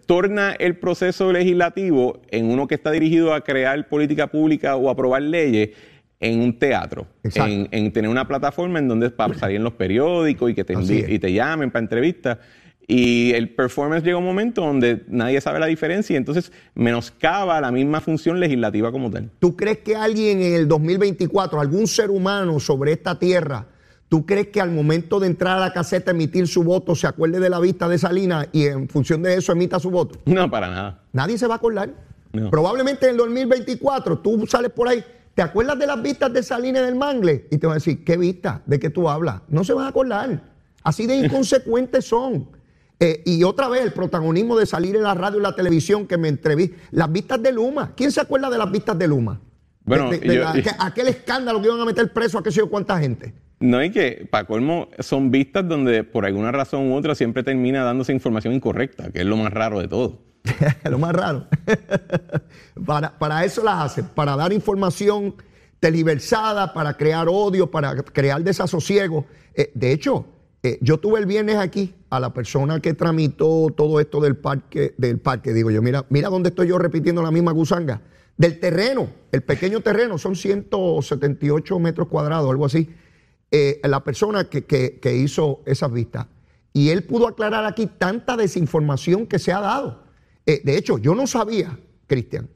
torna 0.06 0.54
el 0.54 0.78
proceso 0.78 1.32
legislativo 1.32 2.22
en 2.30 2.50
uno 2.50 2.68
que 2.68 2.76
está 2.76 2.92
dirigido 2.92 3.34
a 3.34 3.42
crear 3.42 3.88
política 3.88 4.28
pública 4.28 4.76
o 4.76 4.90
aprobar 4.90 5.22
leyes 5.22 5.70
en 6.20 6.42
un 6.42 6.58
teatro, 6.58 7.08
en, 7.24 7.92
tener 7.94 8.10
una 8.10 8.28
plataforma 8.28 8.80
en 8.80 8.88
donde 8.88 9.10
para 9.10 9.36
salir 9.36 9.58
en 9.58 9.64
los 9.64 9.74
periódicos 9.74 10.50
y 10.50 10.56
que 10.56 10.64
te, 10.64 10.74
y 10.74 11.20
te 11.20 11.34
llamen 11.34 11.70
para 11.72 11.84
entrevistas. 11.84 12.38
Y 12.90 13.34
el 13.34 13.50
performance 13.50 14.02
llega 14.02 14.16
a 14.16 14.20
un 14.20 14.26
momento 14.26 14.62
donde 14.62 15.04
nadie 15.10 15.42
sabe 15.42 15.60
la 15.60 15.66
diferencia 15.66 16.14
y 16.14 16.18
entonces 16.18 16.54
menoscaba 16.74 17.60
la 17.60 17.70
misma 17.70 18.00
función 18.00 18.40
legislativa 18.40 18.94
como 18.94 19.12
tal. 19.12 19.30
¿Tú 19.40 19.58
crees 19.58 19.80
que 19.80 19.98
alguien 19.98 20.42
en 20.42 20.54
el 20.54 20.68
2024, 20.70 21.60
algún 21.60 21.86
ser 21.86 22.10
humano 22.10 22.62
sobre 22.62 22.94
esta 22.94 23.20
tierra, 23.20 23.66
¿tú 24.08 24.26
crees 24.26 24.48
que 24.48 24.62
al 24.62 24.72
momento 24.72 25.20
de 25.20 25.28
entrar 25.28 25.58
a 25.58 25.60
la 25.60 25.74
caseta 25.74 26.12
emitir 26.12 26.48
su 26.48 26.64
voto 26.64 26.96
se 26.96 27.08
acuerde 27.08 27.42
de 27.42 27.50
la 27.50 27.60
vista 27.60 27.90
de 27.90 27.98
Salinas 27.98 28.48
y 28.54 28.68
en 28.68 28.88
función 28.88 29.22
de 29.22 29.36
eso 29.36 29.52
emita 29.52 29.82
su 29.82 29.92
voto? 29.92 30.20
No, 30.26 30.50
para 30.50 30.70
nada. 30.70 31.02
Nadie 31.12 31.38
se 31.38 31.46
va 31.46 31.56
a 31.56 31.58
acordar. 31.58 31.90
No. 32.32 32.50
Probablemente 32.50 33.08
en 33.08 33.12
el 33.12 33.18
2024 33.18 34.20
tú 34.20 34.48
sales 34.48 34.72
por 34.72 34.88
ahí, 34.88 35.04
¿te 35.38 35.44
acuerdas 35.44 35.78
de 35.78 35.86
las 35.86 36.02
vistas 36.02 36.34
de 36.34 36.42
Salinas 36.42 36.84
del 36.84 36.96
Mangle? 36.96 37.46
Y 37.52 37.60
te 37.60 37.68
van 37.68 37.74
a 37.74 37.76
decir, 37.76 38.04
¿qué 38.04 38.18
vista? 38.18 38.64
¿De 38.66 38.80
qué 38.80 38.90
tú 38.90 39.08
hablas? 39.08 39.42
No 39.50 39.64
se 39.64 39.72
van 39.72 39.86
a 39.86 39.90
acordar. 39.90 40.42
Así 40.82 41.06
de 41.06 41.16
inconsecuentes 41.16 42.06
son. 42.06 42.50
Eh, 43.00 43.22
y 43.24 43.44
otra 43.44 43.68
vez 43.68 43.84
el 43.84 43.94
protagonismo 43.94 44.58
de 44.58 44.66
salir 44.66 44.96
en 44.96 45.04
la 45.04 45.14
radio 45.14 45.38
y 45.38 45.44
la 45.44 45.56
televisión 45.56 46.08
que 46.08 46.18
me 46.18 46.28
entreví. 46.28 46.74
Las 46.90 47.12
vistas 47.12 47.40
de 47.44 47.52
Luma. 47.52 47.94
¿Quién 47.96 48.12
se 48.12 48.20
acuerda 48.20 48.50
de 48.50 48.58
las 48.58 48.72
vistas 48.72 48.98
de 48.98 49.08
Luma? 49.08 49.40
Bueno, 49.86 50.10
De- 50.10 50.18
de- 50.18 50.28
de 50.28 50.36
yo- 50.38 50.44
la- 50.44 50.54
que- 50.54 50.72
aquel 50.80 51.08
escándalo 51.10 51.62
que 51.62 51.68
iban 51.68 51.80
a 51.82 51.86
meter 51.86 52.12
preso 52.12 52.40
a 52.40 52.44
qué 52.44 52.50
sé 52.52 52.58
yo 52.58 52.70
cuánta 52.72 52.98
gente. 52.98 53.36
No, 53.60 53.84
y 53.84 53.92
que, 53.92 54.28
para 54.32 54.48
colmo, 54.48 54.88
son 54.98 55.30
vistas 55.30 55.68
donde 55.68 56.04
por 56.04 56.26
alguna 56.26 56.52
razón 56.52 56.92
u 56.92 56.96
otra 56.96 57.14
siempre 57.14 57.44
termina 57.44 57.84
dándose 57.84 58.12
información 58.12 58.56
incorrecta, 58.56 59.12
que 59.12 59.20
es 59.20 59.26
lo 59.28 59.38
más 59.38 59.54
raro 59.54 59.80
de 59.80 59.88
todo. 59.88 60.18
lo 60.90 61.00
más 61.00 61.14
raro. 61.14 61.48
para, 62.86 63.18
para 63.18 63.44
eso 63.46 63.64
las 63.64 63.86
hacen, 63.92 64.06
para 64.14 64.36
dar 64.36 64.54
información 64.54 65.36
tergiversada, 65.80 66.74
para 66.74 66.96
crear 66.96 67.28
odio, 67.30 67.70
para 67.70 67.96
crear 67.96 68.44
desasosiego. 68.44 69.26
Eh, 69.54 69.72
de 69.74 69.92
hecho, 69.92 70.26
eh, 70.64 70.78
yo 70.82 70.98
tuve 71.00 71.20
el 71.20 71.26
viernes 71.26 71.58
aquí 71.58 71.94
a 72.10 72.20
la 72.20 72.34
persona 72.34 72.80
que 72.80 72.94
tramitó 72.94 73.68
todo 73.76 74.00
esto 74.00 74.20
del 74.20 74.36
parque, 74.36 74.96
del 74.98 75.20
parque, 75.20 75.54
digo 75.54 75.72
yo, 75.72 75.82
mira, 75.82 76.06
mira 76.10 76.30
dónde 76.30 76.50
estoy 76.50 76.68
yo 76.68 76.78
repitiendo 76.78 77.22
la 77.22 77.32
misma 77.32 77.52
gusanga. 77.52 78.02
Del 78.38 78.60
terreno, 78.60 79.10
el 79.32 79.42
pequeño 79.44 79.82
terreno, 79.82 80.18
son 80.18 80.36
178 80.36 81.80
metros 81.80 82.08
cuadrados, 82.08 82.50
algo 82.50 82.66
así. 82.66 82.90
Eh, 83.50 83.80
la 83.84 84.04
persona 84.04 84.50
que- 84.50 84.66
que 84.66 85.16
hizo 85.16 85.62
esas 85.66 85.92
vistas. 85.92 86.28
Y 86.74 86.90
él 86.90 87.04
pudo 87.04 87.28
aclarar 87.28 87.66
aquí 87.66 87.88
tanta 87.88 88.38
desinformación 88.38 89.26
que 89.26 89.40
se 89.40 89.52
ha 89.54 89.60
dado. 89.62 90.04
Eh, 90.48 90.62
de 90.64 90.78
hecho, 90.78 90.98
yo 90.98 91.14
no 91.14 91.28
sabía, 91.28 91.78
Cristian, 92.08 92.50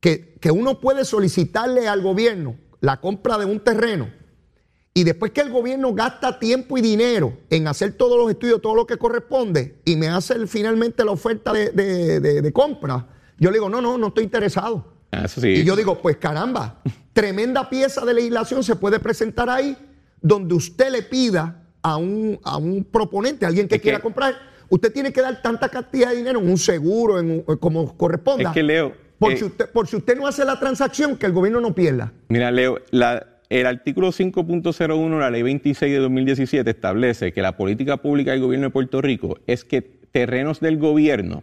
que, 0.00 0.36
que 0.40 0.50
uno 0.50 0.80
puede 0.80 1.04
solicitarle 1.04 1.86
al 1.88 2.00
gobierno 2.00 2.56
la 2.80 3.00
compra 3.00 3.36
de 3.38 3.44
un 3.44 3.60
terreno 3.60 4.08
y 4.94 5.02
después 5.02 5.32
que 5.32 5.40
el 5.40 5.50
gobierno 5.50 5.92
gasta 5.92 6.38
tiempo 6.38 6.78
y 6.78 6.80
dinero 6.80 7.36
en 7.50 7.66
hacer 7.66 7.94
todos 7.94 8.16
los 8.16 8.30
estudios, 8.30 8.62
todo 8.62 8.76
lo 8.76 8.86
que 8.86 8.96
corresponde, 8.96 9.80
y 9.84 9.96
me 9.96 10.06
hace 10.08 10.46
finalmente 10.46 11.04
la 11.04 11.10
oferta 11.10 11.52
de, 11.52 11.70
de- 11.70 12.20
de- 12.20 12.40
de 12.42 12.52
compra, 12.52 13.08
yo 13.38 13.50
le 13.50 13.56
digo, 13.56 13.68
no, 13.68 13.80
no, 13.80 13.98
no 13.98 14.06
estoy 14.08 14.22
interesado. 14.24 14.94
Ah, 15.10 15.24
Eso 15.24 15.40
sí. 15.40 15.48
Y 15.48 15.64
yo 15.64 15.74
digo, 15.74 16.00
pues 16.00 16.16
caramba, 16.18 16.80
tremenda 17.12 17.68
pieza 17.68 18.04
de 18.04 18.14
legislación 18.14 18.62
se 18.62 18.76
puede 18.76 19.00
presentar 19.00 19.50
ahí 19.50 19.76
donde 20.20 20.54
usted 20.54 20.90
le 20.92 21.02
pida 21.02 21.64
a 21.82 21.96
un, 21.96 22.38
a 22.44 22.56
un 22.58 22.84
proponente, 22.84 23.44
a 23.44 23.48
alguien 23.48 23.66
que 23.66 23.74
Es 23.74 23.80
que- 23.80 23.84
quiera 23.88 24.00
comprar, 24.00 24.34
usted 24.68 24.92
tiene 24.92 25.12
que 25.12 25.20
dar 25.20 25.40
tanta 25.42 25.68
cantidad 25.68 26.10
de 26.10 26.16
dinero 26.16 26.40
en 26.40 26.48
un 26.48 26.58
seguro, 26.58 27.18
en 27.18 27.30
un- 27.46 27.56
como 27.58 27.96
corresponda. 27.96 28.48
Es 28.50 28.54
que, 28.54 28.62
Leo, 28.62 28.92
Por, 29.18 29.32
eh, 29.32 29.36
si 29.36 29.44
usted, 29.44 29.70
por 29.70 29.86
si 29.86 29.96
usted 29.96 30.16
no 30.16 30.26
hace 30.26 30.44
la 30.44 30.58
transacción, 30.58 31.16
que 31.16 31.26
el 31.26 31.32
gobierno 31.32 31.60
no 31.60 31.74
pierda. 31.74 32.12
Mira, 32.28 32.50
Leo, 32.50 32.78
la- 32.90 33.26
el 33.48 33.66
artículo 33.66 34.10
5.01 34.10 35.16
de 35.16 35.20
la 35.20 35.30
ley 35.30 35.42
26 35.42 35.92
de 35.92 35.98
2017 35.98 36.70
establece 36.70 37.32
que 37.32 37.42
la 37.42 37.56
política 37.56 37.98
pública 37.98 38.32
del 38.32 38.40
gobierno 38.40 38.66
de 38.66 38.70
Puerto 38.70 39.00
Rico 39.00 39.38
es 39.46 39.64
que 39.64 39.82
terrenos 39.82 40.60
del 40.60 40.78
gobierno 40.78 41.42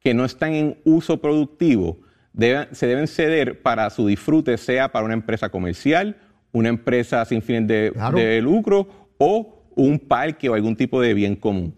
que 0.00 0.14
no 0.14 0.24
están 0.24 0.52
en 0.54 0.76
uso 0.84 1.20
productivo 1.20 1.98
deben- 2.32 2.68
se 2.72 2.86
deben 2.86 3.06
ceder 3.08 3.62
para 3.62 3.88
su 3.90 4.06
disfrute, 4.06 4.56
sea 4.58 4.90
para 4.90 5.04
una 5.04 5.14
empresa 5.14 5.48
comercial, 5.48 6.16
una 6.52 6.68
empresa 6.68 7.24
sin 7.24 7.42
fines 7.42 7.66
de, 7.68 7.90
Claro. 7.94 8.16
de 8.18 8.40
lucro 8.40 8.88
o 9.18 9.62
un 9.76 9.98
parque 9.98 10.48
o 10.48 10.54
algún 10.54 10.76
tipo 10.76 11.00
de 11.00 11.14
bien 11.14 11.36
común. 11.36 11.74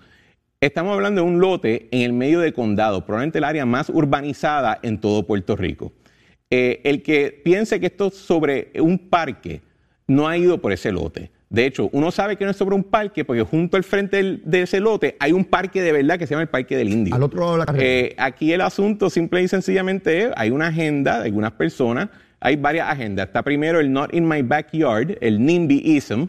Estamos 0.61 0.95
hablando 0.95 1.21
de 1.23 1.27
un 1.29 1.39
lote 1.39 1.87
en 1.91 2.01
el 2.01 2.13
medio 2.15 2.41
de 2.41 2.55
condado, 2.55 3.05
probablemente 3.05 3.39
el 3.39 3.45
área 3.45 3.67
más 3.67 3.91
urbanizada 3.91 4.79
en 4.83 4.99
todo 4.99 5.27
Puerto 5.27 5.55
Rico. 5.55 5.93
Eh, 6.51 6.81
el 6.85 7.03
que 7.03 7.43
piense 7.45 7.79
que 7.79 7.87
esto 7.87 8.07
es 8.07 8.15
sobre 8.15 8.71
un 8.81 8.99
parque 9.11 9.61
no 10.07 10.27
ha 10.29 10.39
ido 10.39 10.59
por 10.59 10.73
ese 10.73 10.93
lote. 10.93 11.31
De 11.51 11.67
hecho, 11.67 11.91
uno 11.93 12.11
sabe 12.11 12.37
que 12.37 12.45
no 12.47 12.53
es 12.53 12.57
sobre 12.57 12.75
un 12.75 12.85
parque 12.85 13.25
porque 13.25 13.43
junto 13.43 13.77
al 13.77 13.85
frente 13.85 14.17
del- 14.17 14.41
de 14.47 14.63
ese 14.63 14.81
lote 14.81 15.17
hay 15.21 15.33
un 15.33 15.45
parque 15.45 15.83
de 15.83 15.93
verdad 15.93 16.19
que 16.19 16.27
se 16.27 16.31
llama 16.35 16.43
el 16.43 16.49
Parque 16.49 16.77
del 16.77 16.89
Indio. 16.89 17.15
Al 17.15 17.23
otro 17.23 17.41
lado 17.41 17.53
de 17.53 17.59
la 17.59 17.67
carrera. 17.67 17.85
Eh, 17.87 18.15
aquí 18.17 18.53
el 18.53 18.63
asunto 18.63 19.11
simple 19.11 19.43
y 19.43 19.49
sencillamente 19.49 20.23
es, 20.23 20.31
hay 20.37 20.51
una 20.51 20.69
agenda 20.69 21.19
de 21.21 21.27
algunas 21.27 21.53
personas, 21.53 22.09
hay 22.41 22.57
varias 22.57 22.89
agendas. 22.89 23.27
Está 23.27 23.43
primero 23.43 23.79
el 23.79 23.93
Not 23.93 24.15
in 24.15 24.27
My 24.27 24.41
Backyard, 24.43 25.19
el 25.21 25.45
NIMBYism, 25.45 26.27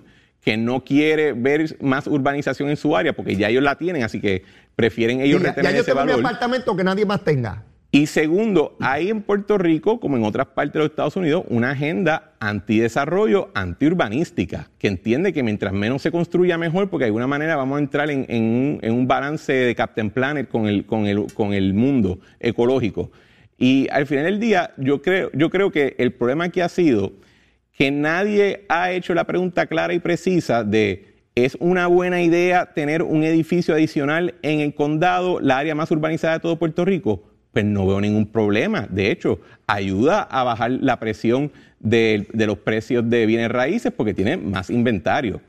que 0.48 0.56
no 0.56 0.86
quiere 0.86 1.34
ver 1.34 1.76
más 1.82 2.08
urbanización 2.08 2.70
en 2.70 2.78
su 2.78 2.95
área 2.95 3.12
porque 3.12 3.36
ya 3.36 3.50
ellos 3.50 3.62
la 3.62 3.76
tienen, 3.76 4.04
así 4.04 4.22
que 4.22 4.43
prefieren 4.78 5.20
ellos 5.20 5.41
ya, 5.41 5.50
retener 5.50 5.72
ya 5.72 5.76
yo 5.76 5.82
ese 5.82 5.91
tengo 5.91 6.06
mi 6.06 6.12
valor. 6.12 6.26
apartamento 6.26 6.74
que 6.74 6.86
nadie 6.86 7.06
más 7.06 7.22
tenga. 7.26 7.66
Y 7.91 8.06
segundo, 8.06 8.78
hay 8.80 9.10
en 9.10 9.24
Puerto 9.24 9.58
Rico, 9.58 10.00
como 10.00 10.16
en 10.16 10.24
otras 10.24 10.48
partes 10.48 10.72
de 10.72 10.80
los 10.80 10.89
Estados 10.91 11.18
Unidos, 11.18 11.43
una 11.50 11.72
agenda 11.72 12.32
antidesarrollo, 12.39 13.50
antiurbanística, 13.56 14.70
que 14.80 14.88
entiende 14.88 15.34
que 15.34 15.43
mientras 15.43 15.74
menos 15.74 16.02
se 16.02 16.12
construya 16.12 16.58
mejor, 16.58 16.89
porque 16.89 17.04
de 17.04 17.08
alguna 17.08 17.28
manera 17.28 17.58
vamos 17.58 17.76
a 17.76 17.80
entrar 17.80 18.10
en, 18.10 18.26
en 18.30 18.43
un, 18.43 18.80
en 18.82 18.93
un 18.93 19.06
balance 19.06 19.52
de 19.52 19.76
Captain 19.76 20.10
Planet 20.12 20.48
con 20.48 20.66
el, 20.68 20.86
con 20.86 21.08
el, 21.08 21.26
con 21.34 21.52
el 21.52 21.74
mundo 21.74 22.20
ecológico. 22.39 23.12
Y 23.58 23.89
al 23.91 24.06
final 24.08 24.24
del 24.24 24.39
día, 24.39 24.72
yo 24.78 25.02
creo, 25.02 25.30
yo 25.34 25.50
creo 25.50 25.74
que 25.74 25.95
el 25.98 26.14
problema 26.14 26.45
aquí 26.45 26.62
ha 26.62 26.70
sido 26.70 27.12
que 27.78 27.92
nadie 27.92 28.66
ha 28.70 28.92
hecho 28.92 29.14
la 29.14 29.26
pregunta 29.26 29.68
clara 29.68 29.94
y 29.94 30.00
precisa 30.00 30.64
de 30.64 31.14
¿es 31.36 31.56
una 31.60 31.86
buena 31.86 32.24
idea 32.24 32.74
tener 32.74 33.04
un 33.04 33.24
edificio 33.24 33.76
adicional 33.76 34.34
en 34.42 34.62
el 34.62 34.74
condado, 34.74 35.40
la 35.40 35.60
área 35.60 35.76
más 35.76 35.92
urbanizada 35.92 36.34
de 36.34 36.40
todo 36.40 36.58
Puerto 36.58 36.84
Rico? 36.84 37.22
Pues 37.52 37.66
no 37.66 37.86
veo 37.86 38.02
ningún 38.02 38.26
problema. 38.26 38.88
De 38.90 39.12
hecho, 39.12 39.40
ayuda 39.68 40.24
a 40.24 40.44
bajar 40.44 40.72
la 40.72 41.00
presión 41.00 41.52
de, 41.80 42.28
de 42.34 42.48
los 42.48 42.58
precios 42.58 43.08
de 43.08 43.28
bienes 43.28 43.52
raíces 43.52 43.94
porque 43.96 44.16
tiene 44.16 44.38
más 44.38 44.72
inventario. 44.72 45.40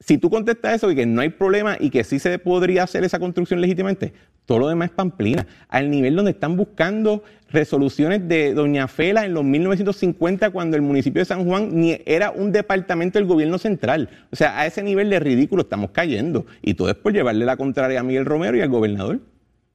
Si 0.00 0.18
tú 0.18 0.28
contestas 0.28 0.76
eso 0.76 0.90
y 0.90 0.94
que 0.94 1.06
no 1.06 1.22
hay 1.22 1.30
problema 1.30 1.76
y 1.80 1.88
que 1.88 2.04
sí 2.04 2.18
se 2.18 2.38
podría 2.38 2.82
hacer 2.82 3.04
esa 3.04 3.18
construcción 3.18 3.60
legítimamente, 3.60 4.12
todo 4.46 4.58
lo 4.58 4.68
demás 4.68 4.90
es 4.90 4.94
pamplina. 4.94 5.46
Al 5.68 5.90
nivel 5.90 6.16
donde 6.16 6.32
están 6.32 6.56
buscando 6.56 7.22
resoluciones 7.52 8.26
de 8.28 8.54
Doña 8.54 8.88
Fela 8.88 9.24
en 9.24 9.34
los 9.34 9.44
1950 9.44 10.50
cuando 10.50 10.76
el 10.76 10.82
municipio 10.82 11.20
de 11.20 11.26
San 11.26 11.44
Juan 11.44 11.70
ni 11.72 12.00
era 12.06 12.30
un 12.30 12.52
departamento 12.52 13.18
del 13.18 13.26
gobierno 13.26 13.58
central. 13.58 14.08
O 14.30 14.36
sea, 14.36 14.58
a 14.58 14.66
ese 14.66 14.82
nivel 14.82 15.10
de 15.10 15.20
ridículo 15.20 15.62
estamos 15.62 15.90
cayendo. 15.90 16.46
Y 16.62 16.74
todo 16.74 16.90
es 16.90 16.96
por 16.96 17.12
llevarle 17.12 17.44
la 17.44 17.56
contraria 17.56 18.00
a 18.00 18.02
Miguel 18.02 18.24
Romero 18.24 18.56
y 18.56 18.60
al 18.60 18.68
gobernador. 18.68 19.20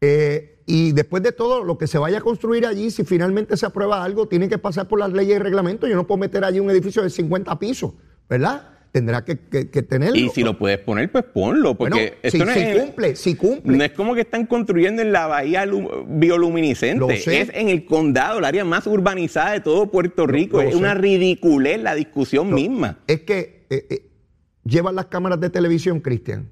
Eh, 0.01 0.61
y 0.65 0.93
después 0.93 1.21
de 1.21 1.31
todo, 1.31 1.63
lo 1.63 1.77
que 1.77 1.87
se 1.87 1.97
vaya 1.97 2.17
a 2.17 2.21
construir 2.21 2.65
allí, 2.65 2.89
si 2.89 3.03
finalmente 3.03 3.55
se 3.55 3.65
aprueba 3.65 4.03
algo, 4.03 4.27
tiene 4.27 4.49
que 4.49 4.57
pasar 4.57 4.87
por 4.87 4.99
las 4.99 5.13
leyes 5.13 5.35
y 5.35 5.39
reglamentos. 5.39 5.89
Yo 5.89 5.95
no 5.95 6.07
puedo 6.07 6.17
meter 6.17 6.43
allí 6.43 6.59
un 6.59 6.69
edificio 6.71 7.03
de 7.03 7.09
50 7.09 7.59
pisos, 7.59 7.93
¿verdad? 8.27 8.74
Tendrá 8.95 9.25
que, 9.25 9.37
que- 9.37 9.69
que 9.69 9.83
tenerlo. 9.83 10.15
Y 10.15 10.29
si 10.29 10.41
lo 10.41 10.57
puedes 10.57 10.77
poner, 10.79 11.11
pues 11.11 11.25
ponlo. 11.25 11.75
Porque 11.77 11.91
Bueno, 11.93 12.15
esto 12.23 12.37
si, 12.37 12.45
no 12.45 12.53
si 12.53 12.59
es. 12.61 12.79
cumple, 12.81 13.15
si 13.17 13.35
cumple. 13.35 13.75
No 13.77 13.83
es 13.83 13.91
como 13.91 14.15
que 14.15 14.21
están 14.21 14.45
construyendo 14.45 15.01
en 15.01 15.11
la 15.11 15.27
bahía 15.27 15.65
lu- 15.65 15.81
Lo 15.81 16.05
bioluminiscente, 16.07 17.17
sé. 17.17 17.41
es 17.41 17.49
en 17.53 17.67
el 17.67 17.85
condado, 17.85 18.39
el 18.39 18.45
área 18.45 18.63
más 18.63 18.87
urbanizada 18.87 19.51
de 19.51 19.59
todo 19.59 19.91
Puerto 19.91 20.25
Rico. 20.27 20.61
lo 20.61 20.69
es 20.69 20.75
una 20.75 20.93
ridiculez 20.93 21.81
la 21.81 21.93
discusión 21.93 22.53
misma. 22.53 22.99
Es 23.07 23.19
que 23.23 23.65
eh, 23.69 23.85
eh, 23.89 24.09
llevan 24.63 24.95
las 24.95 25.07
cámaras 25.07 25.41
de 25.41 25.49
televisión, 25.49 25.99
Cristian, 25.99 26.49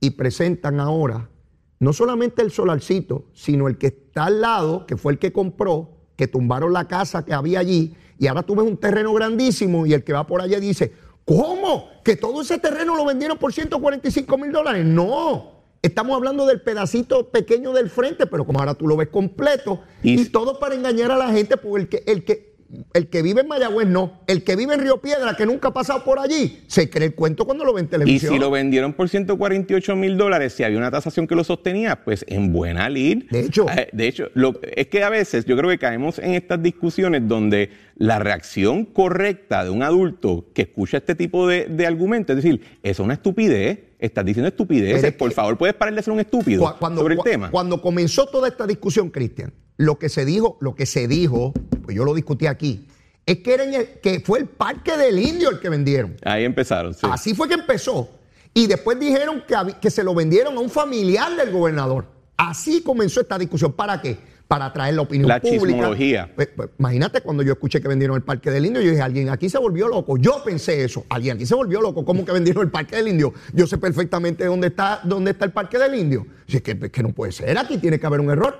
y 0.00 0.10
presentan 0.10 0.80
ahora 0.80 1.30
no 1.78 1.92
solamente 1.92 2.42
el 2.42 2.50
solarcito, 2.50 3.28
sino 3.34 3.68
el 3.68 3.78
que 3.78 3.86
está 3.86 4.24
al 4.24 4.40
lado, 4.40 4.84
que 4.86 4.96
fue 4.96 5.12
el 5.12 5.20
que 5.20 5.32
compró, 5.32 5.92
que 6.16 6.26
tumbaron 6.26 6.72
la 6.72 6.88
casa 6.88 7.24
que 7.24 7.32
había 7.34 7.60
allí, 7.60 7.94
y 8.18 8.26
ahora 8.26 8.42
tú 8.42 8.56
ves 8.56 8.66
un 8.66 8.78
terreno 8.78 9.12
grandísimo 9.14 9.86
y 9.86 9.92
el 9.92 10.02
que 10.02 10.12
va 10.12 10.26
por 10.26 10.40
allá 10.40 10.58
dice, 10.58 10.92
¿cómo? 11.24 11.88
¿Que 12.04 12.16
todo 12.16 12.42
ese 12.42 12.58
terreno 12.58 12.96
lo 12.96 13.04
vendieron 13.04 13.38
por 13.38 13.52
145 13.52 14.38
mil 14.38 14.52
dólares? 14.52 14.84
No. 14.84 15.52
Estamos 15.82 16.16
hablando 16.16 16.46
del 16.46 16.62
pedacito 16.62 17.28
pequeño 17.30 17.72
del 17.72 17.90
frente, 17.90 18.26
pero 18.26 18.46
como 18.46 18.58
ahora 18.58 18.74
tú 18.74 18.86
lo 18.86 18.96
ves 18.96 19.08
completo, 19.08 19.80
Y- 20.02 20.20
y, 20.20 20.24
todo 20.30 20.58
para 20.58 20.74
engañar 20.74 21.10
a 21.10 21.16
la 21.18 21.28
gente, 21.30 21.56
porque 21.58 21.78
el 21.78 21.88
que, 21.88 22.10
el 22.12 22.24
que, 22.24 22.53
el 22.92 23.08
que 23.08 23.22
vive 23.22 23.40
en 23.42 23.48
Mayagüez 23.48 23.86
no, 23.88 24.20
el 24.26 24.44
que 24.44 24.56
vive 24.56 24.74
en 24.74 24.80
Río 24.80 25.00
Piedra, 25.00 25.36
que 25.36 25.46
nunca 25.46 25.68
ha 25.68 25.72
pasado 25.72 26.04
por 26.04 26.18
allí, 26.18 26.60
se 26.66 26.88
cree 26.90 27.06
el 27.08 27.14
cuento 27.14 27.44
cuando 27.44 27.64
lo 27.64 27.72
ve 27.72 27.80
en 27.80 27.86
Y 27.86 27.90
televisión. 27.90 28.32
si 28.34 28.38
lo 28.38 28.50
vendieron 28.50 28.92
por 28.92 29.08
148 29.08 29.96
mil 29.96 30.16
dólares, 30.16 30.52
si 30.52 30.62
había 30.64 30.78
una 30.78 30.90
tasación 30.90 31.26
que 31.26 31.34
lo 31.34 31.44
sostenía, 31.44 32.04
pues 32.04 32.24
en 32.28 32.52
buena 32.52 32.88
lid. 32.88 33.24
De 33.30 33.40
hecho. 33.40 33.66
Eh, 33.70 33.88
de 33.92 34.06
hecho, 34.08 34.28
lo- 34.34 34.58
es 34.74 34.86
que 34.88 35.02
a 35.02 35.10
veces 35.10 35.44
yo 35.44 35.56
creo 35.56 35.70
que 35.70 35.78
caemos 35.78 36.18
en 36.18 36.34
estas 36.34 36.62
discusiones 36.62 37.26
donde 37.26 37.70
la 37.96 38.18
reacción 38.18 38.84
correcta 38.84 39.62
de 39.64 39.70
un 39.70 39.82
adulto 39.82 40.46
que 40.52 40.62
escucha 40.62 40.96
este 40.98 41.14
tipo 41.14 41.46
de, 41.46 41.66
de 41.66 41.86
argumentos 41.86 42.36
es 42.36 42.42
decir, 42.42 42.60
eso 42.82 43.02
es 43.02 43.04
una 43.04 43.14
estupidez, 43.14 43.78
estás 44.04 44.24
diciendo 44.24 44.48
estupideces. 44.48 45.04
Es 45.04 45.12
Por 45.14 45.28
que- 45.30 45.34
favor, 45.34 45.56
¿puedes 45.58 45.74
parar 45.74 45.94
de 45.94 46.02
ser 46.02 46.12
un 46.12 46.20
estúpido 46.20 46.62
Cu- 46.64 46.78
cuando, 46.78 47.00
sobre 47.02 47.14
el 47.14 47.20
tema? 47.22 47.50
Cuando 47.50 47.80
comenzó 47.80 48.26
toda 48.26 48.48
esta 48.48 48.66
discusión, 48.66 49.10
Cristian, 49.10 49.52
lo 49.76 49.98
que 49.98 50.08
se 50.08 50.24
dijo, 50.24 50.56
lo 50.60 50.74
que 50.74 50.86
se 50.86 51.08
dijo, 51.08 51.52
pues 51.84 51.96
yo 51.96 52.04
lo 52.04 52.14
discutí 52.14 52.46
aquí, 52.46 52.86
es 53.26 53.38
que, 53.38 53.54
era 53.54 53.64
en 53.64 53.74
el- 53.74 53.88
que 54.02 54.20
fue 54.20 54.38
el 54.40 54.46
Parque 54.46 54.96
del 54.96 55.18
Indio 55.18 55.50
el 55.50 55.58
que 55.60 55.68
vendieron. 55.68 56.16
Ahí 56.24 56.44
empezaron, 56.44 56.94
sí. 56.94 57.06
Así 57.10 57.34
fue 57.34 57.48
que 57.48 57.54
empezó. 57.54 58.08
Y 58.52 58.66
después 58.66 59.00
dijeron 59.00 59.42
que, 59.48 59.56
que 59.80 59.90
se 59.90 60.04
lo 60.04 60.14
vendieron 60.14 60.56
a 60.56 60.60
un 60.60 60.70
familiar 60.70 61.34
del 61.36 61.50
gobernador. 61.50 62.06
Así 62.36 62.82
comenzó 62.82 63.20
esta 63.20 63.38
discusión. 63.38 63.72
¿Para 63.72 64.00
qué? 64.00 64.16
Para 64.48 64.66
atraer 64.66 64.94
la 64.94 65.02
opinión 65.02 65.26
La 65.26 65.40
pública. 65.40 65.64
chismología. 65.66 66.30
Pues, 66.36 66.48
pues, 66.54 66.68
imagínate 66.78 67.22
cuando 67.22 67.42
yo 67.42 67.52
escuché 67.54 67.80
que 67.80 67.88
vendieron 67.88 68.14
el 68.16 68.22
Parque 68.22 68.50
del 68.50 68.66
Indio, 68.66 68.82
yo 68.82 68.90
dije, 68.90 69.00
alguien 69.02 69.30
aquí 69.30 69.48
se 69.48 69.56
volvió 69.58 69.88
loco. 69.88 70.18
Yo 70.18 70.42
pensé 70.44 70.84
eso. 70.84 71.04
Alguien 71.08 71.36
aquí 71.36 71.46
se 71.46 71.54
volvió 71.54 71.80
loco. 71.80 72.04
¿Cómo 72.04 72.24
que 72.26 72.32
vendieron 72.32 72.62
el 72.64 72.70
Parque 72.70 72.96
del 72.96 73.08
Indio? 73.08 73.32
Yo 73.54 73.66
sé 73.66 73.78
perfectamente 73.78 74.44
dónde 74.44 74.66
está, 74.68 75.00
dónde 75.04 75.30
está 75.30 75.46
el 75.46 75.52
Parque 75.52 75.78
del 75.78 75.94
Indio. 75.94 76.26
Si 76.46 76.58
es 76.58 76.62
que, 76.62 76.78
que 76.78 77.02
no 77.02 77.08
puede 77.10 77.32
ser, 77.32 77.56
aquí 77.56 77.78
tiene 77.78 77.98
que 77.98 78.06
haber 78.06 78.20
un 78.20 78.30
error. 78.30 78.54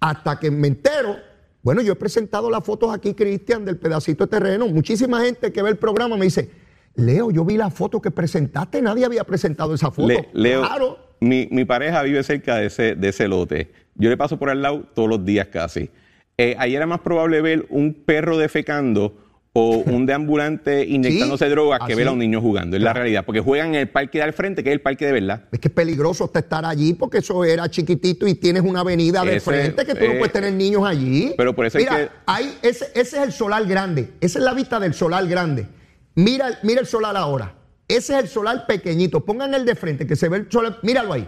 Hasta 0.00 0.38
que 0.38 0.50
me 0.50 0.68
entero. 0.68 1.16
Bueno, 1.62 1.82
yo 1.82 1.92
he 1.92 1.96
presentado 1.96 2.48
las 2.50 2.64
fotos 2.64 2.94
aquí, 2.94 3.12
Cristian, 3.14 3.64
del 3.64 3.76
pedacito 3.76 4.24
de 4.24 4.30
terreno. 4.30 4.66
Muchísima 4.68 5.20
gente 5.22 5.52
que 5.52 5.62
ve 5.62 5.70
el 5.70 5.76
programa 5.76 6.16
me 6.16 6.24
dice, 6.24 6.50
Leo, 6.94 7.30
yo 7.30 7.44
vi 7.44 7.56
la 7.56 7.70
foto 7.70 8.00
que 8.00 8.10
presentaste, 8.10 8.80
nadie 8.80 9.04
había 9.04 9.24
presentado 9.24 9.74
esa 9.74 9.90
foto. 9.90 10.08
Le- 10.08 10.28
Leo, 10.32 10.62
Claro. 10.62 10.98
mi, 11.20 11.46
mi 11.50 11.64
pareja 11.64 12.02
vive 12.02 12.22
cerca 12.22 12.56
de 12.56 12.66
ese, 12.66 12.94
de 12.94 13.08
ese 13.08 13.28
lote. 13.28 13.70
Yo 13.98 14.10
le 14.10 14.16
paso 14.16 14.38
por 14.38 14.50
al 14.50 14.62
lado 14.62 14.84
todos 14.94 15.08
los 15.08 15.24
días 15.24 15.48
casi. 15.48 15.90
Eh, 16.38 16.54
ayer 16.58 16.76
era 16.76 16.86
más 16.86 17.00
probable 17.00 17.40
ver 17.40 17.66
un 17.70 17.94
perro 17.94 18.36
defecando 18.36 19.16
o 19.54 19.78
un 19.78 20.04
deambulante 20.04 20.84
inyectándose 20.88 21.46
Sí, 21.46 21.50
drogas 21.50 21.78
que 21.86 21.92
así. 21.92 21.94
ver 21.94 22.08
a 22.08 22.12
un 22.12 22.18
niño 22.18 22.42
jugando. 22.42 22.76
Es 22.76 22.82
la 22.82 22.92
realidad. 22.92 23.24
Porque 23.24 23.40
juegan 23.40 23.68
en 23.68 23.76
el 23.76 23.88
parque 23.88 24.18
de 24.18 24.24
al 24.24 24.34
frente, 24.34 24.62
que 24.62 24.68
es 24.68 24.74
el 24.74 24.82
parque 24.82 25.06
de 25.06 25.12
verdad. 25.12 25.44
Es 25.50 25.58
que 25.60 25.68
es 25.68 25.74
peligroso 25.74 26.24
hasta 26.24 26.40
estar 26.40 26.66
allí 26.66 26.92
porque 26.92 27.18
eso 27.18 27.42
era 27.42 27.70
chiquitito 27.70 28.26
y 28.26 28.34
tienes 28.34 28.62
una 28.62 28.80
avenida 28.80 29.24
de 29.24 29.36
Ese, 29.36 29.50
frente 29.50 29.86
que 29.86 29.94
tú 29.94 30.04
no 30.06 30.18
puedes 30.18 30.32
tener 30.32 30.52
niños 30.52 30.82
allí. 30.86 31.32
pero 31.38 31.54
por 31.56 31.64
eso 31.64 31.78
Mira, 31.78 31.96
que- 31.96 32.08
ahí, 32.26 32.54
ese, 32.60 32.84
ese 32.94 33.16
es 33.16 33.22
el 33.22 33.32
solar 33.32 33.64
grande. 33.64 34.10
Esa 34.20 34.38
es 34.40 34.44
la 34.44 34.52
vista 34.52 34.78
del 34.78 34.92
solar 34.92 35.26
grande. 35.26 35.66
Mira, 36.16 36.48
el- 36.48 36.56
mira 36.62 36.82
el 36.82 36.86
solar 36.86 37.16
ahora. 37.16 37.54
Ese 37.88 38.12
es 38.14 38.24
el 38.24 38.28
solar 38.28 38.66
pequeñito. 38.66 39.24
Pongan 39.24 39.54
el 39.54 39.64
de 39.64 39.74
frente 39.74 40.06
que 40.06 40.16
se 40.16 40.28
ve 40.28 40.36
el 40.38 40.50
solar. 40.52 40.80
Míralo 40.82 41.14
ahí. 41.14 41.26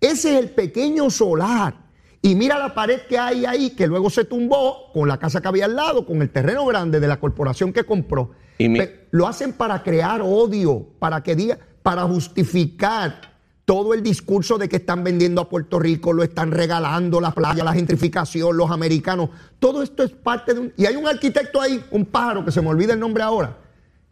Ese 0.00 0.32
es 0.32 0.38
el 0.42 0.48
pequeño 0.50 1.10
solar. 1.10 1.74
Y 2.22 2.34
mira 2.34 2.58
la 2.58 2.74
pared 2.74 3.00
que 3.08 3.18
hay 3.18 3.46
ahí, 3.46 3.70
que 3.70 3.86
luego 3.86 4.10
se 4.10 4.24
tumbó 4.24 4.90
con 4.92 5.08
la 5.08 5.16
casa 5.18 5.40
que 5.40 5.48
había 5.48 5.64
al 5.64 5.74
lado, 5.76 6.04
con 6.04 6.20
el 6.20 6.30
terreno 6.30 6.66
grande 6.66 7.00
de 7.00 7.08
la 7.08 7.18
corporación 7.18 7.72
que 7.72 7.84
compró. 7.84 8.32
Y 8.58 8.68
mi- 8.68 8.78
Pe- 8.78 9.06
lo 9.10 9.26
hacen 9.26 9.54
para 9.54 9.82
crear 9.82 10.20
odio, 10.22 10.86
para 10.98 11.22
que 11.22 11.34
diga, 11.34 11.58
para 11.82 12.02
justificar 12.02 13.30
todo 13.64 13.94
el 13.94 14.02
discurso 14.02 14.58
de 14.58 14.68
que 14.68 14.76
están 14.76 15.02
vendiendo 15.04 15.40
a 15.40 15.48
Puerto 15.48 15.78
Rico, 15.78 16.12
lo 16.12 16.22
están 16.22 16.50
regalando, 16.50 17.20
la 17.20 17.30
playa, 17.30 17.62
la 17.64 17.72
gentrificación, 17.72 18.56
los 18.56 18.70
americanos. 18.70 19.30
Todo 19.58 19.82
esto 19.82 20.02
es 20.02 20.10
parte 20.10 20.54
de 20.54 20.60
un. 20.60 20.72
Y 20.76 20.86
hay 20.86 20.96
un 20.96 21.06
arquitecto 21.06 21.60
ahí, 21.60 21.82
un 21.90 22.04
pájaro 22.04 22.44
que 22.44 22.50
se 22.50 22.60
me 22.60 22.68
olvida 22.68 22.92
el 22.94 23.00
nombre 23.00 23.22
ahora, 23.22 23.56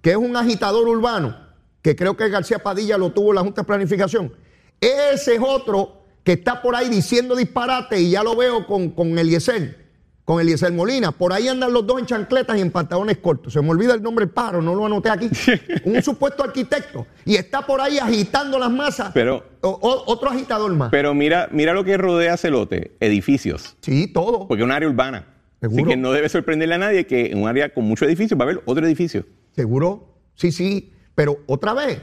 que 0.00 0.10
es 0.12 0.16
un 0.16 0.36
agitador 0.36 0.86
urbano, 0.88 1.36
que 1.82 1.96
creo 1.96 2.16
que 2.16 2.28
García 2.28 2.60
Padilla 2.60 2.96
lo 2.96 3.10
tuvo 3.10 3.30
en 3.30 3.34
la 3.34 3.40
Junta 3.42 3.62
de 3.62 3.66
Planificación. 3.66 4.32
Ese 4.80 5.34
es 5.34 5.40
otro 5.44 5.97
que 6.28 6.34
está 6.34 6.60
por 6.60 6.76
ahí 6.76 6.90
diciendo 6.90 7.34
disparate 7.34 7.98
y 8.02 8.10
ya 8.10 8.22
lo 8.22 8.36
veo 8.36 8.66
con, 8.66 8.90
con 8.90 9.18
Eliezer, 9.18 9.78
con 10.26 10.38
Eliezer 10.42 10.70
Molina. 10.74 11.10
Por 11.10 11.32
ahí 11.32 11.48
andan 11.48 11.72
los 11.72 11.86
dos 11.86 11.98
en 12.00 12.04
chancletas 12.04 12.58
y 12.58 12.60
en 12.60 12.70
pantalones 12.70 13.16
cortos. 13.16 13.54
Se 13.54 13.62
me 13.62 13.70
olvida 13.70 13.94
el 13.94 14.02
nombre 14.02 14.26
del 14.26 14.34
pájaro, 14.34 14.60
no 14.60 14.74
lo 14.74 14.84
anoté 14.84 15.08
aquí. 15.08 15.30
un 15.86 16.02
supuesto 16.02 16.44
arquitecto. 16.44 17.06
Y 17.24 17.36
está 17.36 17.64
por 17.64 17.80
ahí 17.80 17.98
agitando 17.98 18.58
las 18.58 18.70
masas. 18.70 19.10
Pero- 19.14 19.42
O- 19.62 19.70
o- 19.70 20.02
otro 20.12 20.28
agitador 20.28 20.70
más. 20.74 20.90
Pero 20.90 21.14
mira, 21.14 21.48
mira 21.50 21.72
lo 21.72 21.82
que 21.82 21.96
rodea 21.96 22.34
ese 22.34 22.50
lote. 22.50 22.94
Edificios. 23.00 23.74
sí, 23.80 24.06
todo. 24.08 24.46
Porque 24.46 24.62
es 24.62 24.66
un 24.66 24.72
área 24.72 24.86
urbana. 24.86 25.28
Así 25.62 25.74
Seguro. 25.76 25.88
que 25.92 25.96
no 25.96 26.12
debe 26.12 26.28
sorprenderle 26.28 26.74
a 26.74 26.78
nadie 26.78 27.06
que 27.06 27.28
en 27.30 27.40
un 27.40 27.48
área 27.48 27.72
con 27.72 27.84
muchos 27.84 28.06
edificios 28.06 28.38
va 28.38 28.44
a 28.44 28.48
haber 28.50 28.62
otro 28.66 28.84
edificio. 28.86 29.24
¿Seguro? 29.56 30.14
Sí, 30.34 30.52
sí. 30.52 30.92
Pero 31.14 31.38
otra 31.46 31.72
vez, 31.72 32.02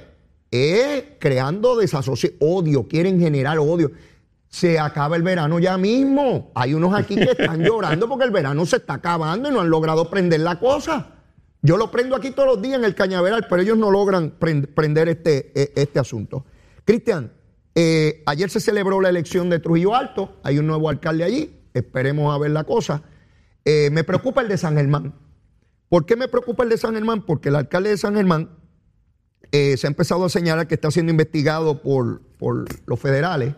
es 0.49 1.03
creando 1.19 1.78
desasocio, 1.78 2.32
odio, 2.39 2.88
quieren 2.88 3.19
generar 3.19 3.59
odio. 3.59 3.91
Se 4.56 4.80
acaba 4.80 5.18
el 5.18 5.22
verano 5.22 5.60
ya 5.60 5.78
mismo. 5.78 6.53
Hay 6.56 6.74
unos 6.74 6.93
aquí 6.93 7.16
que 7.18 7.24
están 7.32 7.62
llorando 7.66 8.08
porque 8.08 8.24
el 8.24 8.32
verano 8.32 8.66
se 8.66 8.78
está 8.78 8.93
acabando 8.93 9.49
y 9.49 9.51
no 9.51 9.60
han 9.60 9.70
logrado 9.70 10.10
prender 10.10 10.39
la 10.39 10.58
cosa. 10.62 11.08
Yo 11.62 11.76
lo 11.76 11.91
prendo 11.91 12.16
aquí 12.16 12.32
todos 12.32 12.47
los 12.47 12.62
días 12.62 12.78
en 12.80 12.86
el 12.86 12.95
cañaveral, 12.95 13.47
pero 13.49 13.62
ellos 13.62 13.78
no 13.78 13.91
logran 13.91 14.39
prend- 14.39 14.74
prender 14.74 15.10
este, 15.10 15.51
eh, 15.62 15.74
este 15.76 15.99
asunto. 15.99 16.45
Cristian, 16.86 17.34
eh, 17.76 18.24
ayer 18.28 18.49
se 18.49 18.62
celebró 18.62 19.01
la 19.01 19.10
elección 19.10 19.49
de 19.49 19.60
Trujillo 19.60 19.93
Alto. 19.93 20.38
Hay 20.43 20.58
un 20.58 20.68
nuevo 20.68 20.88
alcalde 20.88 21.26
allí. 21.26 21.60
Esperemos 21.74 22.34
a 22.34 22.38
ver 22.38 22.51
la 22.51 22.64
cosa. 22.64 23.03
Eh, 23.66 23.89
me 23.91 24.06
preocupa 24.06 24.39
el 24.39 24.47
de 24.47 24.58
San 24.58 24.78
Germán. 24.78 25.16
¿Por 25.89 26.06
qué 26.06 26.16
me 26.16 26.30
preocupa 26.30 26.64
el 26.64 26.70
de 26.70 26.78
San 26.78 26.93
Germán? 26.93 27.26
Porque 27.26 27.49
el 27.49 27.56
alcalde 27.58 27.89
de 27.89 27.97
San 27.97 28.16
Germán 28.16 28.51
eh, 29.51 29.76
se 29.76 29.86
ha 29.86 29.89
empezado 29.89 30.24
a 30.24 30.30
señalar 30.30 30.66
que 30.68 30.76
está 30.76 30.91
siendo 30.91 31.12
investigado 31.12 31.82
por, 31.82 32.22
por 32.39 32.64
los 32.88 32.99
federales 33.01 33.53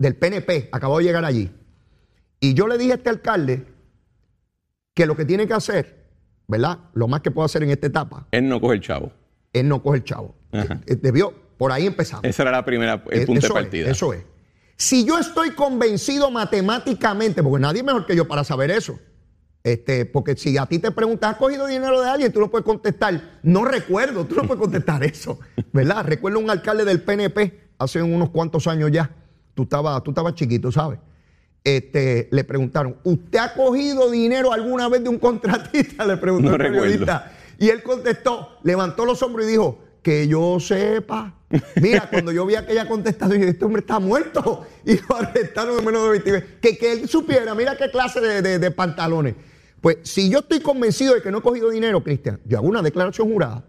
del 0.00 0.16
PNP, 0.16 0.70
acabó 0.72 0.98
de 0.98 1.04
llegar 1.04 1.24
allí. 1.24 1.50
Y 2.40 2.54
yo 2.54 2.66
le 2.66 2.78
dije 2.78 2.92
a 2.92 2.94
este 2.96 3.10
alcalde 3.10 3.66
que 4.94 5.04
lo 5.06 5.14
que 5.14 5.26
tiene 5.26 5.46
que 5.46 5.52
hacer, 5.52 6.06
¿verdad? 6.48 6.78
Lo 6.94 7.06
más 7.06 7.20
que 7.20 7.30
puede 7.30 7.44
hacer 7.46 7.62
en 7.62 7.70
esta 7.70 7.86
etapa 7.86 8.26
Él 8.30 8.48
no 8.48 8.60
coge 8.60 8.76
el 8.76 8.80
chavo. 8.80 9.12
es 9.52 9.62
no 9.62 9.82
coger 9.82 10.02
chavo. 10.04 10.34
Ajá. 10.52 10.80
Eh, 10.86 10.96
Debió, 10.96 11.32
por 11.58 11.70
ahí 11.70 11.86
empezamos. 11.86 12.24
Esa 12.24 12.42
era 12.42 12.50
la 12.52 12.64
primera, 12.64 13.04
el 13.10 13.20
Eh, 13.20 13.26
punto 13.26 13.42
de 13.42 13.46
es, 13.46 13.52
partida. 13.52 13.90
eso 13.90 14.12
es. 14.14 14.24
Si 14.76 15.04
yo 15.04 15.18
estoy 15.18 15.50
convencido 15.50 16.30
matemáticamente, 16.30 17.42
porque 17.42 17.60
nadie 17.60 17.80
es 17.80 17.84
mejor 17.84 18.06
que 18.06 18.16
yo 18.16 18.26
para 18.26 18.42
saber 18.42 18.70
eso, 18.70 18.98
este, 19.62 20.06
porque 20.06 20.34
si 20.36 20.56
a 20.56 20.64
ti 20.64 20.78
te 20.78 20.90
preguntas, 20.92 21.32
¿has 21.32 21.36
cogido 21.36 21.66
dinero 21.66 22.00
de 22.00 22.08
alguien? 22.08 22.32
Tú 22.32 22.40
no 22.40 22.50
puedes 22.50 22.64
contestar, 22.64 23.38
no 23.42 23.66
recuerdo, 23.66 24.24
tú 24.24 24.34
no 24.36 24.44
puedes 24.44 24.60
contestar 24.62 25.04
eso, 25.04 25.38
¿verdad? 25.74 26.06
Recuerdo 26.06 26.38
un 26.38 26.48
alcalde 26.48 26.86
del 26.86 27.02
PNP 27.02 27.68
hace 27.78 28.02
unos 28.02 28.30
cuantos 28.30 28.66
años 28.66 28.90
ya, 28.90 29.14
tú 29.54 29.64
estabas, 29.64 30.02
tú 30.02 30.14
chiquito, 30.34 30.70
¿sabes? 30.72 30.98
Este, 31.62 32.28
le 32.32 32.44
preguntaron, 32.44 32.96
¿usted 33.04 33.38
ha 33.38 33.52
cogido 33.54 34.10
dinero 34.10 34.52
alguna 34.52 34.88
vez 34.88 35.02
de 35.02 35.10
un 35.10 35.18
contratista? 35.18 36.04
Le 36.06 36.16
preguntó 36.16 36.48
No 36.48 36.54
el 36.54 36.60
recuerdo. 36.60 36.82
periodista. 36.84 37.32
Y 37.58 37.68
él 37.68 37.82
contestó, 37.82 38.58
levantó 38.62 39.04
los 39.04 39.22
hombros 39.22 39.46
y 39.46 39.50
dijo, 39.50 39.78
que 40.02 40.26
yo 40.26 40.58
sepa. 40.58 41.34
Mira, 41.76 42.08
cuando 42.10 42.32
yo 42.32 42.46
vi 42.46 42.54
aquella 42.54 42.88
contestación, 42.88 43.32
yo 43.38 43.40
dije, 43.44 43.50
este 43.50 43.64
hombre 43.66 43.80
está 43.80 43.98
muerto. 43.98 44.66
Y 44.86 44.94
lo 45.06 45.16
arrestaron 45.16 45.78
en 45.78 45.84
menos 45.84 46.04
de 46.04 46.10
20 46.10 46.32
veces. 46.32 46.48
Que, 46.62 46.78
que 46.78 46.92
él 46.92 47.06
supiera, 47.08 47.54
mira 47.54 47.76
qué 47.76 47.90
clase 47.90 48.20
de, 48.22 48.40
de- 48.40 48.58
de 48.58 48.70
pantalones. 48.70 49.34
Pues 49.82 49.98
si 50.04 50.30
yo 50.30 50.38
estoy 50.38 50.60
convencido 50.60 51.14
de 51.14 51.20
que 51.20 51.30
no 51.30 51.38
he 51.38 51.42
cogido 51.42 51.68
dinero, 51.68 52.02
Cristian, 52.02 52.40
yo 52.46 52.56
hago 52.56 52.68
una 52.68 52.80
declaración 52.80 53.30
jurada. 53.30 53.66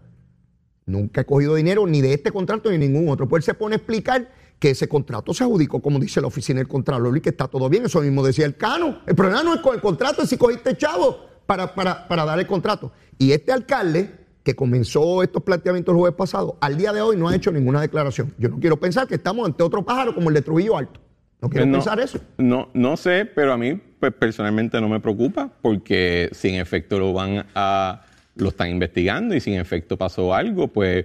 Nunca 0.86 1.20
he 1.20 1.24
cogido 1.26 1.54
dinero 1.54 1.86
ni 1.86 2.00
de 2.00 2.14
este 2.14 2.30
contrato 2.32 2.70
ni 2.70 2.78
de 2.78 2.88
ningún 2.88 3.10
otro. 3.10 3.28
Pues 3.28 3.42
él 3.42 3.44
se 3.44 3.54
pone 3.54 3.74
a 3.74 3.76
explicar 3.76 4.30
que 4.62 4.70
ese 4.70 4.88
contrato 4.88 5.34
se 5.34 5.42
adjudicó, 5.42 5.82
como 5.82 5.98
dice 5.98 6.20
la 6.20 6.28
oficina 6.28 6.60
del 6.60 6.68
Contralor, 6.68 7.16
y 7.16 7.20
que 7.20 7.30
está 7.30 7.48
todo 7.48 7.68
bien. 7.68 7.86
Eso 7.86 8.00
mismo 8.00 8.24
decía 8.24 8.46
el 8.46 8.56
Cano. 8.56 9.00
El 9.08 9.16
problema 9.16 9.42
no 9.42 9.54
es 9.54 9.60
con 9.60 9.74
el 9.74 9.80
contrato, 9.80 10.22
es 10.22 10.28
si 10.28 10.36
cogiste 10.36 10.76
chavo 10.76 11.18
para, 11.46 11.74
para, 11.74 12.06
para 12.06 12.24
dar 12.24 12.38
el 12.38 12.46
contrato. 12.46 12.92
Y 13.18 13.32
este 13.32 13.50
alcalde, 13.50 14.08
que 14.44 14.54
comenzó 14.54 15.24
estos 15.24 15.42
planteamientos 15.42 15.92
el 15.92 15.98
jueves 15.98 16.16
pasado, 16.16 16.58
al 16.60 16.76
día 16.76 16.92
de 16.92 17.02
hoy 17.02 17.16
no 17.16 17.26
ha 17.26 17.34
hecho 17.34 17.50
ninguna 17.50 17.80
declaración. 17.80 18.32
Yo 18.38 18.50
no 18.50 18.60
quiero 18.60 18.78
pensar 18.78 19.08
que 19.08 19.16
estamos 19.16 19.44
ante 19.44 19.64
otro 19.64 19.84
pájaro 19.84 20.14
como 20.14 20.28
el 20.28 20.34
de 20.36 20.42
Trujillo 20.42 20.76
Alto. 20.76 21.00
No 21.40 21.50
quiero 21.50 21.66
no, 21.66 21.72
pensar 21.72 21.98
eso. 21.98 22.20
No, 22.38 22.68
no 22.72 22.96
sé, 22.96 23.28
pero 23.34 23.52
a 23.52 23.58
mí 23.58 23.74
pues, 23.98 24.12
personalmente 24.12 24.80
no 24.80 24.88
me 24.88 25.00
preocupa 25.00 25.50
porque 25.60 26.28
si 26.30 26.50
en 26.50 26.60
efecto 26.60 27.00
lo 27.00 27.12
van 27.12 27.46
a 27.56 28.02
lo 28.36 28.50
están 28.50 28.70
investigando 28.70 29.34
y 29.34 29.40
si 29.40 29.52
en 29.52 29.60
efecto 29.60 29.98
pasó 29.98 30.32
algo, 30.32 30.68
pues 30.68 31.04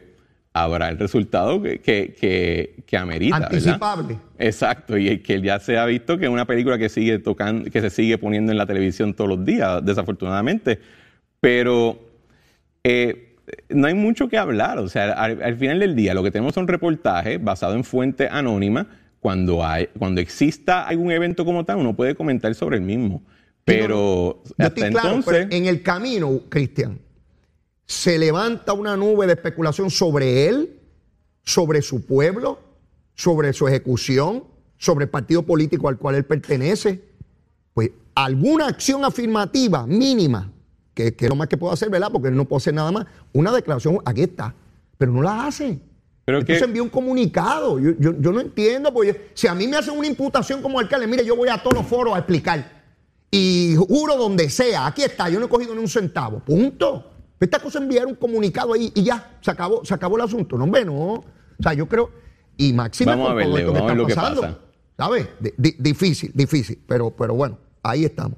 habrá 0.63 0.89
el 0.89 0.97
resultado 0.97 1.61
que, 1.61 1.79
que, 1.79 2.15
que, 2.19 2.83
que 2.85 2.97
amerita. 2.97 3.39
¿verdad? 3.39 3.53
Anticipable. 3.53 4.17
Exacto, 4.37 4.97
y 4.97 5.19
que 5.19 5.41
ya 5.41 5.59
se 5.59 5.77
ha 5.77 5.85
visto 5.85 6.17
que 6.17 6.25
es 6.25 6.31
una 6.31 6.45
película 6.45 6.77
que 6.77 6.89
sigue 6.89 7.19
tocando, 7.19 7.69
que 7.69 7.81
se 7.81 7.89
sigue 7.89 8.17
poniendo 8.17 8.51
en 8.51 8.57
la 8.57 8.65
televisión 8.65 9.13
todos 9.13 9.29
los 9.29 9.45
días, 9.45 9.83
desafortunadamente. 9.83 10.79
Pero 11.39 11.99
eh, 12.83 13.35
no 13.69 13.87
hay 13.87 13.93
mucho 13.93 14.27
que 14.29 14.37
hablar. 14.37 14.77
O 14.79 14.89
sea, 14.89 15.13
al, 15.13 15.41
al 15.41 15.55
final 15.57 15.79
del 15.79 15.95
día 15.95 16.13
lo 16.13 16.23
que 16.23 16.31
tenemos 16.31 16.53
son 16.53 16.67
reportajes 16.67 17.43
basados 17.43 17.75
en 17.75 17.83
fuentes 17.83 18.29
anónimas. 18.31 18.87
Cuando, 19.19 19.65
hay, 19.65 19.87
cuando 19.97 20.21
exista 20.21 20.87
algún 20.87 21.11
evento 21.11 21.43
como 21.43 21.65
tal, 21.65 21.77
uno 21.77 21.95
puede 21.95 22.15
comentar 22.15 22.53
sobre 22.53 22.77
el 22.77 22.83
mismo. 22.83 23.23
Pero 23.65 24.43
hasta 24.57 24.89
claro, 24.89 25.07
entonces, 25.07 25.25
pero 25.25 25.55
en 25.55 25.65
el 25.65 25.81
camino, 25.81 26.41
Cristian, 26.47 26.99
se 27.87 28.17
levanta 28.19 28.73
una 28.73 28.95
nube 28.97 29.25
de 29.27 29.33
especulación 29.33 29.89
sobre 29.89 30.47
él, 30.47 30.79
sobre 31.43 31.81
su 31.81 32.05
pueblo, 32.05 32.59
sobre 33.15 33.53
su 33.53 33.67
ejecución, 33.67 34.43
sobre 34.77 35.05
el 35.05 35.09
partido 35.09 35.43
político 35.43 35.87
al 35.87 35.97
cual 35.97 36.15
él 36.15 36.25
pertenece. 36.25 37.01
Pues 37.73 37.91
alguna 38.13 38.67
acción 38.67 39.05
afirmativa 39.05 39.87
mínima, 39.87 40.51
que, 40.93 41.15
que 41.15 41.25
es 41.25 41.29
lo 41.29 41.35
más 41.37 41.47
que 41.47 41.57
puedo 41.57 41.71
hacer, 41.73 41.89
¿verdad? 41.89 42.09
Porque 42.11 42.27
él 42.27 42.35
no 42.35 42.45
puede 42.45 42.57
hacer 42.57 42.73
nada 42.73 42.91
más. 42.91 43.05
Una 43.33 43.51
declaración, 43.53 43.99
aquí 44.03 44.21
está, 44.23 44.53
pero 44.97 45.11
no 45.13 45.21
la 45.21 45.47
hace. 45.47 45.79
Pero 46.25 46.39
Entonces 46.39 46.59
que- 46.61 46.65
envió 46.65 46.83
un 46.83 46.89
comunicado. 46.89 47.79
Yo, 47.79 47.91
yo- 47.97 48.19
yo 48.19 48.31
no 48.33 48.41
entiendo, 48.41 48.93
porque 48.93 49.29
si 49.33 49.47
a 49.47 49.55
mí 49.55 49.65
me 49.65 49.77
hacen 49.77 49.97
una 49.97 50.07
imputación 50.07 50.61
como 50.61 50.77
alcalde, 50.79 51.07
mire, 51.07 51.23
yo 51.25 51.37
voy 51.37 51.47
a 51.47 51.63
todos 51.63 51.77
los 51.77 51.85
foros 51.87 52.13
a 52.15 52.17
explicar. 52.17 52.83
Y 53.31 53.75
juro 53.77 54.17
donde 54.17 54.49
sea, 54.49 54.87
aquí 54.87 55.03
está, 55.03 55.29
yo 55.29 55.39
no 55.39 55.45
he 55.45 55.49
cogido 55.49 55.73
ni 55.73 55.79
un 55.79 55.87
centavo. 55.87 56.39
Punto. 56.39 57.11
Esta 57.39 57.59
cosa 57.59 57.79
enviar 57.79 58.05
un 58.07 58.15
comunicado 58.15 58.73
ahí 58.73 58.91
y 58.95 59.03
ya, 59.03 59.37
se 59.41 59.51
acabó, 59.51 59.85
se 59.85 59.93
acabó 59.93 60.15
el 60.17 60.23
asunto. 60.23 60.57
No, 60.57 60.63
hombre, 60.63 60.83
no. 60.85 60.95
O 61.13 61.23
sea, 61.61 61.73
yo 61.73 61.87
creo. 61.87 62.09
Y 62.57 62.73
máximo 62.73 63.11
Vamos 63.11 63.29
a 63.29 63.33
ver, 63.35 63.47
vamos 63.47 63.81
a 63.81 63.85
ver 63.85 63.97
lo 63.97 64.07
que 64.07 64.15
pasa. 64.15 64.59
¿Sabes? 64.97 65.29
Di- 65.39 65.53
di- 65.57 65.75
difícil, 65.77 66.31
difícil. 66.33 66.81
Pero, 66.87 67.11
pero 67.11 67.35
bueno, 67.35 67.59
ahí 67.83 68.03
estamos. 68.05 68.37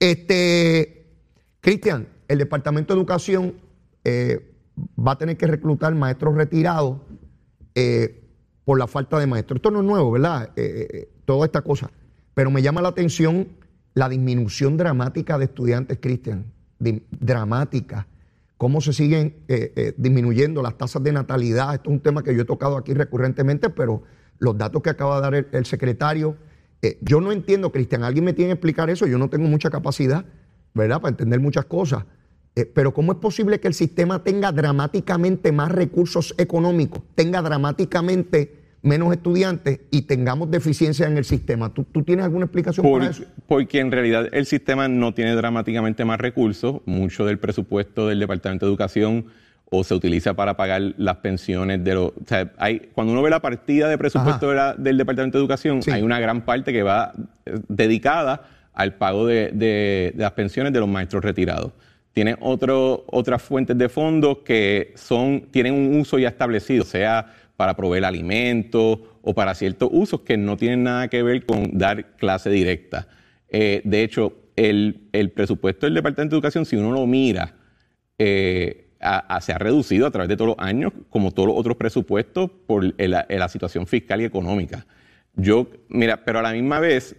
Este, 0.00 1.06
Cristian, 1.60 2.08
el 2.28 2.38
Departamento 2.38 2.92
de 2.92 2.98
Educación 2.98 3.54
eh, 4.02 4.52
va 4.98 5.12
a 5.12 5.18
tener 5.18 5.36
que 5.36 5.46
reclutar 5.46 5.94
maestros 5.94 6.34
retirados 6.34 6.98
eh, 7.76 8.24
por 8.64 8.78
la 8.78 8.86
falta 8.88 9.18
de 9.20 9.26
maestros. 9.28 9.56
Esto 9.58 9.70
no 9.70 9.80
es 9.80 9.84
nuevo, 9.86 10.10
¿verdad? 10.10 10.50
Eh, 10.56 11.08
toda 11.24 11.46
esta 11.46 11.62
cosa. 11.62 11.90
Pero 12.34 12.50
me 12.50 12.60
llama 12.60 12.82
la 12.82 12.88
atención 12.88 13.48
la 13.94 14.08
disminución 14.08 14.76
dramática 14.76 15.38
de 15.38 15.44
estudiantes, 15.44 15.98
Cristian. 16.00 16.46
Dramática. 16.78 18.08
Cómo 18.56 18.80
se 18.80 18.92
siguen 18.92 19.42
eh, 19.48 19.72
eh, 19.76 19.94
disminuyendo 19.96 20.62
las 20.62 20.78
tasas 20.78 21.02
de 21.02 21.12
natalidad. 21.12 21.74
Esto 21.74 21.90
es 21.90 21.94
un 21.94 22.00
tema 22.00 22.22
que 22.22 22.34
yo 22.34 22.42
he 22.42 22.44
tocado 22.44 22.76
aquí 22.76 22.94
recurrentemente, 22.94 23.70
pero 23.70 24.02
los 24.38 24.56
datos 24.56 24.82
que 24.82 24.90
acaba 24.90 25.16
de 25.16 25.22
dar 25.22 25.46
el, 25.52 25.66
secretario, 25.66 26.36
eh, 26.82 26.98
yo 27.00 27.20
no 27.20 27.32
entiendo, 27.32 27.72
Cristian, 27.72 28.04
alguien 28.04 28.24
me 28.24 28.32
tiene 28.32 28.50
que 28.50 28.54
explicar 28.54 28.90
eso, 28.90 29.06
yo 29.06 29.18
no 29.18 29.28
tengo 29.28 29.48
mucha 29.48 29.70
capacidad, 29.70 30.24
¿verdad?, 30.74 31.00
para 31.00 31.10
entender 31.10 31.40
muchas 31.40 31.64
cosas. 31.64 32.04
Eh, 32.56 32.66
pero 32.66 32.94
¿cómo 32.94 33.12
es 33.12 33.18
posible 33.18 33.58
que 33.58 33.68
el 33.68 33.74
sistema 33.74 34.22
tenga 34.22 34.52
dramáticamente 34.52 35.50
más 35.50 35.72
recursos 35.72 36.34
económicos, 36.38 37.02
tenga 37.14 37.42
dramáticamente 37.42 38.63
menos 38.84 39.12
estudiantes 39.12 39.80
y 39.90 40.02
tengamos 40.02 40.50
deficiencia 40.50 41.06
en 41.06 41.16
el 41.18 41.24
sistema? 41.24 41.72
¿Tú, 41.74 41.84
tú 41.84 42.02
tienes 42.04 42.24
alguna 42.24 42.44
explicación 42.44 42.84
Por- 42.86 43.00
para 43.00 43.10
eso? 43.10 43.24
porque 43.48 43.80
en 43.80 43.90
realidad 43.90 44.28
el 44.32 44.46
sistema 44.46 44.86
no 44.86 45.12
tiene 45.14 45.34
dramáticamente 45.34 46.04
más 46.04 46.20
recursos. 46.20 46.82
Mucho 46.86 47.24
del 47.24 47.38
presupuesto 47.38 48.06
del 48.06 48.20
Departamento 48.20 48.66
de 48.66 48.70
Educación 48.70 49.24
o 49.70 49.82
se 49.82 49.94
utiliza 49.94 50.34
para 50.34 50.56
pagar 50.56 50.94
las 50.98 51.16
pensiones 51.16 51.82
de 51.82 51.94
los... 51.94 52.08
O 52.10 52.12
sea, 52.26 52.52
hay, 52.58 52.90
cuando 52.94 53.12
uno 53.12 53.22
ve 53.22 53.30
la 53.30 53.40
partida 53.40 53.88
de 53.88 53.98
presupuesto 53.98 54.50
de 54.50 54.54
la- 54.56 54.74
del 54.74 54.96
Departamento 54.98 55.38
de 55.38 55.42
Educación, 55.42 55.82
Sí. 55.82 55.90
hay 55.90 56.02
una 56.02 56.20
gran 56.20 56.42
parte 56.44 56.72
que 56.72 56.82
va 56.84 57.12
eh, 57.46 57.58
dedicada 57.68 58.42
al 58.74 58.94
pago 58.94 59.26
de, 59.26 59.50
de- 59.52 60.12
de 60.14 60.22
las 60.22 60.32
pensiones 60.32 60.72
de 60.72 60.78
los 60.80 60.88
maestros 60.88 61.24
retirados. 61.24 61.72
Tiene 62.12 62.36
otro, 62.40 63.04
otras 63.08 63.42
fuentes 63.42 63.76
de 63.76 63.88
fondos 63.88 64.38
que 64.44 64.92
son, 64.94 65.46
tienen 65.50 65.74
un 65.74 65.98
uso 65.98 66.18
ya 66.18 66.28
establecido, 66.28 66.84
sea 66.84 67.34
para 67.56 67.74
proveer 67.76 68.04
alimentos 68.04 68.98
o 69.22 69.34
para 69.34 69.54
ciertos 69.54 69.88
usos 69.92 70.20
que 70.20 70.36
no 70.36 70.56
tienen 70.56 70.82
nada 70.82 71.08
que 71.08 71.22
ver 71.22 71.46
con 71.46 71.76
dar 71.78 72.16
clase 72.16 72.50
directa. 72.50 73.06
Eh, 73.48 73.80
de 73.84 74.02
hecho, 74.02 74.32
el, 74.56 75.08
el 75.12 75.30
presupuesto 75.30 75.86
del 75.86 75.94
Departamento 75.94 76.34
de 76.34 76.38
Educación, 76.38 76.64
si 76.66 76.76
uno 76.76 76.92
lo 76.92 77.06
mira, 77.06 77.54
eh, 78.18 78.88
a- 79.00 79.36
a- 79.36 79.40
se 79.40 79.52
ha 79.52 79.58
reducido 79.58 80.06
a 80.06 80.10
través 80.10 80.28
de 80.28 80.36
todos 80.36 80.56
los 80.56 80.66
años, 80.66 80.92
como 81.10 81.30
todos 81.30 81.48
los 81.48 81.56
otros 81.58 81.76
presupuestos, 81.76 82.50
por 82.66 82.84
el- 82.96 83.10
la, 83.10 83.26
la 83.28 83.48
situación 83.48 83.86
fiscal 83.86 84.20
y 84.20 84.24
económica. 84.24 84.86
Yo, 85.34 85.68
mira, 85.88 86.24
pero 86.24 86.38
a 86.38 86.42
la 86.42 86.52
misma 86.52 86.80
vez, 86.80 87.16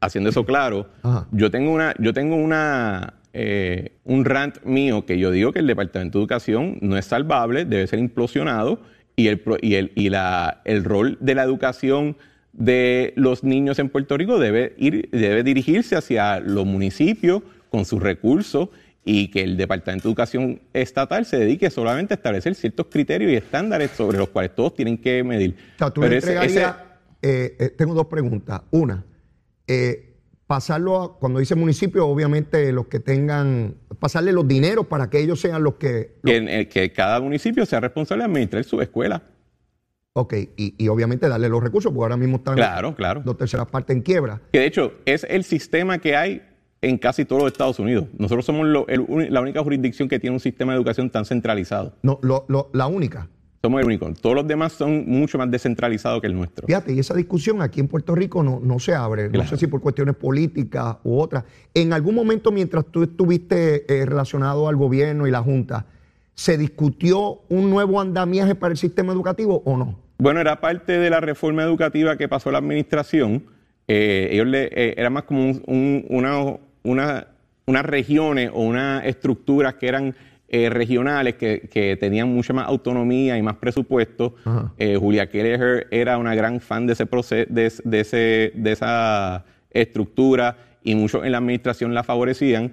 haciendo 0.00 0.30
eso 0.30 0.44
claro, 0.44 0.88
Ajá. 1.02 1.26
yo 1.32 1.50
tengo 1.50 1.72
una, 1.72 1.94
yo 1.98 2.12
tengo 2.14 2.36
una, 2.36 3.14
eh, 3.32 3.98
un 4.04 4.24
rant 4.24 4.62
mío 4.64 5.04
que 5.04 5.18
yo 5.18 5.30
digo 5.30 5.52
que 5.52 5.58
el 5.58 5.66
Departamento 5.66 6.18
de 6.18 6.22
Educación 6.22 6.78
no 6.80 6.96
es 6.96 7.04
salvable, 7.06 7.64
debe 7.64 7.86
ser 7.86 7.98
implosionado 7.98 8.80
y 9.16 9.28
el, 9.28 9.42
y 9.62 9.74
el, 9.74 9.92
y 9.94 10.10
la, 10.10 10.60
el 10.64 10.84
rol 10.84 11.16
de 11.20 11.34
la 11.34 11.42
educación 11.42 12.16
de 12.52 13.12
los 13.16 13.42
niños 13.44 13.78
en 13.78 13.88
Puerto 13.88 14.16
Rico 14.16 14.38
debe 14.38 14.74
ir, 14.78 15.08
debe 15.10 15.42
dirigirse 15.42 15.96
hacia 15.96 16.40
los 16.40 16.64
municipios 16.66 17.42
con 17.70 17.84
sus 17.84 18.02
recursos 18.02 18.68
y 19.04 19.28
que 19.28 19.42
el 19.42 19.56
Departamento 19.56 20.08
de 20.08 20.10
Educación 20.10 20.60
Estatal 20.72 21.24
se 21.26 21.38
dedique 21.38 21.70
solamente 21.70 22.14
a 22.14 22.16
establecer 22.16 22.54
ciertos 22.54 22.86
criterios 22.90 23.30
y 23.30 23.36
estándares 23.36 23.90
sobre 23.92 24.18
los 24.18 24.28
cuales 24.30 24.54
todos 24.54 24.74
tienen 24.74 24.98
que 24.98 25.22
medir. 25.22 25.54
O 25.74 25.78
sea, 25.78 25.90
tú 25.90 26.00
Pero 26.00 26.16
ese- 26.16 26.44
ese- 26.44 26.64
eh, 27.22 27.56
eh, 27.58 27.70
tengo 27.76 27.94
dos 27.94 28.06
preguntas. 28.06 28.62
Una, 28.70 29.04
eh, 29.66 30.05
pasarlo 30.46 31.02
a, 31.02 31.18
cuando 31.18 31.40
dice 31.40 31.54
municipio, 31.54 32.06
obviamente 32.06 32.70
los 32.72 32.86
que 32.86 33.00
tengan, 33.00 33.74
pasarle 33.98 34.32
los 34.32 34.46
dineros 34.46 34.86
para 34.86 35.10
que 35.10 35.20
ellos 35.20 35.40
sean 35.40 35.62
los 35.62 35.74
que... 35.74 36.16
los- 36.22 36.30
que, 36.30 36.36
en 36.36 36.48
el- 36.48 36.68
que 36.68 36.92
cada 36.92 37.20
municipio 37.20 37.66
sea 37.66 37.80
responsable 37.80 38.22
de 38.24 38.30
administrar 38.30 38.64
su 38.64 38.80
escuela. 38.80 39.22
ok, 40.12 40.34
y, 40.56 40.74
y 40.78 40.88
obviamente 40.88 41.28
darle 41.28 41.48
los 41.48 41.62
recursos, 41.62 41.92
porque 41.92 42.04
ahora 42.04 42.16
mismo 42.16 42.36
están 42.36 42.54
Claro, 42.54 42.94
claro. 42.94 43.22
dos 43.24 43.36
terceras 43.36 43.66
partes 43.66 43.96
en 43.96 44.02
quiebra. 44.02 44.40
Que 44.52 44.60
de 44.60 44.66
hecho 44.66 44.92
es 45.04 45.24
el 45.28 45.44
sistema 45.44 45.98
que 45.98 46.16
hay 46.16 46.42
en 46.80 46.98
casi 46.98 47.24
todos 47.24 47.42
los 47.42 47.52
Estados 47.52 47.78
Unidos. 47.80 48.06
Nosotros 48.16 48.44
somos 48.46 48.66
lo- 48.66 48.86
el 48.88 49.00
uni- 49.00 49.28
la 49.28 49.40
única 49.40 49.62
jurisdicción 49.62 50.08
que 50.08 50.18
tiene 50.20 50.34
un 50.34 50.40
sistema 50.40 50.72
de 50.72 50.76
educación 50.78 51.10
tan 51.10 51.24
centralizado. 51.24 51.94
No, 52.02 52.18
lo- 52.22 52.44
lo- 52.48 52.70
la 52.72 52.86
única. 52.86 53.28
Somos 53.66 53.80
el 53.80 53.86
único. 53.88 54.08
Todos 54.20 54.36
los 54.36 54.46
demás 54.46 54.74
son 54.74 55.04
mucho 55.08 55.38
más 55.38 55.50
descentralizados 55.50 56.20
que 56.20 56.28
el 56.28 56.36
nuestro. 56.36 56.68
Fíjate, 56.68 56.92
y 56.92 57.00
esa 57.00 57.14
discusión 57.14 57.60
aquí 57.62 57.80
en 57.80 57.88
Puerto 57.88 58.14
Rico 58.14 58.44
no, 58.44 58.60
no 58.62 58.78
se 58.78 58.94
abre. 58.94 59.24
No 59.24 59.30
Claro. 59.32 59.48
sé 59.48 59.56
si 59.56 59.66
por 59.66 59.80
cuestiones 59.80 60.14
políticas 60.14 60.98
u 61.02 61.18
otras. 61.18 61.42
En 61.74 61.92
algún 61.92 62.14
momento, 62.14 62.52
mientras 62.52 62.84
tú 62.86 63.02
estuviste 63.02 63.84
eh, 63.92 64.06
relacionado 64.06 64.68
al 64.68 64.76
gobierno 64.76 65.26
y 65.26 65.32
la 65.32 65.40
Junta, 65.42 65.84
¿se 66.36 66.56
discutió 66.56 67.40
un 67.48 67.68
nuevo 67.68 68.00
andamiaje 68.00 68.54
para 68.54 68.70
el 68.70 68.78
sistema 68.78 69.12
educativo 69.12 69.62
o 69.64 69.76
no? 69.76 69.98
Bueno, 70.18 70.38
era 70.40 70.60
parte 70.60 70.92
de 70.96 71.10
la 71.10 71.18
reforma 71.18 71.64
educativa 71.64 72.16
que 72.16 72.28
pasó 72.28 72.52
la 72.52 72.58
administración. 72.58 73.46
Eh, 73.88 74.28
ellos 74.30 74.46
le, 74.46 74.66
eh, 74.66 74.94
era 74.96 75.10
más 75.10 75.24
como 75.24 75.42
un- 75.42 75.62
un- 75.66 76.06
una, 76.08 76.56
una- 76.84 77.26
unas 77.66 77.84
regiones 77.84 78.52
o 78.54 78.60
unas 78.62 79.04
estructuras 79.06 79.74
que 79.74 79.88
eran 79.88 80.14
eh, 80.48 80.70
regionales, 80.70 81.34
que, 81.34 81.68
que 81.72 81.96
tenían 81.96 82.28
mucha 82.28 82.52
más 82.52 82.68
autonomía 82.68 83.36
y 83.36 83.42
más 83.42 83.56
presupuesto. 83.56 84.36
Eh, 84.78 84.96
Julia 84.96 85.28
Kelleher 85.28 85.86
era 85.90 86.18
una 86.18 86.34
gran 86.34 86.60
fan 86.60 86.86
de, 86.86 86.92
ese 86.92 87.06
proce- 87.06 87.46
de, 87.48 87.66
es- 87.66 87.82
de 87.84 88.00
ese, 88.00 88.52
de 88.54 88.72
esa 88.72 89.44
estructura 89.70 90.56
y 90.82 90.94
muchos 90.94 91.24
en 91.24 91.32
la 91.32 91.38
administración 91.38 91.94
la 91.94 92.02
favorecían. 92.02 92.72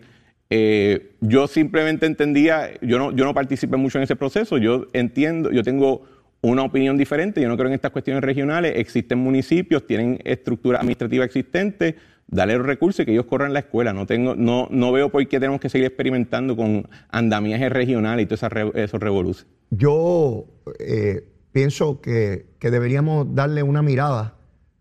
Eh, 0.50 1.14
yo 1.22 1.48
simplemente 1.48 2.06
entendía, 2.06 2.70
yo 2.82 3.00
no, 3.00 3.12
yo 3.12 3.26
no 3.26 3.34
participé 3.34 3.76
mucho 3.78 3.98
en 3.98 4.04
ese 4.04 4.16
proceso, 4.16 4.58
yo 4.58 4.86
entiendo, 4.94 5.52
yo 5.52 5.64
tengo 5.64 6.04
una 6.42 6.62
opinión 6.64 6.98
diferente, 6.98 7.42
yo 7.42 7.48
no 7.48 7.56
creo 7.56 7.70
en 7.70 7.74
estas 7.74 7.92
cuestiones 7.92 8.22
regionales, 8.24 8.74
existen 8.76 9.18
municipios, 9.18 9.88
tienen 9.88 10.20
estructura 10.26 10.78
administrativa 10.80 11.24
existente, 11.26 11.96
darle 12.28 12.58
los 12.58 12.66
recursos 12.66 13.02
y 13.02 13.06
que 13.06 13.12
ellos 13.12 13.26
corran 13.26 13.54
la 13.54 13.60
escuela. 13.60 13.94
No, 13.94 14.06
tengo, 14.06 14.36
no, 14.36 14.68
no 14.72 14.92
veo 14.92 15.10
por 15.10 15.28
qué 15.28 15.40
tenemos 15.40 15.60
que 15.60 15.70
seguir 15.70 15.88
experimentando 15.88 16.56
con 16.56 16.88
andamiajes 17.10 17.72
regionales 17.72 18.24
y 18.24 18.28
todos 18.28 18.44
esos 18.76 19.00
revoluciones. 19.00 19.52
Yo 19.70 20.46
eh, 20.80 21.28
pienso 21.52 22.02
que, 22.02 22.48
que 22.60 22.72
deberíamos 22.72 23.34
darle 23.34 23.64
una 23.64 23.82
mirada 23.82 24.36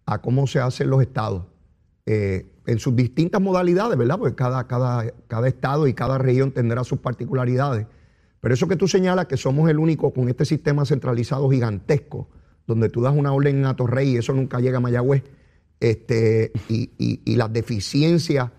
a 0.07 0.21
cómo 0.21 0.47
se 0.47 0.61
hacen 0.61 0.91
los 0.91 1.03
estados 1.03 1.45
eh, 2.07 2.47
en 2.67 2.79
sus 2.79 2.95
distintas 2.95 3.41
modalidades, 3.41 3.97
¿verdad? 3.99 4.19
Porque 4.19 4.35
cada, 4.35 4.67
cada, 4.67 5.11
cada 5.27 5.49
estado 5.49 5.87
y 5.87 5.95
cada 5.95 6.19
región 6.19 6.53
tendrá 6.53 6.85
sus 6.85 6.99
particularidades. 6.99 7.87
Pero 8.41 8.55
eso 8.55 8.69
que 8.69 8.77
tú 8.77 8.89
señalas, 8.89 9.27
que 9.27 9.37
somos 9.37 9.71
el 9.71 9.79
único 9.79 10.13
con 10.13 10.29
este 10.29 10.45
sistema 10.45 10.85
centralizado 10.85 11.49
gigantesco, 11.49 12.29
donde 12.67 12.89
tú 12.89 13.01
das 13.01 13.15
una 13.17 13.33
orden 13.33 13.65
a 13.67 13.77
Torrey 13.77 14.11
y 14.11 14.17
eso 14.17 14.33
nunca 14.33 14.61
llega 14.61 14.79
a 14.79 14.81
Mayagüez, 14.81 15.23
este, 15.83 16.53
y, 16.69 16.91
y- 16.97 17.35
las 17.35 17.53
deficiencias 17.53 18.51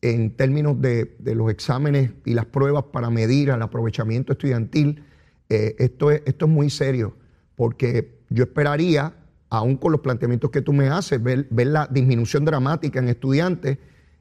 en 0.00 0.30
términos 0.34 0.80
de, 0.80 1.14
de 1.18 1.34
los 1.34 1.50
exámenes 1.50 2.12
y 2.24 2.32
las 2.32 2.46
pruebas 2.46 2.84
para 2.92 3.10
medir 3.10 3.50
el 3.50 3.60
aprovechamiento 3.60 4.32
estudiantil, 4.32 5.04
eh, 5.50 5.76
esto, 5.78 6.10
es, 6.10 6.22
esto 6.24 6.46
es 6.46 6.50
muy 6.50 6.70
serio, 6.70 7.14
porque 7.56 8.20
yo 8.30 8.44
esperaría, 8.44 9.14
aún 9.50 9.76
con 9.76 9.92
los 9.92 10.00
planteamientos 10.00 10.50
que 10.50 10.62
tú 10.62 10.72
me 10.72 10.88
haces, 10.88 11.22
ver, 11.22 11.46
ver 11.50 11.66
la 11.66 11.86
disminución 11.88 12.46
dramática 12.46 13.00
en 13.00 13.08
estudiantes, 13.10 13.76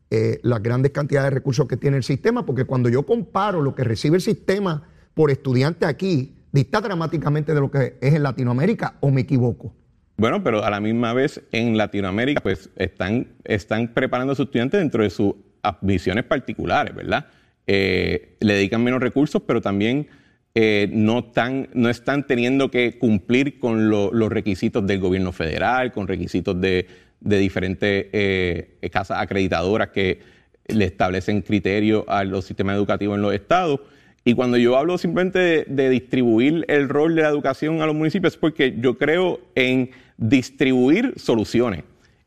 eh, 0.09 0.41
las 0.43 0.61
grandes 0.61 0.91
cantidades 0.91 1.31
de 1.31 1.35
recursos 1.35 1.69
que 1.69 1.77
tiene 1.77 1.95
el 1.95 2.03
sistema, 2.03 2.45
porque 2.45 2.65
cuando 2.65 2.89
yo 2.89 3.05
comparo 3.05 3.61
lo 3.61 3.73
que 3.75 3.85
recibe 3.85 4.17
el 4.17 4.21
sistema 4.21 4.89
por 5.13 5.31
estudiante 5.31 5.85
aquí, 5.85 6.35
dista 6.51 6.81
dramáticamente 6.81 7.53
de 7.53 7.61
lo 7.61 7.71
que 7.71 7.97
es 8.01 8.13
en 8.13 8.23
Latinoamérica, 8.23 8.97
o 8.99 9.09
me 9.09 9.21
equivoco. 9.21 9.73
Bueno, 10.17 10.43
pero 10.43 10.63
a 10.63 10.69
la 10.69 10.79
misma 10.79 11.13
vez 11.13 11.41
en 11.51 11.77
Latinoamérica 11.77 12.41
pues 12.41 12.69
están, 12.75 13.27
están 13.43 13.87
preparando 13.87 14.33
a 14.33 14.35
sus 14.35 14.45
estudiantes 14.45 14.79
dentro 14.79 15.03
de 15.03 15.09
sus 15.09 15.33
visiones 15.81 16.25
particulares, 16.25 16.93
¿verdad? 16.93 17.25
Eh, 17.65 18.35
le 18.39 18.53
dedican 18.55 18.83
menos 18.83 19.01
recursos, 19.01 19.41
pero 19.47 19.61
también 19.61 20.07
eh, 20.53 20.89
no, 20.91 21.19
están, 21.19 21.69
no 21.73 21.89
están 21.89 22.27
teniendo 22.27 22.69
que 22.69 22.97
cumplir 22.99 23.57
con 23.59 23.89
lo- 23.89 24.11
los 24.13 24.29
requisitos 24.29 24.85
del 24.85 24.99
gobierno 24.99 25.31
federal, 25.31 25.91
con 25.91 26.07
requisitos 26.07 26.59
de, 26.59 26.87
de 27.19 27.37
diferentes 27.39 28.07
eh, 28.11 28.77
casas 28.91 29.19
acreditadoras 29.21 29.89
que 29.89 30.19
le 30.67 30.85
establecen 30.85 31.41
criterios 31.41 32.03
a 32.07 32.23
los 32.23 32.45
sistemas 32.45 32.75
educativos 32.75 33.15
en 33.15 33.21
los 33.21 33.33
estados. 33.33 33.79
Y 34.23 34.35
cuando 34.35 34.57
yo 34.57 34.77
hablo 34.77 34.97
simplemente 34.97 35.65
de, 35.67 35.89
distribuir 35.89 36.65
el 36.67 36.89
rol 36.89 37.15
de 37.15 37.23
la 37.23 37.29
educación 37.29 37.81
a 37.81 37.87
los 37.87 37.95
municipios, 37.95 38.33
es 38.33 38.39
porque 38.39 38.75
yo 38.79 38.97
creo 38.97 39.39
en 39.55 39.89
distribuir 40.17 41.13
soluciones. 41.17 41.83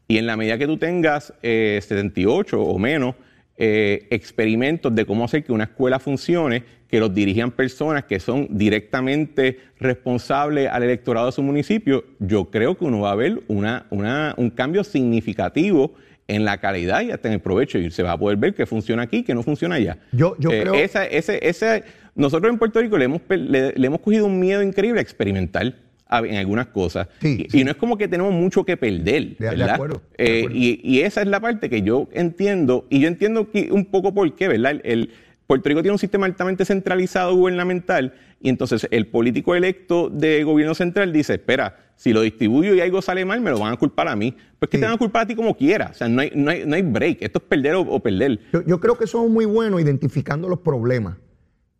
Y 0.09 0.19
en 0.19 0.27
la 0.27 0.37
medida 0.37 0.59
que 0.59 0.67
tú 0.67 0.77
tengas 0.77 1.33
eh, 1.43 1.79
78 1.81 2.61
o 2.61 2.79
menos 2.79 3.15
eh, 3.57 4.09
experimentos 4.11 4.93
de 4.93 5.07
cómo 5.07 5.25
hacer 5.25 5.45
que 5.45 5.53
una 5.53 5.65
escuela 5.65 6.01
funcione, 6.01 6.65
que 6.89 6.99
los 6.99 7.15
dirijan 7.15 7.53
personas 7.53 8.05
que 8.05 8.19
son 8.19 8.49
directamente 8.51 9.61
responsables 9.79 10.69
al 10.69 10.83
electorado 10.83 11.27
de 11.27 11.33
su 11.33 11.43
municipio, 11.43 12.05
yo 12.19 12.51
creo 12.51 12.77
que 12.77 12.85
uno 12.85 13.01
va 13.01 13.13
a 13.13 13.15
ver 13.15 13.43
un 13.49 14.51
cambio 14.51 14.83
significativo 14.83 15.95
en 16.29 16.45
la 16.45 16.59
calidad 16.59 17.03
y 17.03 17.11
hasta 17.11 17.29
en 17.29 17.35
el 17.35 17.41
provecho. 17.41 17.79
Y 17.79 17.91
se 17.91 18.03
va 18.03 18.13
a 18.13 18.19
poder 18.19 18.39
ver 18.39 18.55
que 18.55 18.67
funciona 18.67 19.03
aquí, 19.03 19.23
que 19.23 19.35
no 19.35 19.43
funciona 19.43 19.75
allá. 19.77 19.99
Yo, 20.13 20.37
yo 20.39 20.51
Eh, 20.51 20.61
creo. 20.63 20.75
esa, 20.75 21.05
ese, 21.05 21.39
ese, 21.47 21.85
nosotros 22.15 22.51
en 22.53 22.59
Puerto 22.59 22.81
Rico 22.81 22.97
le 22.99 23.05
hemos, 23.07 23.21
le, 23.29 23.73
le 23.73 23.87
hemos 23.87 24.01
cogido 24.01 24.27
un 24.27 24.39
miedo 24.41 24.63
increíble 24.63 25.01
a 25.01 25.03
experimentar 25.03 25.75
en 26.11 26.37
algunas 26.37 26.67
cosas. 26.69 27.09
Sí, 27.21 27.45
y, 27.47 27.51
sí. 27.51 27.61
y 27.61 27.65
no 27.65 27.73
es 27.73 27.77
como 27.77 27.99
que 27.99 28.07
tenemos 28.09 28.33
mucho 28.33 28.65
que 28.65 28.77
perder. 28.77 29.03
De- 29.05 29.35
de 29.39 29.51
¿verdad? 29.51 29.71
acuerdo, 29.71 30.03
de 30.17 30.25
Eh, 30.25 30.39
acuerdo. 30.41 30.57
y, 30.59 30.81
y 30.85 31.01
esa 31.01 31.23
es 31.23 31.27
la 31.27 31.41
parte 31.41 31.69
que 31.69 31.83
yo 31.83 32.09
entiendo, 32.13 32.87
y 32.89 33.01
yo 33.01 33.09
entiendo 33.09 33.51
que 33.51 33.71
un 33.73 33.85
poco 33.87 34.15
por 34.15 34.35
qué, 34.35 34.49
¿verdad? 34.49 34.73
El, 34.73 34.81
el- 34.85 35.11
Puerto 35.47 35.69
Rico 35.69 35.83
tiene 35.83 35.93
un 35.93 35.99
sistema 35.99 36.25
altamente 36.25 36.65
centralizado 36.65 37.35
gubernamental, 37.37 38.15
y 38.45 38.51
entonces 38.51 38.87
el 38.91 39.07
político 39.07 39.55
electo 39.55 40.11
de 40.11 40.45
gobierno 40.45 40.75
central 40.75 41.13
dice, 41.15 41.33
espera, 41.33 41.79
si 41.97 42.13
lo 42.13 42.21
distribuyo 42.21 42.75
y 42.75 42.81
algo 42.83 43.01
sale 43.01 43.25
mal, 43.25 43.41
me 43.41 43.51
lo 43.51 43.59
van 43.59 43.73
a 43.73 43.77
culpar 43.79 44.07
a 44.07 44.15
mí. 44.15 44.37
Pues 44.59 44.69
que 44.69 44.77
Sí. 44.77 44.81
te 44.83 44.87
van 44.87 44.95
a 44.97 44.99
culpar 44.99 45.23
a 45.23 45.27
ti 45.27 45.35
como 45.35 45.57
quiera. 45.57 45.89
O 45.93 45.95
sea, 45.95 46.09
no 46.09 46.21
hay, 46.21 46.31
no 46.35 46.51
hay, 46.51 46.67
no 46.67 46.75
hay 46.77 46.83
break. 46.83 47.23
Esto 47.23 47.39
es 47.39 47.45
perder 47.47 47.75
o, 47.77 47.81
o 47.81 48.01
perder. 48.01 48.39
Yo, 48.53 48.63
yo 48.67 48.79
creo 48.81 48.99
que 48.99 49.07
somos 49.07 49.31
muy 49.31 49.47
buenos 49.47 49.81
identificando 49.81 50.47
los 50.47 50.59
problemas, 50.59 51.17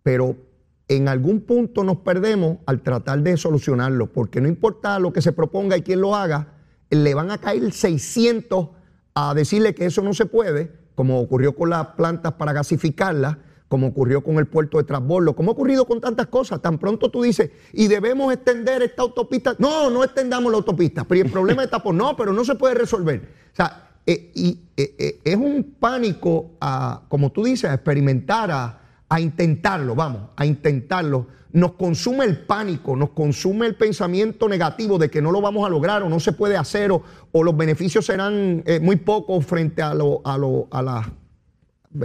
pero 0.03 0.37
en 0.89 1.09
algún 1.09 1.41
punto 1.43 1.85
nos 1.85 1.99
perdemos 1.99 2.59
al 2.65 2.81
tratar 2.81 3.21
de 3.23 3.37
solucionarlos, 3.37 4.09
porque 4.09 4.41
no 4.41 4.49
importa 4.49 4.99
lo 4.99 5.13
que 5.13 5.21
se 5.21 5.33
proponga 5.33 5.77
y 5.77 5.83
quién 5.83 6.01
lo 6.01 6.17
haga, 6.17 6.49
le 6.89 7.13
van 7.15 7.31
a 7.31 7.37
caer 7.39 7.73
600 7.73 8.69
a 9.15 9.35
decirle 9.35 9.75
que 9.75 9.85
eso 9.85 10.01
no 10.03 10.15
se 10.15 10.25
puede, 10.27 10.73
como 10.95 11.21
ocurrió 11.21 11.55
con 11.55 11.69
las 11.69 11.89
plantas 11.89 12.33
para 12.35 12.53
gasificarlas, 12.55 13.37
como 13.69 13.89
ocurrió 13.89 14.23
con 14.23 14.37
el 14.37 14.47
puerto 14.47 14.79
de 14.79 14.85
transbordo, 14.85 15.35
como 15.35 15.51
ha 15.51 15.55
ocurrido 15.55 15.85
con 15.87 16.01
tantas 16.01 16.27
cosas. 16.29 16.61
Tan 16.61 16.79
pronto 16.79 17.11
tú 17.11 17.23
dices, 17.23 17.51
y 17.73 17.89
debemos 17.89 18.33
extender 18.33 18.83
esta 18.83 19.03
autopista. 19.03 19.57
No, 19.59 19.91
no 19.91 20.05
extendamos 20.05 20.53
la 20.53 20.59
autopista, 20.59 21.05
pero 21.05 21.25
el 21.25 21.31
problema 21.31 21.65
está 21.65 21.83
por 21.83 21.95
no, 21.95 22.17
pero 22.17 22.33
no 22.33 22.45
se 22.45 22.55
puede 22.55 22.75
resolver. 22.75 23.21
O 23.53 23.57
sea, 23.57 23.91
eh, 24.07 24.33
eh, 24.37 24.57
eh, 24.77 25.21
es 25.25 25.37
un 25.37 25.77
pánico 25.81 26.53
a, 26.61 27.03
como 27.09 27.33
tú 27.33 27.45
dices, 27.45 27.71
a 27.71 27.75
experimentar, 27.75 28.51
a, 28.51 28.81
a 29.09 29.21
intentarlo, 29.21 29.95
vamos, 29.95 30.31
a 30.37 30.45
intentarlo. 30.45 31.27
Nos 31.53 31.73
consume 31.73 32.25
el 32.27 32.41
pánico, 32.41 32.97
nos 32.97 33.11
consume 33.11 33.67
el 33.67 33.77
pensamiento 33.77 34.49
negativo 34.49 34.99
de 34.99 35.09
que 35.09 35.23
no 35.23 35.31
lo 35.31 35.41
vamos 35.41 35.65
a 35.65 35.71
lograr 35.71 36.03
o 36.03 36.09
no 36.09 36.21
se 36.21 36.33
puede 36.33 36.57
hacer 36.57 36.91
o, 36.93 37.03
o 37.33 37.43
los 37.43 37.57
beneficios 37.57 38.05
serán 38.05 38.63
muy 38.83 38.97
pocos 38.97 39.47
frente 39.47 39.81
a, 39.81 39.95
lo, 39.95 40.21
a, 40.25 40.37
lo, 40.37 40.67
a, 40.71 40.83
las, 40.83 41.07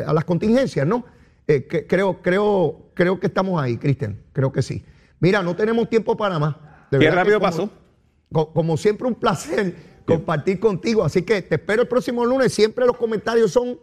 a 0.05 0.13
las 0.13 0.23
contingencias, 0.23 0.85
¿no? 0.85 1.03
Eh, 1.49 1.65
que- 1.65 1.87
creo, 1.87 2.21
creo, 2.21 2.91
creo 2.93 3.19
que 3.19 3.25
estamos 3.25 3.59
ahí, 3.59 3.75
Cristian, 3.77 4.19
creo 4.33 4.51
que 4.51 4.61
sí. 4.61 4.85
Mira, 5.19 5.41
no 5.41 5.55
tenemos 5.55 5.89
tiempo 5.89 6.15
para 6.15 6.37
más. 6.37 6.55
De 6.91 6.99
Qué 6.99 7.09
rápido 7.09 7.39
como- 7.39 7.51
pasó. 7.51 7.69
co- 8.31 8.53
como 8.53 8.77
siempre, 8.77 9.07
un 9.07 9.15
placer 9.15 9.75
compartir 10.05 10.59
contigo. 10.59 11.03
Así 11.03 11.23
que 11.23 11.41
te 11.41 11.55
espero 11.55 11.81
el 11.81 11.87
próximo 11.87 12.23
lunes. 12.23 12.53
Siempre 12.53 12.85
los 12.85 12.95
comentarios 12.97 13.51
son 13.51 13.79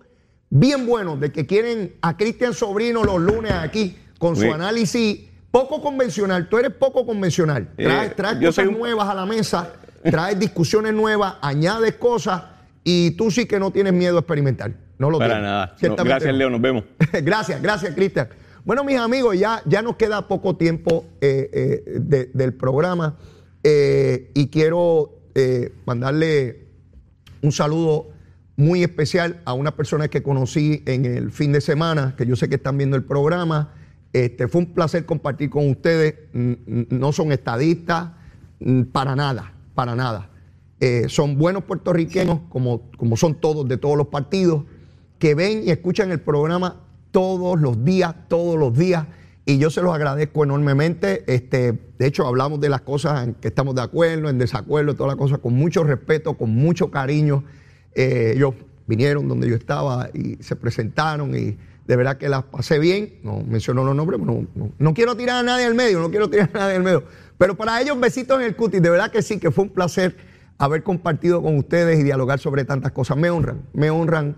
bien 0.48 0.86
buenos 0.86 1.18
de 1.18 1.32
que 1.32 1.44
quieren 1.44 1.96
a 2.02 2.16
Cristian 2.16 2.54
Sobrino 2.54 3.02
los 3.02 3.20
lunes 3.20 3.50
aquí 3.50 3.96
con 4.20 4.36
su 4.36 4.52
análisis 4.52 5.28
poco 5.50 5.82
convencional. 5.82 6.48
Tú 6.48 6.58
eres 6.58 6.72
poco 6.72 7.04
convencional. 7.04 7.68
Eh, 7.76 8.12
Traes, 8.16 8.38
cosas 8.44 8.68
un- 8.68 8.78
nuevas 8.78 9.08
a 9.08 9.14
la 9.14 9.26
mesa, 9.26 9.72
traes 10.08 10.38
discusiones 10.38 10.94
nuevas, 10.94 11.34
añades 11.42 11.94
cosas 11.96 12.42
y 12.89 13.11
tú 13.16 13.32
sí 13.32 13.47
que 13.47 13.59
no 13.59 13.72
tienes 13.72 13.93
miedo 13.93 14.16
a 14.16 14.20
experimentar. 14.20 14.72
No 14.97 15.11
lo 15.11 15.18
Para 15.18 15.34
tienes. 15.34 15.43
nada. 15.51 15.76
No, 15.82 15.97
gracias. 16.05 16.32
Leo. 16.32 16.49
Nos 16.49 16.61
vemos. 16.61 16.84
gracias, 17.24 17.61
gracias, 17.61 17.93
Cristian. 17.97 18.28
Bueno, 18.64 18.84
mis 18.84 18.97
amigos, 18.97 19.37
ya, 19.37 19.61
ya 19.66 19.82
nos 19.82 19.97
queda 19.97 20.28
poco 20.28 20.57
tiempo 20.57 21.05
eh, 21.20 21.51
eh, 21.53 21.82
de- 22.01 22.30
del 22.32 22.55
programa 22.55 23.16
eh, 23.64 24.30
y 24.34 24.47
quiero 24.49 25.12
mandarle 25.84 26.68
un 27.43 27.51
saludo 27.53 28.09
muy 28.57 28.82
especial 28.84 29.41
a 29.45 29.53
una 29.53 29.76
persona 29.76 30.07
que 30.09 30.22
conocí 30.22 30.82
en 30.87 31.05
el 31.05 31.30
fin 31.32 31.53
de 31.53 31.61
semana, 31.61 32.14
que 32.16 32.24
yo 32.24 32.37
sé 32.37 32.49
que 32.49 32.55
están 32.55 32.78
viendo 32.78 32.97
el 32.97 33.03
programa. 33.03 33.74
Este, 34.12 34.47
fue 34.49 34.61
un 34.62 34.72
placer 34.74 35.05
compartir 35.05 35.51
con 35.51 35.68
ustedes. 35.68 36.14
No 36.32 37.12
son 37.12 37.32
estadistas, 37.32 38.11
para 38.93 39.14
nada, 39.16 39.53
para 39.74 39.95
nada. 39.97 40.30
Eh, 40.80 41.06
son 41.08 41.38
buenos 41.38 41.64
puertorriqueños, 41.64 42.40
como, 42.48 42.90
como 42.96 43.16
son 43.16 43.34
todos 43.40 43.66
de 43.66 43.78
todos 43.78 43.96
los 43.96 44.08
partidos, 44.08 44.64
que 45.18 45.34
ven 45.34 45.62
y 45.64 45.70
escuchan 45.70 46.10
el 46.10 46.20
programa 46.20 46.82
todos 47.10 47.58
los 47.58 47.84
días, 47.84 48.14
todos 48.28 48.58
los 48.58 48.76
días. 48.76 49.06
Y 49.46 49.58
yo 49.58 49.70
se 49.70 49.80
los 49.80 49.94
agradezco 49.94 50.44
enormemente. 50.44 51.24
Este, 51.32 51.72
de 51.98 52.06
hecho, 52.06 52.26
hablamos 52.26 52.60
de 52.60 52.68
las 52.68 52.82
cosas 52.82 53.26
en 53.26 53.34
que 53.34 53.48
estamos 53.48 53.74
de 53.74 53.82
acuerdo, 53.82 54.28
en 54.28 54.38
desacuerdo, 54.38 54.94
todas 54.94 55.12
las 55.12 55.16
cosas 55.16 55.38
con 55.38 55.54
mucho 55.54 55.84
respeto, 55.84 56.34
con 56.34 56.54
mucho 56.54 56.90
cariño. 56.90 57.44
Eh, 57.94 58.32
ellos 58.36 58.54
vinieron 58.86 59.28
donde 59.28 59.48
yo 59.48 59.54
estaba 59.54 60.10
y 60.12 60.36
se 60.42 60.56
presentaron 60.56 61.34
y 61.36 61.56
de 61.86 61.96
verdad 61.96 62.18
que 62.18 62.28
las 62.28 62.42
pasé 62.42 62.78
bien. 62.78 63.14
No 63.22 63.40
menciono 63.40 63.84
los 63.84 63.94
nombres, 63.94 64.20
no, 64.20 64.46
no, 64.54 64.72
no 64.76 64.94
quiero 64.94 65.16
tirar 65.16 65.38
a 65.38 65.42
nadie 65.42 65.64
al 65.64 65.74
medio, 65.74 66.00
no 66.00 66.10
quiero 66.10 66.28
tirar 66.28 66.50
a 66.52 66.58
nadie 66.58 66.76
al 66.76 66.82
medio. 66.82 67.04
Pero 67.38 67.56
para 67.56 67.80
ellos, 67.80 67.98
besitos 68.00 68.40
en 68.40 68.46
el 68.46 68.56
cutis. 68.56 68.82
De 68.82 68.90
verdad 68.90 69.10
que 69.10 69.22
sí, 69.22 69.38
que 69.38 69.50
fue 69.50 69.64
un 69.64 69.70
placer 69.70 70.16
haber 70.59 70.82
compartido 70.82 71.42
con 71.42 71.57
ustedes 71.57 71.98
y 71.98 72.02
dialogar 72.02 72.38
sobre 72.38 72.64
tantas 72.64 72.92
cosas. 72.92 73.16
Me 73.16 73.30
honran, 73.30 73.62
me 73.72 73.90
honran 73.90 74.36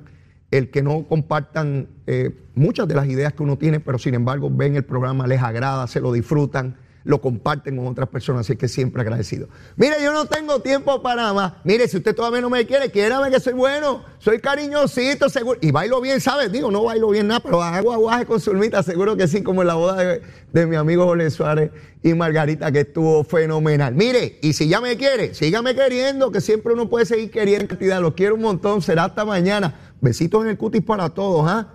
el 0.50 0.70
que 0.70 0.82
no 0.82 1.06
compartan 1.06 1.88
eh, 2.06 2.34
muchas 2.54 2.88
de 2.88 2.94
las 2.94 3.06
ideas 3.06 3.32
que 3.34 3.42
uno 3.42 3.58
tiene, 3.58 3.80
pero 3.80 3.98
sin 3.98 4.14
embargo 4.14 4.50
ven 4.50 4.76
el 4.76 4.84
programa, 4.84 5.26
les 5.26 5.42
agrada, 5.42 5.86
se 5.86 6.00
lo 6.00 6.12
disfrutan, 6.12 6.76
lo 7.08 7.22
comparten 7.22 7.74
con 7.74 7.86
otras 7.86 8.06
personas, 8.10 8.40
así 8.40 8.54
que 8.54 8.68
siempre 8.68 9.00
agradecido. 9.00 9.48
Mire, 9.76 9.96
yo 10.02 10.12
no 10.12 10.26
tengo 10.26 10.60
tiempo 10.60 11.00
para 11.00 11.32
más. 11.32 11.54
Mire, 11.64 11.88
si 11.88 11.96
usted 11.96 12.14
todavía 12.14 12.42
no 12.42 12.50
me 12.50 12.66
quiere, 12.66 12.90
quiérame 12.90 13.30
que 13.30 13.40
soy 13.40 13.54
bueno, 13.54 14.04
soy 14.18 14.40
cariñosito, 14.40 15.30
seguro. 15.30 15.58
Y 15.62 15.70
bailo 15.70 16.02
bien, 16.02 16.20
¿sabes? 16.20 16.52
Digo, 16.52 16.70
no 16.70 16.84
bailo 16.84 17.08
bien 17.08 17.28
nada, 17.28 17.40
pero 17.40 17.62
hago 17.62 17.94
aguaje 17.94 18.26
con 18.26 18.38
Zulmita, 18.42 18.82
seguro 18.82 19.16
que 19.16 19.26
sí, 19.26 19.42
como 19.42 19.62
en 19.62 19.68
la 19.68 19.74
boda 19.76 20.20
de, 20.52 20.66
mi 20.66 20.76
amigo 20.76 21.06
Jorge 21.06 21.30
Suárez 21.30 21.70
y 22.02 22.12
Margarita, 22.12 22.70
que 22.70 22.80
estuvo 22.80 23.24
fenomenal. 23.24 23.94
Mire, 23.94 24.38
y 24.42 24.52
si 24.52 24.68
ya 24.68 24.82
me 24.82 24.98
quiere, 24.98 25.32
sígame 25.32 25.74
queriendo, 25.74 26.30
que 26.30 26.42
siempre 26.42 26.74
uno 26.74 26.90
puede 26.90 27.06
seguir 27.06 27.30
queriendo 27.30 27.62
en 27.62 27.68
cantidad. 27.68 28.02
Los 28.02 28.12
quiero 28.12 28.34
un 28.34 28.42
montón, 28.42 28.82
será 28.82 29.04
hasta 29.04 29.24
mañana. 29.24 29.92
Besitos 30.02 30.44
en 30.44 30.50
el 30.50 30.58
cutis 30.58 30.82
para 30.82 31.08
todos, 31.08 31.48
¿ah? 31.48 31.68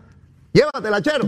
Llévatela, 0.54 1.02
chero. 1.02 1.26